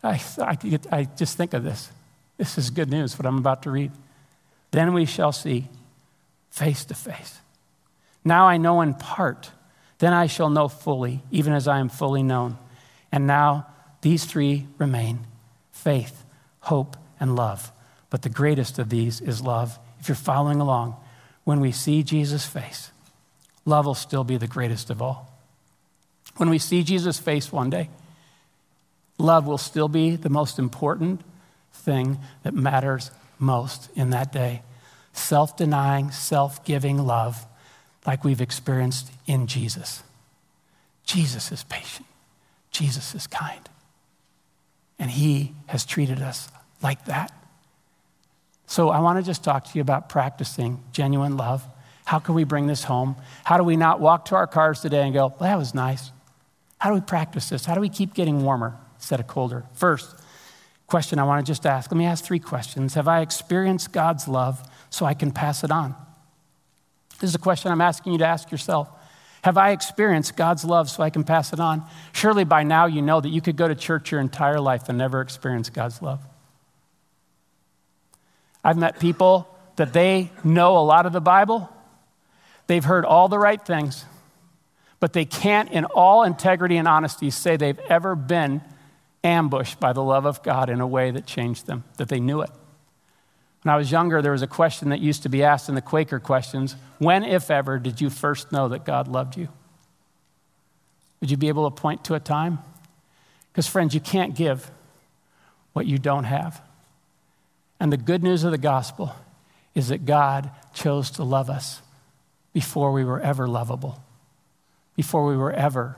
I, 0.03 0.21
I, 0.37 0.57
I 0.91 1.03
just 1.03 1.37
think 1.37 1.53
of 1.53 1.63
this. 1.63 1.89
This 2.37 2.57
is 2.57 2.69
good 2.69 2.89
news, 2.89 3.17
what 3.17 3.25
I'm 3.25 3.37
about 3.37 3.63
to 3.63 3.71
read. 3.71 3.91
Then 4.71 4.93
we 4.93 5.05
shall 5.05 5.31
see 5.31 5.67
face 6.51 6.85
to 6.85 6.93
face. 6.93 7.39
Now 8.23 8.47
I 8.47 8.57
know 8.57 8.81
in 8.81 8.93
part. 8.93 9.51
Then 9.99 10.13
I 10.13 10.27
shall 10.27 10.49
know 10.49 10.67
fully, 10.67 11.23
even 11.31 11.53
as 11.53 11.67
I 11.67 11.79
am 11.79 11.89
fully 11.89 12.23
known. 12.23 12.57
And 13.11 13.27
now 13.27 13.67
these 14.01 14.25
three 14.25 14.67
remain 14.77 15.19
faith, 15.71 16.23
hope, 16.61 16.95
and 17.19 17.35
love. 17.35 17.71
But 18.09 18.21
the 18.21 18.29
greatest 18.29 18.79
of 18.79 18.89
these 18.89 19.21
is 19.21 19.41
love 19.41 19.79
if 19.99 20.07
you're 20.07 20.15
following 20.15 20.61
along, 20.61 20.95
when 21.43 21.59
we 21.59 21.71
see 21.71 22.03
Jesus' 22.03 22.45
face, 22.45 22.91
love 23.65 23.85
will 23.85 23.95
still 23.95 24.23
be 24.23 24.37
the 24.37 24.47
greatest 24.47 24.89
of 24.89 25.01
all. 25.01 25.29
When 26.37 26.49
we 26.49 26.59
see 26.59 26.83
Jesus' 26.83 27.19
face 27.19 27.51
one 27.51 27.69
day, 27.69 27.89
love 29.17 29.45
will 29.45 29.57
still 29.57 29.87
be 29.87 30.15
the 30.15 30.29
most 30.29 30.59
important 30.59 31.21
thing 31.73 32.19
that 32.43 32.53
matters 32.53 33.11
most 33.39 33.89
in 33.95 34.11
that 34.11 34.31
day. 34.31 34.61
Self 35.13 35.57
denying, 35.57 36.11
self 36.11 36.63
giving 36.63 36.97
love 36.97 37.45
like 38.05 38.23
we've 38.23 38.41
experienced 38.41 39.11
in 39.25 39.47
Jesus. 39.47 40.03
Jesus 41.05 41.51
is 41.51 41.63
patient, 41.63 42.07
Jesus 42.71 43.15
is 43.15 43.27
kind, 43.27 43.67
and 44.97 45.09
He 45.09 45.53
has 45.67 45.85
treated 45.85 46.21
us 46.21 46.49
like 46.81 47.05
that. 47.05 47.33
So 48.69 48.89
I 48.89 48.99
want 48.99 49.17
to 49.17 49.23
just 49.23 49.43
talk 49.43 49.65
to 49.65 49.71
you 49.73 49.81
about 49.81 50.09
practicing 50.09 50.79
genuine 50.91 51.37
love. 51.37 51.65
How 52.05 52.19
can 52.19 52.35
we 52.35 52.43
bring 52.43 52.67
this 52.67 52.83
home? 52.83 53.15
How 53.43 53.57
do 53.57 53.63
we 53.63 53.75
not 53.75 53.99
walk 53.99 54.25
to 54.25 54.35
our 54.35 54.45
cars 54.45 54.79
today 54.79 55.01
and 55.01 55.11
go, 55.11 55.29
well, 55.39 55.49
that 55.49 55.57
was 55.57 55.73
nice? 55.73 56.11
How 56.77 56.91
do 56.91 56.93
we 56.93 57.01
practice 57.01 57.49
this? 57.49 57.65
How 57.65 57.73
do 57.73 57.81
we 57.81 57.89
keep 57.89 58.13
getting 58.13 58.43
warmer 58.43 58.77
instead 58.97 59.19
of 59.19 59.25
colder? 59.25 59.65
First, 59.73 60.15
question 60.85 61.17
I 61.17 61.23
want 61.23 61.43
to 61.43 61.49
just 61.49 61.65
ask. 61.65 61.89
Let 61.89 61.97
me 61.97 62.05
ask 62.05 62.23
three 62.23 62.37
questions. 62.37 62.93
Have 62.93 63.07
I 63.07 63.21
experienced 63.21 63.91
God's 63.91 64.27
love 64.27 64.61
so 64.91 65.03
I 65.03 65.15
can 65.15 65.31
pass 65.31 65.63
it 65.63 65.71
on? 65.71 65.95
This 67.19 67.31
is 67.31 67.35
a 67.35 67.39
question 67.39 67.71
I'm 67.71 67.81
asking 67.81 68.13
you 68.13 68.19
to 68.19 68.27
ask 68.27 68.51
yourself. 68.51 68.87
Have 69.41 69.57
I 69.57 69.71
experienced 69.71 70.37
God's 70.37 70.63
love 70.63 70.91
so 70.91 71.01
I 71.01 71.09
can 71.09 71.23
pass 71.23 71.53
it 71.53 71.59
on? 71.59 71.83
Surely 72.13 72.43
by 72.43 72.61
now 72.61 72.85
you 72.85 73.01
know 73.01 73.19
that 73.19 73.29
you 73.29 73.41
could 73.41 73.55
go 73.55 73.67
to 73.67 73.73
church 73.73 74.11
your 74.11 74.21
entire 74.21 74.59
life 74.59 74.89
and 74.89 74.97
never 74.99 75.21
experience 75.21 75.71
God's 75.71 76.03
love. 76.03 76.19
I've 78.63 78.77
met 78.77 78.99
people 78.99 79.47
that 79.77 79.93
they 79.93 80.31
know 80.43 80.77
a 80.77 80.83
lot 80.83 81.05
of 81.05 81.13
the 81.13 81.21
Bible, 81.21 81.69
they've 82.67 82.83
heard 82.83 83.05
all 83.05 83.29
the 83.29 83.39
right 83.39 83.63
things, 83.63 84.05
but 84.99 85.13
they 85.13 85.25
can't, 85.25 85.71
in 85.71 85.85
all 85.85 86.23
integrity 86.23 86.75
and 86.77 86.87
honesty, 86.87 87.29
say 87.29 87.55
they've 87.55 87.79
ever 87.89 88.15
been 88.15 88.61
ambushed 89.23 89.79
by 89.79 89.93
the 89.93 90.03
love 90.03 90.25
of 90.25 90.43
God 90.43 90.69
in 90.69 90.81
a 90.81 90.87
way 90.87 91.11
that 91.11 91.25
changed 91.25 91.65
them, 91.67 91.85
that 91.97 92.09
they 92.09 92.19
knew 92.19 92.41
it. 92.41 92.49
When 93.63 93.73
I 93.73 93.77
was 93.77 93.91
younger, 93.91 94.21
there 94.21 94.31
was 94.31 94.41
a 94.41 94.47
question 94.47 94.89
that 94.89 94.99
used 94.99 95.23
to 95.23 95.29
be 95.29 95.43
asked 95.43 95.69
in 95.69 95.75
the 95.75 95.81
Quaker 95.81 96.19
questions 96.19 96.75
When, 96.97 97.23
if 97.23 97.51
ever, 97.51 97.79
did 97.79 97.99
you 97.99 98.09
first 98.09 98.51
know 98.51 98.69
that 98.69 98.85
God 98.85 99.07
loved 99.07 99.37
you? 99.37 99.49
Would 101.19 101.31
you 101.31 101.37
be 101.37 101.49
able 101.49 101.69
to 101.69 101.75
point 101.75 102.05
to 102.05 102.15
a 102.15 102.19
time? 102.19 102.59
Because, 103.51 103.67
friends, 103.67 103.93
you 103.93 103.99
can't 103.99 104.35
give 104.35 104.71
what 105.73 105.85
you 105.85 105.97
don't 105.97 106.23
have. 106.23 106.61
And 107.79 107.91
the 107.91 107.97
good 107.97 108.23
news 108.23 108.43
of 108.43 108.51
the 108.51 108.57
gospel 108.57 109.15
is 109.75 109.89
that 109.89 110.05
God 110.05 110.51
chose 110.73 111.11
to 111.11 111.23
love 111.23 111.49
us 111.49 111.81
before 112.53 112.91
we 112.91 113.03
were 113.03 113.21
ever 113.21 113.47
lovable, 113.47 114.03
before 114.95 115.25
we 115.25 115.37
were 115.37 115.51
ever 115.51 115.95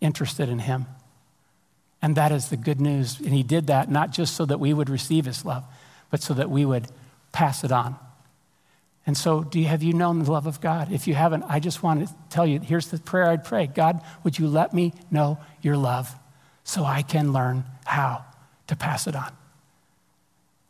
interested 0.00 0.48
in 0.48 0.58
Him. 0.58 0.86
And 2.02 2.16
that 2.16 2.32
is 2.32 2.50
the 2.50 2.56
good 2.56 2.80
news. 2.80 3.18
And 3.18 3.32
He 3.32 3.42
did 3.42 3.68
that 3.68 3.90
not 3.90 4.10
just 4.10 4.36
so 4.36 4.44
that 4.44 4.60
we 4.60 4.74
would 4.74 4.90
receive 4.90 5.24
His 5.24 5.44
love, 5.44 5.64
but 6.10 6.22
so 6.22 6.34
that 6.34 6.50
we 6.50 6.64
would 6.64 6.86
pass 7.32 7.64
it 7.64 7.72
on. 7.72 7.96
And 9.06 9.16
so, 9.16 9.44
do 9.44 9.60
you, 9.60 9.66
have 9.66 9.84
you 9.84 9.92
known 9.92 10.24
the 10.24 10.32
love 10.32 10.48
of 10.48 10.60
God? 10.60 10.90
If 10.90 11.06
you 11.06 11.14
haven't, 11.14 11.44
I 11.44 11.60
just 11.60 11.82
want 11.82 12.08
to 12.08 12.14
tell 12.28 12.44
you 12.44 12.58
here's 12.58 12.88
the 12.88 12.98
prayer 12.98 13.30
I'd 13.30 13.44
pray 13.44 13.68
God, 13.68 14.02
would 14.24 14.38
you 14.38 14.48
let 14.48 14.74
me 14.74 14.92
know 15.10 15.38
your 15.62 15.76
love 15.76 16.12
so 16.64 16.84
I 16.84 17.02
can 17.02 17.32
learn 17.32 17.64
how 17.84 18.24
to 18.66 18.74
pass 18.74 19.06
it 19.06 19.14
on? 19.14 19.32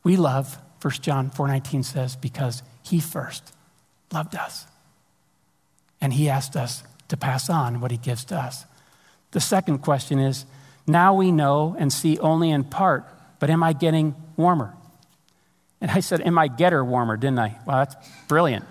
We 0.07 0.16
love, 0.16 0.57
1 0.83 1.02
John 1.02 1.31
4:19 1.31 1.85
says, 1.85 2.15
because 2.15 2.63
he 2.81 3.00
first 3.00 3.52
loved 4.13 4.37
us. 4.37 4.69
And 6.00 6.13
he 6.13 6.29
asked 6.29 6.54
us 6.54 6.85
to 7.09 7.17
pass 7.17 7.50
on 7.50 7.81
what 7.81 7.90
he 7.90 7.96
gives 7.96 8.25
to 8.27 8.37
us. 8.37 8.67
The 9.33 9.40
second 9.40 9.79
question 9.79 10.21
is, 10.21 10.46
now 10.87 11.13
we 11.13 11.33
know 11.33 11.75
and 11.77 11.92
see 11.92 12.21
only 12.21 12.50
in 12.50 12.63
part, 12.63 13.04
but 13.40 13.50
am 13.50 13.65
I 13.65 13.73
getting 13.73 14.15
warmer? 14.37 14.75
And 15.81 15.90
I 15.90 15.98
said, 15.98 16.21
Am 16.21 16.38
I 16.38 16.46
getter 16.46 16.85
warmer, 16.85 17.17
didn't 17.17 17.40
I? 17.40 17.59
Well, 17.67 17.79
that's 17.79 17.96
brilliant. 18.29 18.65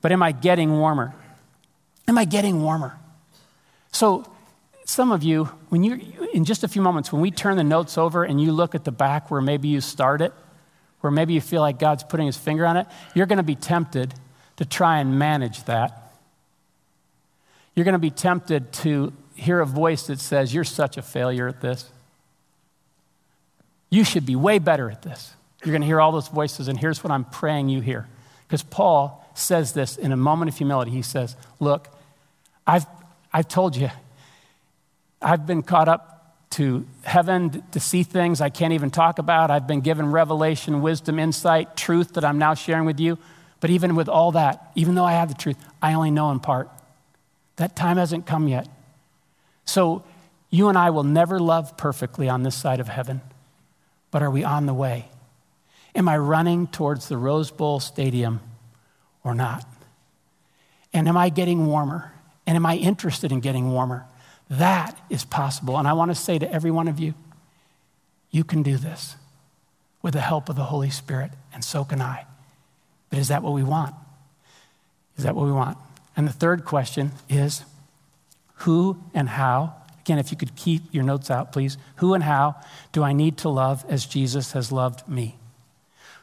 But 0.00 0.10
am 0.10 0.22
I 0.22 0.32
getting 0.32 0.78
warmer? 0.78 1.12
Am 2.08 2.16
I 2.16 2.24
getting 2.24 2.62
warmer? 2.62 2.98
So, 3.90 4.24
some 4.86 5.12
of 5.12 5.22
you, 5.22 5.50
when 5.68 5.84
you, 5.84 6.00
in 6.32 6.46
just 6.46 6.64
a 6.64 6.68
few 6.68 6.80
moments, 6.80 7.12
when 7.12 7.20
we 7.20 7.30
turn 7.30 7.58
the 7.58 7.62
notes 7.62 7.98
over 7.98 8.24
and 8.24 8.40
you 8.40 8.52
look 8.52 8.74
at 8.74 8.84
the 8.84 8.90
back 8.90 9.30
where 9.30 9.42
maybe 9.42 9.68
you 9.68 9.82
started, 9.82 10.32
where 11.02 11.10
maybe 11.10 11.34
you 11.34 11.40
feel 11.40 11.60
like 11.60 11.78
God's 11.78 12.02
putting 12.02 12.26
his 12.26 12.36
finger 12.36 12.64
on 12.64 12.76
it, 12.76 12.86
you're 13.14 13.26
going 13.26 13.38
to 13.38 13.42
be 13.42 13.54
tempted 13.54 14.14
to 14.56 14.64
try 14.64 14.98
and 14.98 15.18
manage 15.18 15.64
that. 15.64 16.14
You're 17.74 17.84
going 17.84 17.94
to 17.94 17.98
be 17.98 18.10
tempted 18.10 18.72
to 18.72 19.12
hear 19.34 19.60
a 19.60 19.66
voice 19.66 20.06
that 20.06 20.20
says, 20.20 20.54
You're 20.54 20.64
such 20.64 20.96
a 20.96 21.02
failure 21.02 21.48
at 21.48 21.60
this. 21.60 21.90
You 23.90 24.04
should 24.04 24.24
be 24.24 24.36
way 24.36 24.58
better 24.58 24.90
at 24.90 25.02
this. 25.02 25.34
You're 25.64 25.72
going 25.72 25.82
to 25.82 25.86
hear 25.86 26.00
all 26.00 26.12
those 26.12 26.28
voices, 26.28 26.68
and 26.68 26.78
here's 26.78 27.04
what 27.04 27.10
I'm 27.10 27.24
praying 27.24 27.68
you 27.68 27.80
hear. 27.80 28.08
Because 28.46 28.62
Paul 28.62 29.28
says 29.34 29.72
this 29.72 29.96
in 29.96 30.12
a 30.12 30.16
moment 30.16 30.50
of 30.50 30.56
humility. 30.56 30.90
He 30.90 31.02
says, 31.02 31.36
Look, 31.60 31.88
I've, 32.66 32.86
I've 33.32 33.48
told 33.48 33.76
you, 33.76 33.90
I've 35.20 35.46
been 35.46 35.62
caught 35.62 35.88
up 35.88 36.11
to 36.52 36.86
heaven 37.02 37.62
to 37.72 37.80
see 37.80 38.02
things 38.02 38.40
I 38.40 38.50
can't 38.50 38.72
even 38.72 38.90
talk 38.90 39.18
about. 39.18 39.50
I've 39.50 39.66
been 39.66 39.80
given 39.80 40.10
revelation, 40.10 40.82
wisdom, 40.82 41.18
insight, 41.18 41.76
truth 41.76 42.14
that 42.14 42.24
I'm 42.24 42.38
now 42.38 42.54
sharing 42.54 42.84
with 42.84 43.00
you. 43.00 43.18
But 43.60 43.70
even 43.70 43.94
with 43.94 44.08
all 44.08 44.32
that, 44.32 44.70
even 44.74 44.94
though 44.94 45.04
I 45.04 45.12
have 45.12 45.28
the 45.28 45.34
truth, 45.34 45.56
I 45.80 45.94
only 45.94 46.10
know 46.10 46.30
in 46.30 46.40
part. 46.40 46.68
That 47.56 47.74
time 47.74 47.96
hasn't 47.96 48.26
come 48.26 48.48
yet. 48.48 48.68
So 49.64 50.04
you 50.50 50.68
and 50.68 50.76
I 50.76 50.90
will 50.90 51.04
never 51.04 51.38
love 51.38 51.76
perfectly 51.76 52.28
on 52.28 52.42
this 52.42 52.54
side 52.54 52.80
of 52.80 52.88
heaven. 52.88 53.22
But 54.10 54.22
are 54.22 54.30
we 54.30 54.44
on 54.44 54.66
the 54.66 54.74
way? 54.74 55.08
Am 55.94 56.08
I 56.08 56.18
running 56.18 56.66
towards 56.66 57.08
the 57.08 57.16
Rose 57.16 57.50
Bowl 57.50 57.80
Stadium 57.80 58.40
or 59.24 59.34
not? 59.34 59.66
And 60.92 61.08
am 61.08 61.16
I 61.16 61.30
getting 61.30 61.66
warmer? 61.66 62.12
And 62.46 62.56
am 62.56 62.66
I 62.66 62.76
interested 62.76 63.32
in 63.32 63.40
getting 63.40 63.70
warmer? 63.70 64.04
That 64.52 65.00
is 65.08 65.24
possible. 65.24 65.78
And 65.78 65.88
I 65.88 65.94
want 65.94 66.10
to 66.10 66.14
say 66.14 66.38
to 66.38 66.52
every 66.52 66.70
one 66.70 66.86
of 66.86 67.00
you, 67.00 67.14
you 68.30 68.44
can 68.44 68.62
do 68.62 68.76
this 68.76 69.16
with 70.02 70.12
the 70.12 70.20
help 70.20 70.50
of 70.50 70.56
the 70.56 70.64
Holy 70.64 70.90
Spirit, 70.90 71.30
and 71.54 71.64
so 71.64 71.84
can 71.84 72.02
I. 72.02 72.26
But 73.08 73.18
is 73.18 73.28
that 73.28 73.42
what 73.42 73.54
we 73.54 73.62
want? 73.62 73.94
Is 75.16 75.24
that 75.24 75.34
what 75.34 75.46
we 75.46 75.52
want? 75.52 75.78
And 76.16 76.28
the 76.28 76.32
third 76.32 76.66
question 76.66 77.12
is 77.30 77.64
who 78.56 78.98
and 79.14 79.26
how, 79.26 79.74
again, 80.00 80.18
if 80.18 80.30
you 80.30 80.36
could 80.36 80.54
keep 80.54 80.82
your 80.92 81.04
notes 81.04 81.30
out, 81.30 81.52
please, 81.52 81.78
who 81.96 82.12
and 82.12 82.22
how 82.22 82.56
do 82.92 83.02
I 83.02 83.14
need 83.14 83.38
to 83.38 83.48
love 83.48 83.86
as 83.88 84.04
Jesus 84.04 84.52
has 84.52 84.70
loved 84.70 85.08
me? 85.08 85.36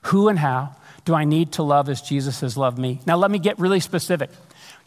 Who 0.03 0.27
and 0.27 0.37
how 0.37 0.75
do 1.03 1.15
I 1.15 1.23
need 1.23 1.53
to 1.53 1.63
love 1.63 1.89
as 1.89 2.01
Jesus 2.01 2.41
has 2.41 2.55
loved 2.55 2.77
me? 2.77 3.01
Now, 3.07 3.17
let 3.17 3.31
me 3.31 3.39
get 3.39 3.57
really 3.57 3.79
specific. 3.79 4.29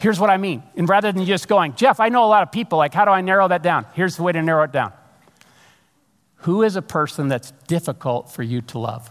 Here's 0.03 0.19
what 0.19 0.29
I 0.29 0.35
mean. 0.35 0.63
And 0.75 0.89
rather 0.89 1.13
than 1.13 1.23
just 1.23 1.47
going, 1.47 1.75
Jeff, 1.75 2.01
I 2.01 2.09
know 2.09 2.25
a 2.25 2.27
lot 2.27 2.43
of 2.43 2.51
people, 2.51 2.77
like, 2.77 2.93
how 2.93 3.05
do 3.05 3.11
I 3.11 3.21
narrow 3.21 3.47
that 3.47 3.63
down? 3.63 3.85
Here's 3.93 4.17
the 4.17 4.23
way 4.23 4.33
to 4.33 4.41
narrow 4.41 4.63
it 4.63 4.73
down. 4.73 4.91
Who 6.39 6.61
is 6.61 6.75
a 6.75 6.81
person 6.81 7.29
that's 7.29 7.51
difficult 7.67 8.29
for 8.29 8.43
you 8.43 8.59
to 8.63 8.79
love? 8.79 9.09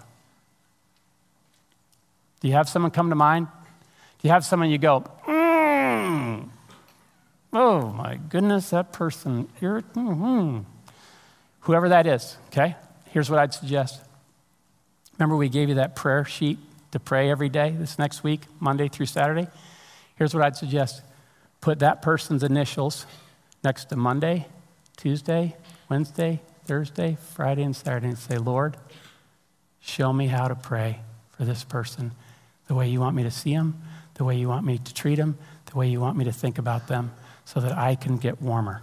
Do 2.41 2.49
you 2.49 2.53
have 2.53 2.69
someone 2.69 2.91
come 2.91 3.09
to 3.09 3.15
mind? 3.15 3.47
Do 3.47 4.29
you 4.29 4.33
have 4.33 4.45
someone 4.45 4.69
you 4.69 4.77
go, 4.77 5.05
mm, 5.27 6.51
oh 7.55 7.89
my 7.89 8.21
goodness, 8.29 8.69
that 8.69 8.93
person, 8.93 9.49
mm-hmm. 9.63 10.59
whoever 11.61 11.89
that 11.89 12.07
is, 12.07 12.37
okay? 12.49 12.77
Here's 13.13 13.31
what 13.31 13.39
I'd 13.39 13.55
suggest. 13.55 14.03
Remember, 15.19 15.37
we 15.37 15.49
gave 15.49 15.71
you 15.71 15.77
that 15.77 15.97
prayer 15.97 16.27
sheet 16.27 16.59
to 16.91 17.01
pray 17.01 17.31
every 17.31 17.49
day 17.49 17.71
this 17.71 17.99
next 17.99 18.23
week, 18.23 18.43
Monday 18.61 18.89
through 18.89 19.07
Saturday? 19.07 19.49
Here's 20.17 20.35
what 20.35 20.43
I'd 20.43 20.57
suggest 20.57 21.03
put 21.61 21.79
that 21.79 22.03
person's 22.03 22.43
initials 22.43 23.07
next 23.63 23.87
to 23.87 23.97
Monday, 23.97 24.47
Tuesday, 24.97 25.57
Wednesday, 25.89 26.41
Thursday, 26.65 27.17
Friday, 27.35 27.63
and 27.63 27.75
Saturday 27.75 28.09
and 28.09 28.19
say, 28.19 28.37
Lord, 28.37 28.77
show 29.81 30.13
me 30.13 30.27
how 30.27 30.49
to 30.49 30.55
pray 30.55 31.01
for 31.31 31.45
this 31.45 31.65
person 31.65 32.13
the 32.67 32.75
way 32.75 32.89
you 32.89 33.01
want 33.01 33.17
me 33.17 33.23
to 33.23 33.31
see 33.31 33.55
them, 33.55 33.83
the 34.15 34.25
way 34.25 34.37
you 34.37 34.49
want 34.49 34.65
me 34.65 34.79
to 34.79 34.95
treat 34.95 35.17
them, 35.17 35.37
the 35.67 35.77
way 35.77 35.89
you 35.89 36.01
want 36.01 36.17
me 36.17 36.25
to 36.25 36.33
think 36.33 36.59
about 36.59 36.89
them 36.89 37.13
so 37.45 37.61
that 37.61 37.77
I 37.77 37.95
can 37.95 38.17
get 38.17 38.41
warmer. 38.41 38.83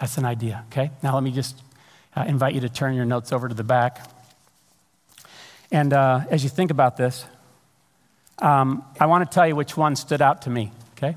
That's 0.00 0.18
an 0.18 0.24
idea, 0.24 0.64
okay? 0.70 0.90
Now 1.02 1.14
let 1.14 1.22
me 1.22 1.30
just 1.30 1.62
uh, 2.16 2.24
invite 2.26 2.54
you 2.54 2.60
to 2.62 2.68
turn 2.68 2.94
your 2.94 3.04
notes 3.04 3.32
over 3.32 3.48
to 3.48 3.54
the 3.54 3.64
back. 3.64 4.06
And 5.70 5.92
uh, 5.92 6.22
as 6.30 6.42
you 6.42 6.50
think 6.50 6.70
about 6.70 6.96
this, 6.96 7.24
um, 8.38 8.84
I 8.98 9.06
want 9.06 9.28
to 9.28 9.34
tell 9.34 9.46
you 9.46 9.56
which 9.56 9.76
one 9.76 9.96
stood 9.96 10.22
out 10.22 10.42
to 10.42 10.50
me, 10.50 10.72
okay? 10.96 11.16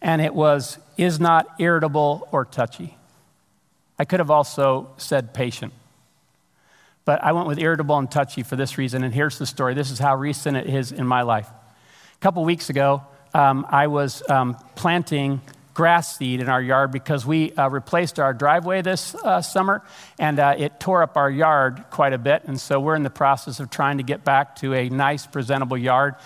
And 0.00 0.20
it 0.20 0.34
was, 0.34 0.78
is 0.96 1.20
not 1.20 1.46
irritable 1.58 2.28
or 2.32 2.44
touchy. 2.44 2.96
I 3.98 4.04
could 4.04 4.20
have 4.20 4.30
also 4.30 4.90
said 4.96 5.32
patient. 5.32 5.72
But 7.04 7.22
I 7.22 7.32
went 7.32 7.48
with 7.48 7.58
irritable 7.58 7.98
and 7.98 8.10
touchy 8.10 8.42
for 8.42 8.56
this 8.56 8.78
reason, 8.78 9.02
and 9.02 9.12
here's 9.12 9.38
the 9.38 9.46
story. 9.46 9.74
This 9.74 9.90
is 9.90 9.98
how 9.98 10.16
recent 10.16 10.56
it 10.56 10.66
is 10.68 10.92
in 10.92 11.06
my 11.06 11.22
life. 11.22 11.48
A 11.48 12.18
couple 12.20 12.44
weeks 12.44 12.70
ago, 12.70 13.02
um, 13.34 13.66
I 13.68 13.86
was 13.88 14.22
um, 14.28 14.56
planting 14.76 15.40
grass 15.74 16.18
seed 16.18 16.40
in 16.40 16.48
our 16.48 16.60
yard 16.60 16.92
because 16.92 17.24
we 17.24 17.52
uh, 17.52 17.68
replaced 17.68 18.18
our 18.18 18.34
driveway 18.34 18.82
this 18.82 19.14
uh, 19.14 19.40
summer 19.40 19.82
and 20.18 20.38
uh, 20.38 20.54
it 20.58 20.78
tore 20.78 21.02
up 21.02 21.16
our 21.16 21.30
yard 21.30 21.84
quite 21.90 22.12
a 22.12 22.18
bit. 22.18 22.42
And 22.44 22.60
so 22.60 22.78
we're 22.78 22.94
in 22.94 23.02
the 23.02 23.10
process 23.10 23.58
of 23.60 23.70
trying 23.70 23.96
to 23.96 24.02
get 24.02 24.24
back 24.24 24.56
to 24.56 24.74
a 24.74 24.88
nice, 24.88 25.26
presentable 25.26 25.78
yard. 25.78 26.16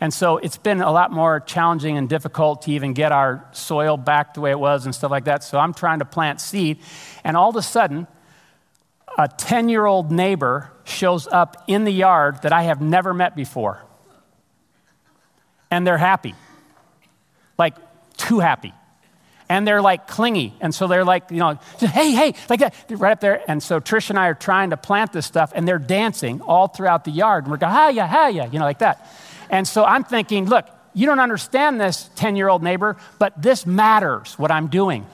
And 0.00 0.12
so 0.12 0.38
it's 0.38 0.56
been 0.56 0.82
a 0.82 0.90
lot 0.90 1.12
more 1.12 1.40
challenging 1.40 1.96
and 1.96 2.08
difficult 2.08 2.62
to 2.62 2.72
even 2.72 2.94
get 2.94 3.12
our 3.12 3.46
soil 3.52 3.96
back 3.96 4.34
the 4.34 4.40
way 4.40 4.50
it 4.50 4.58
was 4.58 4.86
and 4.86 4.94
stuff 4.94 5.10
like 5.10 5.24
that. 5.24 5.44
So 5.44 5.58
I'm 5.58 5.72
trying 5.72 6.00
to 6.00 6.04
plant 6.04 6.40
seed. 6.40 6.78
And 7.22 7.36
all 7.36 7.50
of 7.50 7.56
a 7.56 7.62
sudden, 7.62 8.06
a 9.16 9.28
10 9.28 9.68
year 9.68 9.86
old 9.86 10.10
neighbor 10.10 10.70
shows 10.84 11.26
up 11.28 11.64
in 11.66 11.84
the 11.84 11.92
yard 11.92 12.42
that 12.42 12.52
I 12.52 12.62
have 12.62 12.80
never 12.80 13.14
met 13.14 13.36
before. 13.36 13.82
And 15.70 15.86
they're 15.86 15.98
happy. 15.98 16.34
Like, 17.58 17.76
too 18.16 18.40
happy 18.40 18.72
and 19.48 19.66
they're 19.66 19.82
like 19.82 20.06
clingy. 20.08 20.54
And 20.60 20.74
so 20.74 20.86
they're 20.86 21.04
like, 21.04 21.30
you 21.30 21.38
know, 21.38 21.58
hey, 21.78 22.12
hey, 22.12 22.34
like 22.48 22.60
that, 22.60 22.74
right 22.90 23.12
up 23.12 23.20
there. 23.20 23.42
And 23.48 23.62
so 23.62 23.80
Trish 23.80 24.10
and 24.10 24.18
I 24.18 24.26
are 24.26 24.34
trying 24.34 24.70
to 24.70 24.76
plant 24.76 25.12
this 25.12 25.26
stuff, 25.26 25.52
and 25.54 25.66
they're 25.66 25.78
dancing 25.78 26.40
all 26.40 26.68
throughout 26.68 27.04
the 27.04 27.10
yard. 27.10 27.44
And 27.44 27.50
we're 27.50 27.58
going, 27.58 27.72
hi, 27.72 27.90
yeah, 27.90 28.06
hi, 28.06 28.30
yeah, 28.30 28.46
you 28.46 28.58
know, 28.58 28.64
like 28.64 28.80
that. 28.80 29.08
And 29.50 29.66
so 29.66 29.84
I'm 29.84 30.04
thinking, 30.04 30.46
look, 30.46 30.66
you 30.94 31.06
don't 31.06 31.20
understand 31.20 31.80
this 31.80 32.10
10 32.16 32.36
year 32.36 32.48
old 32.48 32.62
neighbor, 32.62 32.96
but 33.18 33.40
this 33.40 33.66
matters, 33.66 34.38
what 34.38 34.50
I'm 34.50 34.68
doing. 34.68 35.06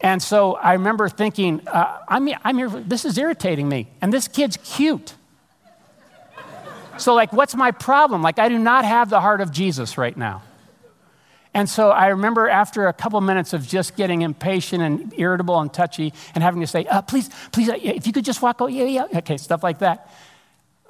And 0.00 0.20
so 0.22 0.54
I 0.54 0.74
remember 0.74 1.08
thinking, 1.08 1.66
uh, 1.68 1.98
I'm, 2.08 2.28
I'm 2.44 2.58
here, 2.58 2.68
this 2.68 3.04
is 3.04 3.16
irritating 3.18 3.68
me. 3.68 3.88
And 4.00 4.12
this 4.12 4.28
kid's 4.28 4.58
cute. 4.58 5.14
So, 6.98 7.14
like, 7.14 7.32
what's 7.32 7.54
my 7.54 7.70
problem? 7.70 8.22
Like, 8.22 8.38
I 8.38 8.48
do 8.48 8.58
not 8.58 8.84
have 8.84 9.08
the 9.08 9.20
heart 9.20 9.40
of 9.40 9.50
Jesus 9.50 9.96
right 9.96 10.16
now. 10.16 10.42
And 11.54 11.68
so 11.68 11.90
I 11.90 12.08
remember 12.08 12.48
after 12.48 12.88
a 12.88 12.92
couple 12.92 13.20
minutes 13.20 13.52
of 13.52 13.66
just 13.66 13.94
getting 13.94 14.22
impatient 14.22 14.82
and 14.82 15.12
irritable 15.18 15.60
and 15.60 15.72
touchy 15.72 16.14
and 16.34 16.42
having 16.42 16.62
to 16.62 16.66
say, 16.66 16.86
uh, 16.86 17.02
please, 17.02 17.28
please, 17.52 17.68
uh, 17.68 17.76
if 17.80 18.06
you 18.06 18.12
could 18.12 18.24
just 18.24 18.40
walk 18.40 18.60
away, 18.60 18.72
yeah, 18.72 18.84
yeah, 18.84 19.18
okay, 19.18 19.36
stuff 19.36 19.62
like 19.62 19.80
that. 19.80 20.10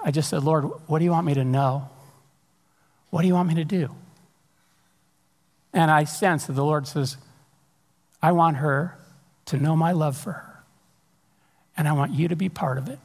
I 0.04 0.12
just 0.12 0.30
said, 0.30 0.44
Lord, 0.44 0.64
what 0.86 1.00
do 1.00 1.04
you 1.04 1.10
want 1.10 1.26
me 1.26 1.34
to 1.34 1.44
know? 1.44 1.88
What 3.10 3.22
do 3.22 3.28
you 3.28 3.34
want 3.34 3.48
me 3.48 3.56
to 3.56 3.64
do? 3.64 3.90
And 5.72 5.90
I 5.90 6.04
sense 6.04 6.46
that 6.46 6.52
the 6.52 6.64
Lord 6.64 6.86
says, 6.86 7.16
I 8.22 8.32
want 8.32 8.58
her 8.58 8.96
to 9.46 9.56
know 9.56 9.74
my 9.74 9.92
love 9.92 10.16
for 10.16 10.32
her. 10.32 10.64
And 11.76 11.88
I 11.88 11.92
want 11.92 12.12
you 12.12 12.28
to 12.28 12.36
be 12.36 12.48
part 12.48 12.78
of 12.78 12.88
it. 12.88 12.98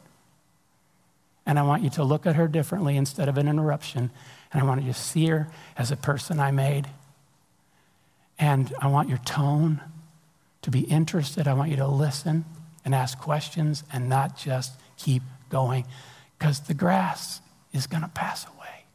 And 1.45 1.57
I 1.57 1.63
want 1.63 1.81
you 1.81 1.89
to 1.91 2.03
look 2.03 2.25
at 2.25 2.35
her 2.35 2.47
differently 2.47 2.97
instead 2.97 3.29
of 3.29 3.37
an 3.37 3.47
interruption. 3.47 4.11
And 4.51 4.61
I 4.61 4.65
want 4.65 4.83
you 4.83 4.91
to 4.91 4.99
see 4.99 5.25
her 5.27 5.49
as 5.77 5.91
a 5.91 5.95
person 5.95 6.39
I 6.39 6.51
made 6.51 6.87
and 8.39 8.73
I 8.79 8.87
want 8.87 9.09
your 9.09 9.17
tone 9.19 9.81
to 10.61 10.71
be 10.71 10.81
interested. 10.81 11.47
I 11.47 11.53
want 11.53 11.71
you 11.71 11.77
to 11.77 11.87
listen 11.87 12.45
and 12.85 12.93
ask 12.93 13.17
questions 13.17 13.83
and 13.91 14.09
not 14.09 14.37
just 14.37 14.79
keep 14.97 15.23
going 15.49 15.85
because 16.37 16.61
the 16.61 16.73
grass 16.73 17.41
is 17.73 17.87
going 17.87 18.03
to 18.03 18.09
pass 18.09 18.45
away. 18.45 18.85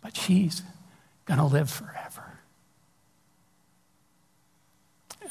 But 0.00 0.16
she's 0.16 0.62
going 1.26 1.38
to 1.38 1.44
live 1.44 1.70
forever. 1.70 2.38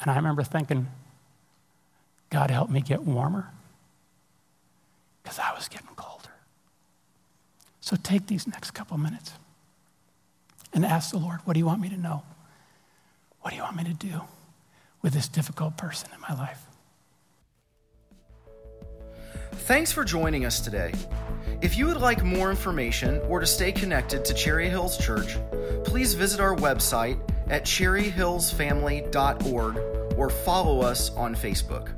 And 0.00 0.10
I 0.10 0.16
remember 0.16 0.42
thinking, 0.42 0.88
God 2.30 2.50
help 2.50 2.70
me 2.70 2.80
get 2.80 3.02
warmer 3.02 3.50
because 5.22 5.38
I 5.38 5.52
was 5.52 5.68
getting 5.68 5.88
colder. 5.96 6.30
So 7.80 7.96
take 7.96 8.26
these 8.26 8.46
next 8.46 8.70
couple 8.70 8.96
minutes 8.96 9.32
and 10.72 10.84
ask 10.84 11.10
the 11.10 11.18
Lord, 11.18 11.40
what 11.44 11.54
do 11.54 11.60
you 11.60 11.66
want 11.66 11.80
me 11.80 11.88
to 11.88 11.96
know? 11.96 12.22
What 13.40 13.50
do 13.50 13.56
you 13.56 13.62
want 13.62 13.76
me 13.76 13.84
to 13.84 13.94
do 13.94 14.22
with 15.02 15.12
this 15.12 15.28
difficult 15.28 15.76
person 15.76 16.08
in 16.14 16.20
my 16.20 16.34
life? 16.34 16.66
Thanks 19.52 19.92
for 19.92 20.04
joining 20.04 20.44
us 20.44 20.60
today. 20.60 20.92
If 21.60 21.76
you 21.76 21.86
would 21.86 21.98
like 21.98 22.24
more 22.24 22.50
information 22.50 23.20
or 23.28 23.38
to 23.40 23.46
stay 23.46 23.72
connected 23.72 24.24
to 24.24 24.34
Cherry 24.34 24.68
Hills 24.68 24.98
Church, 24.98 25.36
please 25.84 26.14
visit 26.14 26.40
our 26.40 26.56
website 26.56 27.20
at 27.48 27.64
cherryhillsfamily.org 27.64 29.76
or 30.16 30.30
follow 30.30 30.80
us 30.80 31.10
on 31.10 31.34
Facebook. 31.34 31.90